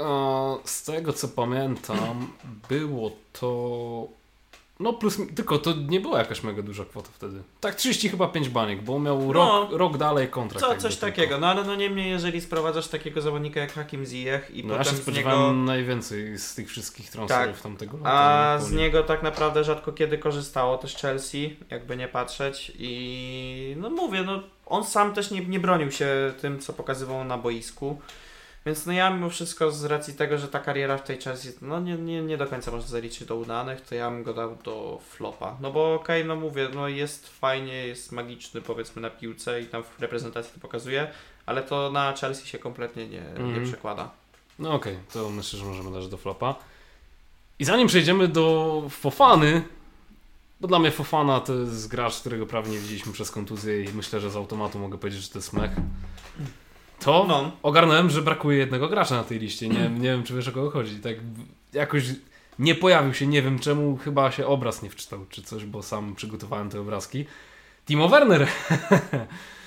z 0.65 0.83
tego 0.83 1.13
co 1.13 1.27
pamiętam, 1.27 2.33
było 2.69 3.11
to... 3.39 4.18
No 4.79 4.93
plus, 4.93 5.17
tylko 5.35 5.57
to 5.57 5.73
nie 5.87 5.99
była 5.99 6.19
jakaś 6.19 6.43
mega 6.43 6.61
duża 6.61 6.85
kwota 6.85 7.09
wtedy. 7.13 7.43
Tak 7.61 7.75
30 7.75 8.09
chyba 8.09 8.27
5 8.27 8.49
baniek, 8.49 8.81
bo 8.83 8.99
miał 8.99 9.33
rok, 9.33 9.71
rok 9.71 9.97
dalej 9.97 10.27
kontrakt. 10.27 10.65
Co, 10.65 10.75
coś 10.77 10.97
tylko. 10.97 11.15
takiego, 11.15 11.37
no 11.37 11.47
ale 11.47 11.63
no 11.63 11.75
niemniej, 11.75 12.09
jeżeli 12.09 12.41
sprowadzasz 12.41 12.87
takiego 12.87 13.21
zawodnika 13.21 13.59
jak 13.59 13.73
Hakim 13.73 14.05
Ziyech 14.05 14.51
i 14.51 14.65
No 14.65 14.73
ja 14.73 14.83
się 14.83 14.89
potem 14.89 14.99
z 14.99 15.01
spodziewałem 15.01 15.39
niego... 15.39 15.71
najwięcej 15.71 16.37
z 16.37 16.55
tych 16.55 16.69
wszystkich 16.69 17.09
transferów 17.11 17.55
Tak. 17.55 17.63
tamtego 17.63 17.97
lata. 17.97 18.09
A 18.11 18.59
z 18.59 18.71
niego 18.71 19.03
tak 19.03 19.23
naprawdę 19.23 19.63
rzadko 19.63 19.91
kiedy 19.91 20.17
korzystało 20.17 20.77
też 20.77 20.95
Chelsea, 20.95 21.57
jakby 21.69 21.97
nie 21.97 22.07
patrzeć 22.07 22.71
i 22.79 23.75
no 23.79 23.89
mówię, 23.89 24.23
no 24.23 24.43
on 24.65 24.85
sam 24.85 25.13
też 25.13 25.31
nie, 25.31 25.45
nie 25.45 25.59
bronił 25.59 25.91
się 25.91 26.33
tym, 26.41 26.59
co 26.59 26.73
pokazywał 26.73 27.23
na 27.23 27.37
boisku. 27.37 28.01
Więc 28.65 28.85
no 28.85 28.93
ja 28.93 29.09
mimo 29.09 29.29
wszystko 29.29 29.71
z 29.71 29.85
racji 29.85 30.13
tego, 30.13 30.37
że 30.37 30.47
ta 30.47 30.59
kariera 30.59 30.97
w 30.97 31.03
tej 31.03 31.17
Chelsea 31.21 31.49
no 31.61 31.79
nie, 31.79 31.95
nie, 31.97 32.21
nie 32.21 32.37
do 32.37 32.47
końca 32.47 32.71
można 32.71 32.87
zaliczyć 32.89 33.27
do 33.27 33.35
udanych, 33.35 33.81
to 33.81 33.95
ja 33.95 34.09
bym 34.11 34.23
go 34.23 34.33
dał 34.33 34.55
do 34.63 34.99
flopa. 35.09 35.57
No 35.61 35.71
bo 35.71 35.93
okej, 35.93 36.25
no 36.25 36.35
mówię, 36.35 36.69
no 36.75 36.87
jest 36.87 37.29
fajnie, 37.29 37.73
jest 37.87 38.11
magiczny 38.11 38.61
powiedzmy 38.61 39.01
na 39.01 39.09
piłce 39.09 39.61
i 39.61 39.65
tam 39.65 39.83
w 39.83 39.99
reprezentacji 40.01 40.53
to 40.53 40.59
pokazuje, 40.59 41.11
ale 41.45 41.61
to 41.63 41.91
na 41.91 42.13
Chelsea 42.13 42.47
się 42.47 42.59
kompletnie 42.59 43.07
nie, 43.07 43.21
nie 43.21 43.27
Mhm. 43.45 43.65
przekłada. 43.65 44.09
No 44.59 44.73
okej, 44.73 44.97
to 45.13 45.29
myślę, 45.29 45.59
że 45.59 45.65
możemy 45.65 45.91
dać 45.91 46.07
do 46.07 46.17
flopa. 46.17 46.55
I 47.59 47.65
zanim 47.65 47.87
przejdziemy 47.87 48.27
do 48.27 48.83
Fofany, 48.89 49.61
bo 50.61 50.67
dla 50.67 50.79
mnie 50.79 50.91
Fofana 50.91 51.39
to 51.39 51.53
jest 51.53 51.87
gracz, 51.87 52.19
którego 52.19 52.45
prawie 52.45 52.71
nie 52.71 52.79
widzieliśmy 52.79 53.13
przez 53.13 53.31
kontuzję 53.31 53.83
i 53.83 53.93
myślę, 53.93 54.19
że 54.19 54.29
z 54.31 54.35
automatu 54.35 54.79
mogę 54.79 54.97
powiedzieć, 54.97 55.21
że 55.23 55.29
to 55.29 55.37
jest 55.37 55.53
mech. 55.53 55.71
To 56.99 57.25
No. 57.27 57.51
ogarnąłem, 57.63 58.09
że 58.09 58.21
brakuje 58.21 58.57
jednego 58.57 58.87
gracza 58.89 59.15
na 59.15 59.23
tej 59.23 59.39
liście. 59.39 59.69
Nie, 59.69 59.89
nie 60.03 60.09
wiem, 60.09 60.23
czy 60.23 60.35
wiesz 60.35 60.47
o 60.47 60.51
kogo 60.51 60.71
chodzi. 60.71 60.95
Tak 60.95 61.15
jakoś 61.73 62.03
nie 62.59 62.75
pojawił 62.75 63.13
się, 63.13 63.27
nie 63.27 63.41
wiem 63.41 63.59
czemu, 63.59 63.97
chyba 63.97 64.31
się 64.31 64.47
obraz 64.47 64.83
nie 64.83 64.89
wczytał 64.89 65.19
czy 65.29 65.43
coś, 65.43 65.65
bo 65.65 65.83
sam 65.83 66.15
przygotowałem 66.15 66.69
te 66.69 66.81
obrazki. 66.81 67.25
Timo 67.85 68.09
Werner, 68.09 68.47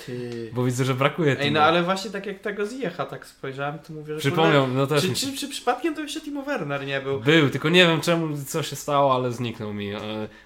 Ty. 0.06 0.50
bo 0.54 0.64
widzę, 0.64 0.84
że 0.84 0.94
brakuje 0.94 1.36
Ej, 1.40 1.52
no 1.52 1.60
ale 1.62 1.82
właśnie 1.82 2.10
tak 2.10 2.26
jak 2.26 2.38
tego 2.38 2.66
zjecha 2.66 3.06
tak 3.06 3.26
spojrzałem, 3.26 3.78
to 3.78 3.92
mówię, 3.92 4.14
że 4.14 4.20
Przypomniał, 4.20 4.68
no 4.68 4.86
też 4.86 5.02
czy, 5.02 5.08
mi 5.08 5.14
czy, 5.14 5.36
czy 5.36 5.48
przypadkiem 5.48 5.94
to 5.94 6.00
jeszcze 6.00 6.20
Timo 6.20 6.42
Werner 6.42 6.86
nie 6.86 7.00
był? 7.00 7.20
Był, 7.20 7.50
tylko 7.50 7.68
nie 7.68 7.86
wiem 7.86 8.00
czemu, 8.00 8.36
co 8.46 8.62
się 8.62 8.76
stało, 8.76 9.14
ale 9.14 9.32
zniknął 9.32 9.74
mi. 9.74 9.94
E, 9.94 10.00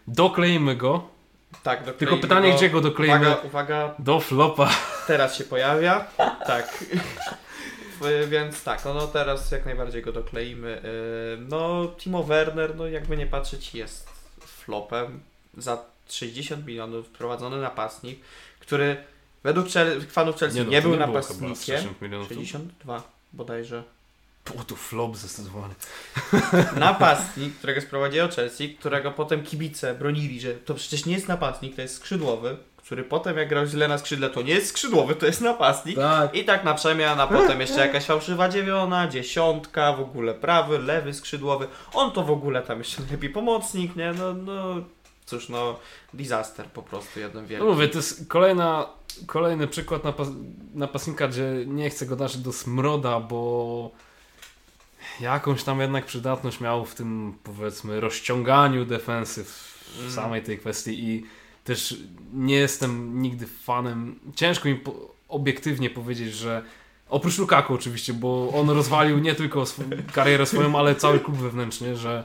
Dokleimy 0.09 0.77
go, 0.77 1.05
Tak, 1.63 1.79
dokleimy 1.79 1.99
tylko 1.99 2.17
pytanie, 2.17 2.51
go. 2.51 2.57
gdzie 2.57 2.71
go 2.71 2.81
dokleimy? 2.81 3.17
Uwaga, 3.17 3.37
uwaga, 3.43 3.95
Do 3.99 4.21
flopa. 4.21 4.71
Teraz 5.07 5.37
się 5.39 5.45
pojawia. 5.45 6.07
Tak. 6.47 6.85
Więc 8.29 8.63
tak, 8.63 8.85
no, 8.85 8.95
no 8.95 9.07
teraz 9.07 9.51
jak 9.51 9.65
najbardziej 9.67 10.03
go 10.03 10.13
dokleimy. 10.13 10.81
Yy, 11.39 11.47
No, 11.49 11.87
Timo 11.99 12.23
Werner, 12.25 12.77
no 12.77 12.87
jakby 12.87 13.17
nie 13.17 13.27
patrzeć, 13.27 13.75
jest 13.75 14.09
flopem. 14.41 15.21
Za 15.57 15.85
60 16.09 16.67
milionów 16.67 17.07
wprowadzony 17.07 17.61
napastnik, 17.61 18.21
który 18.61 18.97
według 19.45 19.67
Chel- 19.67 20.07
fanów 20.07 20.37
Chelsea 20.39 20.59
nie, 20.59 20.65
no, 20.65 20.71
to 20.73 20.83
był 20.83 20.93
chyba 20.93 21.07
napastnikiem. 21.07 21.57
60 21.57 22.03
milionów. 22.03 22.29
62 22.29 23.03
bodajże. 23.33 23.83
O, 24.61 24.65
tu 24.65 24.77
flop 24.77 25.17
zdecydowanie. 25.17 25.75
Napastnik, 26.77 27.55
którego 27.59 27.81
sprowadziło 27.81 28.29
Chelsea, 28.29 28.75
którego 28.75 29.11
potem 29.13 29.43
kibice 29.43 29.95
bronili, 29.95 30.41
że 30.41 30.55
to 30.55 30.75
przecież 30.75 31.07
nie 31.07 31.15
jest 31.15 31.29
napastnik, 31.29 31.77
to 31.77 31.83
jest 31.83 31.95
skrzydłowy, 31.97 32.57
który 32.87 33.05
potem 33.05 33.37
jak 33.37 33.49
grał 33.49 33.67
źle 33.67 33.89
na 33.89 33.99
skrzydle, 33.99 34.31
to 34.31 34.43
nie 34.43 34.55
jest 34.55 34.67
skrzydłowy, 34.69 35.15
to 35.15 35.27
jest 35.27 35.41
napastnik. 35.41 35.97
Tak. 35.97 36.35
I 36.35 36.45
tak 36.45 36.65
na 36.65 36.75
przemian, 36.75 37.21
a 37.21 37.27
potem 37.27 37.61
jeszcze 37.61 37.81
jakaś 37.87 38.05
fałszywa 38.05 38.49
dziewiona, 38.49 39.09
dziesiątka, 39.09 39.93
w 39.93 40.01
ogóle 40.01 40.35
prawy, 40.35 40.79
lewy, 40.79 41.15
skrzydłowy. 41.15 41.69
On 41.95 42.13
to 42.13 42.23
w 42.23 42.31
ogóle 42.31 42.63
tam 42.63 42.79
jeszcze 42.79 43.01
najlepiej 43.03 43.31
pomocnik, 43.31 43.97
nie? 43.97 44.13
No, 44.13 44.35
no 44.35 44.75
cóż, 45.25 45.49
no 45.49 45.79
disaster 46.15 46.67
po 46.67 46.83
prostu 46.83 47.21
jeden 47.21 47.43
No 47.43 47.49
wielki. 47.49 47.67
mówię, 47.67 47.89
to 47.89 47.99
jest 47.99 48.29
kolejna, 48.29 48.87
kolejny 49.27 49.67
przykład 49.67 50.05
napas 50.05 50.29
napastnika, 50.75 51.29
gdzie 51.29 51.53
nie 51.67 51.91
chcę 51.91 52.07
go 52.07 52.17
dać 52.17 52.37
do 52.37 52.53
smroda, 52.53 53.21
bo 53.21 53.91
jakąś 55.21 55.63
tam 55.65 55.81
jednak 55.81 56.05
przydatność 56.05 56.61
miał 56.61 56.85
w 56.85 56.95
tym 56.95 57.39
powiedzmy 57.45 58.01
rozciąganiu 58.01 58.85
defensy 58.85 59.45
w 59.45 59.77
Mm. 60.01 60.13
samej 60.13 60.43
tej 60.43 60.59
kwestii 60.59 61.05
i 61.05 61.27
też 61.67 61.97
nie 62.33 62.55
jestem 62.55 63.23
nigdy 63.23 63.47
fanem, 63.47 64.19
ciężko 64.35 64.69
mi 64.69 64.75
po, 64.75 65.15
obiektywnie 65.29 65.91
powiedzieć, 65.91 66.35
że 66.35 66.63
oprócz 67.09 67.39
Lukaku 67.39 67.75
oczywiście, 67.75 68.15
bo 68.15 68.53
on 68.55 68.71
rozwalił 68.71 69.19
nie 69.19 69.35
tylko 69.35 69.63
sw- 69.63 70.13
karierę 70.13 70.47
swoją, 70.47 70.79
ale 70.79 70.95
cały 70.95 71.21
klub 71.21 71.37
wewnętrznie, 71.37 71.97
że 71.97 72.25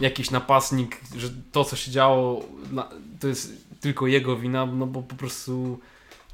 jakiś 0.00 0.30
napastnik, 0.30 1.00
że 1.16 1.30
to 1.52 1.64
co 1.64 1.76
się 1.76 1.90
działo 1.90 2.44
na, 2.72 2.88
to 3.20 3.28
jest 3.28 3.52
tylko 3.80 4.06
jego 4.06 4.36
wina, 4.36 4.66
no 4.66 4.86
bo 4.86 5.02
po 5.02 5.14
prostu 5.14 5.78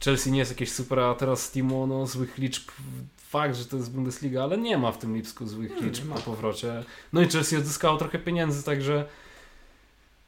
Chelsea 0.04 0.30
nie 0.32 0.38
jest 0.38 0.50
jakieś 0.50 0.72
super, 0.72 1.00
a 1.00 1.14
teraz 1.14 1.50
Timo, 1.50 1.86
no 1.86 2.06
złych 2.06 2.38
liczb, 2.38 2.70
fakt, 3.28 3.56
że 3.56 3.64
to 3.64 3.76
jest 3.76 3.92
Bundesliga, 3.92 4.42
ale 4.42 4.58
nie 4.58 4.78
ma 4.78 4.92
w 4.92 4.98
tym 4.98 5.16
Lipsku 5.16 5.46
złych 5.46 5.80
liczb 5.80 6.04
po 6.12 6.20
powrocie. 6.20 6.84
No 7.12 7.22
i 7.22 7.28
Chelsea 7.28 7.56
odzyskało 7.56 7.98
trochę 7.98 8.18
pieniędzy, 8.18 8.62
także 8.62 9.06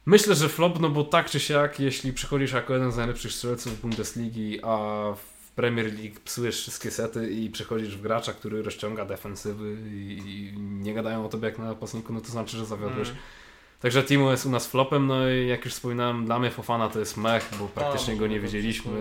myślę, 0.09 0.35
że 0.35 0.49
flop, 0.49 0.79
no 0.79 0.89
bo 0.89 1.03
tak 1.03 1.29
czy 1.29 1.39
siak, 1.39 1.79
jeśli 1.79 2.13
przychodzisz 2.13 2.51
jako 2.51 2.73
jeden 2.73 2.91
z 2.91 2.97
najlepszych 2.97 3.31
strzelców 3.31 3.81
Bundesligi, 3.81 4.59
a 4.63 4.77
w 5.15 5.51
Premier 5.51 5.85
League 5.85 6.19
psujesz 6.25 6.61
wszystkie 6.61 6.91
sety 6.91 7.29
i 7.29 7.49
przechodzisz 7.49 7.97
w 7.97 8.01
gracza, 8.01 8.33
który 8.33 8.63
rozciąga 8.63 9.05
defensywy 9.05 9.77
i, 9.91 10.53
nie 10.57 10.93
gadają 10.93 11.25
o 11.25 11.29
tobie 11.29 11.47
jak 11.47 11.57
na 11.57 11.65
napastniku, 11.65 12.13
no 12.13 12.21
to 12.21 12.27
znaczy, 12.27 12.57
że 12.57 12.65
zawiodłeś. 12.65 13.07
Mm. 13.07 13.21
Także 13.81 14.03
Timo 14.03 14.31
jest 14.31 14.45
u 14.45 14.49
nas 14.49 14.67
flopem, 14.67 15.07
no 15.07 15.29
i 15.29 15.47
jak 15.47 15.65
już 15.65 15.73
wspominałem, 15.73 16.25
dla 16.25 16.39
mnie 16.39 16.51
Fofana 16.51 16.89
to 16.89 16.99
jest 16.99 17.17
mech, 17.17 17.49
bo 17.59 17.67
praktycznie 17.67 18.13
No, 18.13 18.19
go 18.19 18.27
nie 18.27 18.35
możemy 18.35 18.47
widzieliśmy. 18.47 18.91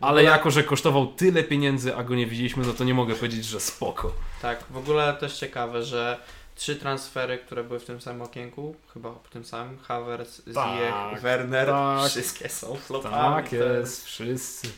Ale 0.00 0.22
jako, 0.22 0.50
że 0.50 0.62
kosztował 0.64 1.06
tyle 1.06 1.44
pieniędzy, 1.44 1.96
a 1.96 2.04
go 2.04 2.14
nie 2.14 2.26
widzieliśmy, 2.26 2.66
no 2.66 2.72
to 2.72 2.84
nie 2.84 2.94
mogę 2.94 3.14
powiedzieć, 3.14 3.44
że 3.44 3.60
spoko. 3.60 4.12
Tak, 4.42 4.64
w 4.70 4.76
ogóle 4.76 5.14
też 5.20 5.38
ciekawe, 5.38 5.82
że 5.82 6.18
trzy 6.56 6.76
transfery, 6.76 7.38
które 7.38 7.64
były 7.64 7.80
w 7.80 7.84
tym 7.84 8.00
samym 8.00 8.22
okienku, 8.22 8.74
chyba 8.94 9.12
w 9.12 9.28
tym 9.28 9.44
samym, 9.44 9.78
Havertz, 9.78 10.42
Ziyech, 10.44 10.92
Tak, 10.94 11.20
Werner, 11.20 11.68
tak. 11.68 12.08
wszystkie 12.10 12.48
są 12.48 12.76
flopami. 12.76 13.14
Tak 13.44 13.52
jest, 13.52 14.04
wszyscy, 14.04 14.68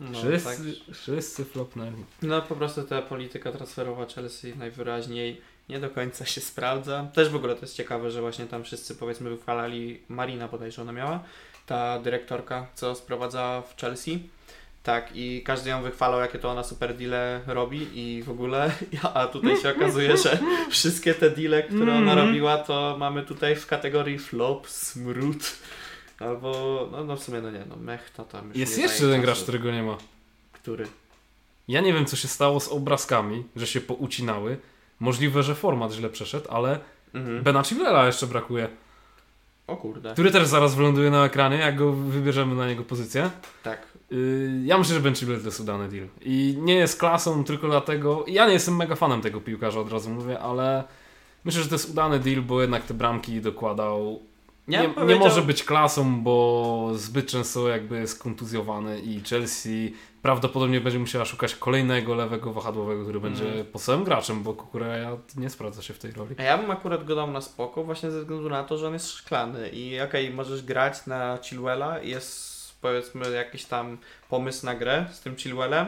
No, 0.00 0.18
wszyscy, 0.18 0.74
tak. 0.86 0.94
wszyscy 0.96 1.44
flopnęli. 1.44 2.04
No 2.22 2.42
po 2.42 2.56
prostu 2.56 2.82
ta 2.82 3.02
polityka 3.02 3.52
transferowa 3.52 4.06
Chelsea 4.06 4.56
najwyraźniej 4.56 5.40
nie 5.68 5.80
do 5.80 5.90
końca 5.90 6.26
się 6.26 6.40
sprawdza. 6.40 7.06
Też 7.14 7.28
w 7.28 7.36
ogóle 7.36 7.54
to 7.54 7.60
jest 7.60 7.76
ciekawe, 7.76 8.10
że 8.10 8.20
właśnie 8.20 8.46
tam 8.46 8.64
wszyscy 8.64 8.94
powiedzmy 8.94 9.30
wychwalali 9.30 10.02
Marina 10.08 10.48
bodajże 10.48 10.82
ona 10.82 10.92
miała, 10.92 11.22
ta 11.66 11.98
dyrektorka, 11.98 12.66
co 12.74 12.94
sprowadza 12.94 13.62
w 13.68 13.80
Chelsea. 13.80 14.28
Tak, 14.82 15.10
i 15.16 15.42
każdy 15.44 15.70
ją 15.70 15.82
wychwalał, 15.82 16.20
jakie 16.20 16.38
to 16.38 16.50
ona 16.50 16.62
super 16.64 16.96
deale 16.96 17.40
robi 17.46 17.88
i 17.94 18.22
w 18.22 18.30
ogóle, 18.30 18.72
a 19.14 19.26
tutaj 19.26 19.56
się 19.60 19.70
okazuje, 19.76 20.16
że 20.16 20.38
wszystkie 20.70 21.14
te 21.14 21.30
deale, 21.30 21.62
które 21.62 21.94
ona 21.94 22.12
Mhm. 22.12 22.26
robiła, 22.28 22.58
to 22.58 22.96
mamy 22.98 23.22
tutaj 23.22 23.56
w 23.56 23.66
kategorii 23.66 24.18
flop, 24.18 24.68
smród, 24.68 25.52
albo, 26.18 26.88
no, 26.92 27.04
no 27.04 27.16
w 27.16 27.22
sumie 27.22 27.40
no 27.40 27.50
nie, 27.50 27.64
no 27.68 27.76
mech 27.76 28.10
to 28.10 28.24
tam 28.24 28.48
już 28.48 28.56
Jest 28.56 28.78
jeszcze 28.78 29.04
jeden 29.04 29.20
gracz, 29.20 29.42
którego 29.42 29.70
nie 29.70 29.82
ma. 29.82 29.96
Który? 30.52 30.86
Ja 31.68 31.80
nie 31.80 31.92
wiem, 31.92 32.06
co 32.06 32.16
się 32.16 32.28
stało 32.28 32.60
z 32.60 32.68
obrazkami, 32.68 33.44
że 33.56 33.66
się 33.66 33.80
poucinały. 33.80 34.56
Możliwe, 35.00 35.42
że 35.42 35.54
format 35.54 35.92
źle 35.92 36.08
przeszedł, 36.10 36.50
ale 36.50 36.78
Mhm. 37.14 37.42
Bena 37.42 37.62
Chilwella 37.62 38.06
jeszcze 38.06 38.26
brakuje. 38.26 38.68
O 39.72 39.76
kurde. 39.76 40.12
Który 40.12 40.30
też 40.30 40.46
zaraz 40.46 40.74
wyląduje 40.74 41.10
na 41.10 41.24
ekranie, 41.24 41.56
jak 41.56 41.76
go 41.76 41.92
wybierzemy 41.92 42.54
na 42.54 42.68
niego 42.68 42.82
pozycję. 42.84 43.30
Tak. 43.62 43.86
Yy, 44.10 44.50
ja 44.64 44.78
myślę, 44.78 44.94
że 44.94 45.00
Ben 45.00 45.14
to 45.14 45.32
jest 45.32 45.60
udany 45.60 45.88
deal. 45.88 46.06
I 46.22 46.58
nie 46.60 46.74
jest 46.74 46.98
klasą 46.98 47.44
tylko 47.44 47.66
dlatego... 47.66 48.24
Ja 48.28 48.46
nie 48.46 48.52
jestem 48.52 48.76
mega 48.76 48.94
fanem 48.94 49.20
tego 49.20 49.40
piłkarza, 49.40 49.80
od 49.80 49.92
razu 49.92 50.10
mówię, 50.10 50.38
ale 50.38 50.84
myślę, 51.44 51.62
że 51.62 51.68
to 51.68 51.74
jest 51.74 51.90
udany 51.90 52.18
deal, 52.18 52.42
bo 52.42 52.60
jednak 52.60 52.82
te 52.82 52.94
bramki 52.94 53.40
dokładał... 53.40 54.20
Nie, 54.68 54.90
nie 55.08 55.16
może 55.16 55.42
być 55.42 55.64
klasą, 55.64 56.22
bo 56.22 56.90
zbyt 56.94 57.26
często 57.26 57.68
jakby 57.68 58.00
jest 58.00 58.22
kontuzjowany 58.22 59.00
i 59.00 59.20
Chelsea 59.20 59.92
prawdopodobnie 60.22 60.80
będzie 60.80 60.98
musiała 60.98 61.24
szukać 61.24 61.54
kolejnego 61.54 62.14
lewego 62.14 62.52
wahadłowego, 62.52 63.02
który 63.02 63.20
będzie 63.20 63.52
Mm. 63.52 63.66
podstawowym 63.66 64.04
graczem, 64.04 64.42
bo 64.42 64.54
Kukureya 64.54 65.06
nie 65.36 65.50
sprawdza 65.50 65.82
się 65.82 65.94
w 65.94 65.98
tej 65.98 66.12
roli. 66.12 66.34
A 66.38 66.42
ja 66.42 66.58
bym 66.58 66.70
akurat 66.70 67.04
go 67.04 67.14
dał 67.14 67.30
na 67.30 67.40
spoko, 67.40 67.84
właśnie 67.84 68.10
ze 68.10 68.20
względu 68.20 68.48
na 68.50 68.64
to, 68.64 68.78
że 68.78 68.86
on 68.86 68.92
jest 68.92 69.10
szklany 69.10 69.68
i 69.68 70.00
okej, 70.00 70.30
możesz 70.30 70.62
grać 70.62 71.06
na 71.06 71.38
Chilwella, 71.42 71.98
jest 71.98 72.52
powiedzmy 72.80 73.30
jakiś 73.30 73.64
tam 73.64 73.98
pomysł 74.28 74.66
na 74.66 74.74
grę 74.74 75.06
z 75.12 75.20
tym 75.20 75.36
Chilwellem 75.36 75.86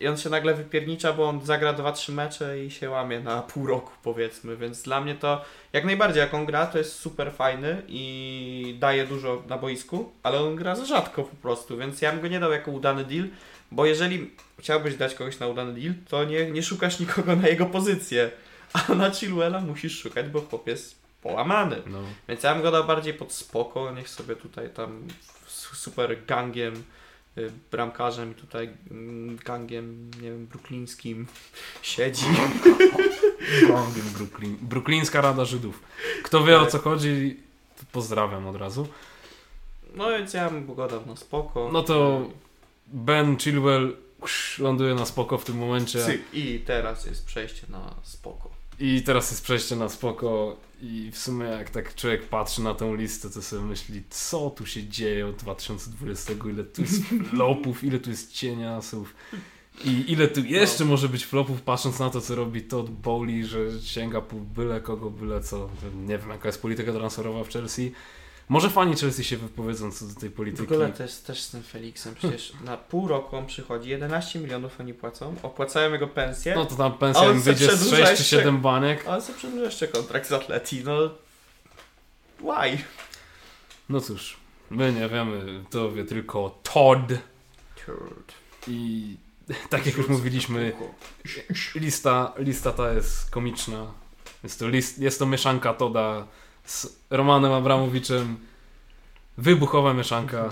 i 0.00 0.08
on 0.08 0.16
się 0.16 0.30
nagle 0.30 0.54
wypiernicza, 0.54 1.12
bo 1.12 1.28
on 1.28 1.40
zagra 1.46 1.72
2-3 1.74 2.12
mecze 2.12 2.64
i 2.64 2.70
się 2.70 2.90
łamie 2.90 3.20
na 3.20 3.42
pół 3.52 3.66
roku 3.66 3.90
powiedzmy, 4.02 4.56
więc 4.56 4.82
dla 4.82 5.00
mnie 5.00 5.14
to 5.14 5.44
jak 5.72 5.84
najbardziej 5.84 6.20
jak 6.20 6.34
on 6.34 6.46
gra 6.46 6.66
to 6.66 6.78
jest 6.78 6.98
super 6.98 7.32
fajny 7.32 7.82
i 7.88 8.76
daje 8.80 9.06
dużo 9.06 9.42
na 9.48 9.58
boisku, 9.58 10.12
ale 10.22 10.40
on 10.40 10.56
gra 10.56 10.74
za 10.74 10.84
rzadko 10.84 11.22
po 11.22 11.36
prostu, 11.36 11.76
więc 11.76 12.02
ja 12.02 12.12
bym 12.12 12.20
go 12.20 12.28
nie 12.28 12.40
dał 12.40 12.52
jako 12.52 12.70
udany 12.70 13.04
deal, 13.04 13.24
bo 13.70 13.86
jeżeli 13.86 14.30
chciałbyś 14.58 14.96
dać 14.96 15.14
kogoś 15.14 15.38
na 15.38 15.46
udany 15.46 15.80
deal, 15.80 15.94
to 16.08 16.24
nie, 16.24 16.50
nie 16.50 16.62
szukasz 16.62 17.00
nikogo 17.00 17.36
na 17.36 17.48
jego 17.48 17.66
pozycję. 17.66 18.30
A 18.72 18.94
na 18.94 19.10
Chilwella 19.10 19.60
musisz 19.60 19.98
szukać, 20.00 20.26
bo 20.26 20.40
chłop 20.40 20.66
jest 20.66 21.04
połamany. 21.22 21.82
No. 21.86 21.98
Więc 22.28 22.42
ja 22.42 22.54
bym 22.54 22.62
go 22.62 22.70
dał 22.70 22.84
bardziej 22.84 23.14
pod 23.14 23.32
spoko, 23.32 23.92
niech 23.92 24.08
sobie 24.08 24.36
tutaj 24.36 24.70
tam 24.70 25.08
super 25.72 26.24
gangiem, 26.26 26.84
y, 27.38 27.50
bramkarzem 27.70 28.32
i 28.32 28.34
tutaj 28.34 28.70
mm, 28.90 29.36
gangiem, 29.36 30.10
nie 30.22 30.30
wiem, 30.30 30.46
bruklińskim 30.46 31.26
siedzi. 31.82 32.26
Gongiem 33.68 34.08
Brooklyn. 34.16 34.56
Brooklyńska 34.60 35.20
Rada 35.20 35.44
Żydów. 35.44 35.82
Kto 36.22 36.44
wie 36.44 36.60
o 36.60 36.66
co 36.66 36.78
chodzi, 36.78 37.36
to 37.76 37.82
pozdrawiam 37.92 38.46
od 38.46 38.56
razu. 38.56 38.88
No 39.94 40.10
więc 40.10 40.34
ja 40.34 40.50
bym 40.50 40.74
go 40.74 40.88
dał 40.88 41.06
na 41.06 41.16
spoko. 41.16 41.70
No 41.72 41.82
to 41.82 42.28
Ben 42.86 43.36
Chilwell 43.36 43.96
usz, 44.20 44.58
ląduje 44.58 44.94
na 44.94 45.06
spoko 45.06 45.38
w 45.38 45.44
tym 45.44 45.56
momencie. 45.56 46.04
Cyk. 46.04 46.22
I 46.32 46.60
teraz 46.66 47.06
jest 47.06 47.24
przejście 47.26 47.66
na 47.70 47.94
spoko. 48.02 48.50
I 48.80 49.02
teraz 49.02 49.30
jest 49.30 49.44
przejście 49.44 49.76
na 49.76 49.88
spoko. 49.88 50.56
I 50.82 51.10
w 51.12 51.18
sumie 51.18 51.46
jak 51.46 51.70
tak 51.70 51.94
człowiek 51.94 52.28
patrzy 52.28 52.62
na 52.62 52.74
tę 52.74 52.96
listę, 52.96 53.30
to 53.30 53.42
sobie 53.42 53.62
myśli, 53.62 54.02
co 54.10 54.50
tu 54.50 54.66
się 54.66 54.88
dzieje 54.88 55.26
od 55.26 55.36
2020, 55.36 56.32
ile 56.50 56.64
tu 56.64 56.82
jest 56.82 57.02
flopów, 57.30 57.84
ile 57.84 57.98
tu 57.98 58.10
jest 58.10 58.32
cieniasów. 58.32 59.14
I 59.84 60.12
ile 60.12 60.28
tu 60.28 60.44
jeszcze 60.44 60.84
może 60.84 61.08
być 61.08 61.26
flopów, 61.26 61.62
patrząc 61.62 61.98
na 61.98 62.10
to, 62.10 62.20
co 62.20 62.34
robi 62.34 62.62
Todd 62.62 62.90
Bowley, 62.90 63.44
że 63.44 63.58
sięga 63.82 64.20
po 64.20 64.36
byle 64.36 64.80
kogo, 64.80 65.10
byle 65.10 65.40
co. 65.40 65.70
Nie 66.06 66.18
wiem, 66.18 66.30
jaka 66.30 66.48
jest 66.48 66.62
polityka 66.62 66.92
transferowa 66.92 67.44
w 67.44 67.48
Chelsea. 67.48 67.92
Może 68.48 68.70
fani 68.70 68.96
Chelsea 68.96 69.24
się 69.24 69.36
wypowiedzą 69.36 69.92
co 69.92 70.06
do 70.06 70.14
tej 70.20 70.28
W 70.30 70.32
polityki. 70.34 70.62
ogóle 70.74 70.88
to 70.92 71.02
jest 71.02 71.26
też 71.26 71.40
z 71.42 71.50
tym 71.50 71.62
Felixem. 71.62 72.14
Przecież 72.14 72.52
na 72.64 72.76
pół 72.76 73.08
roku 73.08 73.36
on 73.36 73.46
przychodzi, 73.46 73.90
11 73.90 74.38
milionów 74.38 74.80
oni 74.80 74.94
płacą, 74.94 75.34
opłacają 75.42 75.92
jego 75.92 76.08
pensję, 76.08 76.54
No 76.54 76.66
to 76.66 76.74
tam 76.76 76.98
pensja 76.98 77.30
im 77.32 77.40
wyjdzie 77.40 77.64
z 77.64 77.68
przedłuża 77.68 77.96
6 77.96 78.06
czy 78.06 78.10
jeszcze- 78.10 78.24
7 78.36 78.60
baniek. 78.60 79.06
a 79.08 79.14
on 79.14 79.22
sobie 79.22 79.38
przedłuża 79.38 79.64
jeszcze 79.64 79.88
kontrakt 79.88 80.28
z 80.28 80.32
Atleti. 80.32 80.82
No, 80.84 81.10
why? 82.40 82.78
No 83.88 84.00
cóż, 84.00 84.36
my 84.70 84.92
nie 84.92 85.08
wiemy, 85.08 85.64
to 85.70 85.92
wie 85.92 86.04
tylko 86.04 86.58
Todd. 86.62 87.12
I 88.66 89.16
tak 89.70 89.86
jak 89.86 89.96
już 89.96 90.08
mówiliśmy, 90.08 90.72
lista, 91.74 92.32
lista 92.38 92.72
ta 92.72 92.92
jest 92.92 93.30
komiczna. 93.30 93.86
Jest 94.42 94.58
to, 94.58 94.68
list, 94.68 94.98
jest 94.98 95.18
to 95.18 95.26
mieszanka 95.26 95.74
Toda 95.74 96.26
z 96.64 96.86
Romanem 97.10 97.52
Abramowiczem. 97.52 98.36
Wybuchowa 99.38 99.94
mieszanka. 99.94 100.50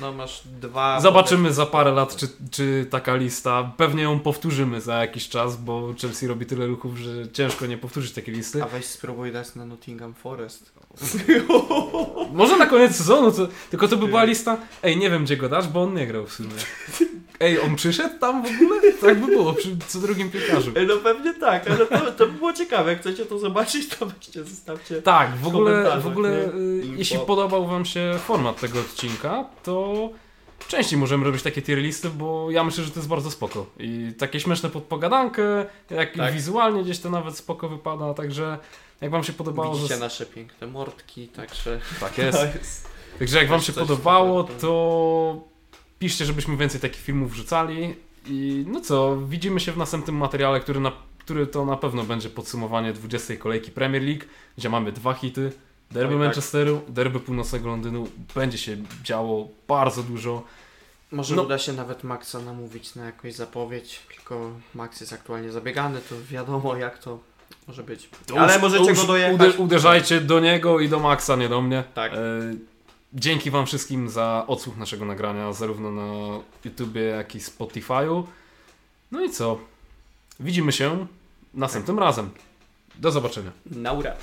No 0.00 0.12
masz 0.12 0.42
dwa... 0.60 1.00
Zobaczymy 1.00 1.52
za 1.52 1.66
parę 1.66 1.92
lat, 1.92 2.16
czy, 2.16 2.28
czy 2.50 2.86
taka 2.90 3.14
lista. 3.14 3.72
Pewnie 3.76 4.02
ją 4.02 4.20
powtórzymy 4.20 4.80
za 4.80 4.94
jakiś 4.94 5.28
czas, 5.28 5.56
bo 5.56 5.94
Chelsea 6.00 6.26
robi 6.26 6.46
tyle 6.46 6.66
ruchów, 6.66 6.96
że 6.96 7.28
ciężko 7.32 7.66
nie 7.66 7.78
powtórzyć 7.78 8.12
takiej 8.12 8.34
listy. 8.34 8.62
A 8.62 8.66
weź 8.66 8.84
spróbuj 8.84 9.32
dać 9.32 9.54
na 9.54 9.64
Nottingham 9.64 10.14
Forest. 10.14 10.72
Może 12.32 12.56
na 12.56 12.66
koniec 12.66 12.96
sezonu, 12.96 13.32
to, 13.32 13.48
tylko 13.70 13.88
to 13.88 13.96
by 13.96 14.06
była 14.06 14.24
lista. 14.24 14.56
Ej, 14.82 14.96
nie 14.96 15.10
wiem 15.10 15.24
gdzie 15.24 15.36
go 15.36 15.48
dasz, 15.48 15.68
bo 15.68 15.82
on 15.82 15.94
nie 15.94 16.06
grał 16.06 16.26
w 16.26 16.32
sumie. 16.32 16.50
Ej, 17.40 17.60
on 17.60 17.76
przyszedł 17.76 18.18
tam 18.18 18.42
w 18.42 18.46
ogóle? 18.46 18.92
Tak 19.00 19.20
by 19.20 19.26
było 19.26 19.52
przy 19.52 19.76
co 19.88 19.98
drugim 19.98 20.30
piłkarzu. 20.30 20.72
Ej, 20.76 20.86
No 20.86 20.96
pewnie 20.96 21.34
tak, 21.34 21.70
ale 21.70 21.86
to, 21.86 22.12
to 22.12 22.26
by 22.26 22.32
było 22.32 22.52
ciekawe. 22.52 22.90
Jak 22.90 23.00
chcecie 23.00 23.26
to 23.26 23.38
zobaczyć, 23.38 23.88
to 23.88 24.06
weźcie, 24.06 24.44
zostawcie. 24.44 25.02
Tak, 25.02 25.36
w 25.36 25.46
ogóle, 25.46 26.00
w 26.00 26.06
ogóle 26.06 26.30
nie? 26.30 26.60
y, 26.60 26.96
jeśli 26.96 27.18
podobał 27.18 27.66
Wam 27.66 27.84
się 27.84 28.14
format 28.26 28.60
tego 28.60 28.80
odcinka, 28.80 29.44
to 29.62 29.89
częściej 30.68 30.98
możemy 30.98 31.24
robić 31.24 31.42
takie 31.42 31.62
tier 31.62 31.78
listy, 31.78 32.10
bo 32.10 32.50
ja 32.50 32.64
myślę, 32.64 32.84
że 32.84 32.90
to 32.90 32.98
jest 33.00 33.08
bardzo 33.08 33.30
spoko. 33.30 33.66
I 33.78 34.12
takie 34.18 34.40
śmieszne 34.40 34.70
pod 34.70 34.84
pogadankę, 34.84 35.42
jak 35.90 36.16
Tak. 36.16 36.34
wizualnie 36.34 36.82
gdzieś 36.82 36.98
to 36.98 37.10
nawet 37.10 37.36
spoko 37.36 37.68
wypada, 37.68 38.14
także 38.14 38.58
jak 39.00 39.10
Wam 39.10 39.24
się 39.24 39.32
podobało... 39.32 39.74
Widzicie 39.74 39.94
zas- 39.94 40.00
nasze 40.00 40.26
piękne 40.26 40.66
mordki, 40.66 41.28
także... 41.28 41.80
Tak 42.00 42.18
jest. 42.18 42.38
Jest... 42.58 42.88
Także 43.18 43.38
jak 43.38 43.48
Wam 43.48 43.60
się 43.60 43.72
podobało, 43.72 44.42
takiego. 44.44 44.60
to 44.60 45.40
piszcie, 45.98 46.24
żebyśmy 46.24 46.56
więcej 46.56 46.80
takich 46.80 47.02
filmów 47.02 47.32
wrzucali. 47.32 47.94
I 48.26 48.64
no 48.68 48.80
co, 48.80 49.16
widzimy 49.16 49.60
się 49.60 49.72
w 49.72 49.76
następnym 49.76 50.16
materiale, 50.16 50.60
który, 50.60 50.80
na, 50.80 50.92
który 51.18 51.46
to 51.46 51.64
na 51.64 51.76
pewno 51.76 52.04
będzie 52.04 52.30
podsumowanie 52.30 52.92
20 52.92 53.36
kolejki 53.36 53.70
Premier 53.70 54.02
League, 54.02 54.24
gdzie 54.58 54.68
mamy 54.68 54.92
dwa 54.92 55.14
hity. 55.14 55.52
Derby 55.90 56.14
Oj, 56.14 56.20
tak. 56.20 56.26
Manchesteru, 56.26 56.80
derby 56.88 57.20
północnego 57.20 57.68
Londynu. 57.68 58.06
Będzie 58.34 58.58
się 58.58 58.76
działo 59.04 59.48
bardzo 59.68 60.02
dużo. 60.02 60.42
Może 61.12 61.36
No. 61.36 61.42
uda 61.42 61.58
się 61.58 61.72
nawet 61.72 62.04
Maxa 62.04 62.38
namówić 62.40 62.94
na 62.94 63.04
jakąś 63.04 63.34
zapowiedź, 63.34 64.00
tylko 64.14 64.50
Max 64.74 65.00
jest 65.00 65.12
aktualnie 65.12 65.52
zabiegany, 65.52 66.00
to 66.08 66.14
wiadomo 66.30 66.76
jak 66.76 66.98
to 66.98 67.18
może 67.68 67.82
być. 67.82 68.08
To 68.26 68.38
Ale 68.40 68.52
już- 68.52 68.62
możecie 68.62 68.94
go 68.94 69.04
dojechać. 69.04 69.34
Uder, 69.34 69.54
uderzajcie 69.60 70.20
do 70.20 70.40
niego 70.40 70.80
i 70.80 70.88
do 70.88 70.98
Maxa, 71.00 71.36
nie 71.36 71.48
do 71.48 71.60
mnie. 71.62 71.84
Tak. 71.94 72.12
E, 72.12 72.16
dzięki 73.12 73.50
Wam 73.50 73.66
wszystkim 73.66 74.08
za 74.08 74.44
odsłuch 74.46 74.76
naszego 74.76 75.04
nagrania, 75.04 75.52
zarówno 75.52 75.90
na 75.92 76.38
YouTubie, 76.64 77.02
jak 77.02 77.34
i 77.34 77.38
Spotify'u. 77.38 78.22
No 79.12 79.20
i 79.24 79.30
co? 79.30 79.58
Widzimy 80.40 80.72
się 80.72 81.06
następnym 81.54 81.98
razem. 81.98 82.30
Do 82.98 83.10
zobaczenia. 83.10 83.50
Naura. 83.66 84.12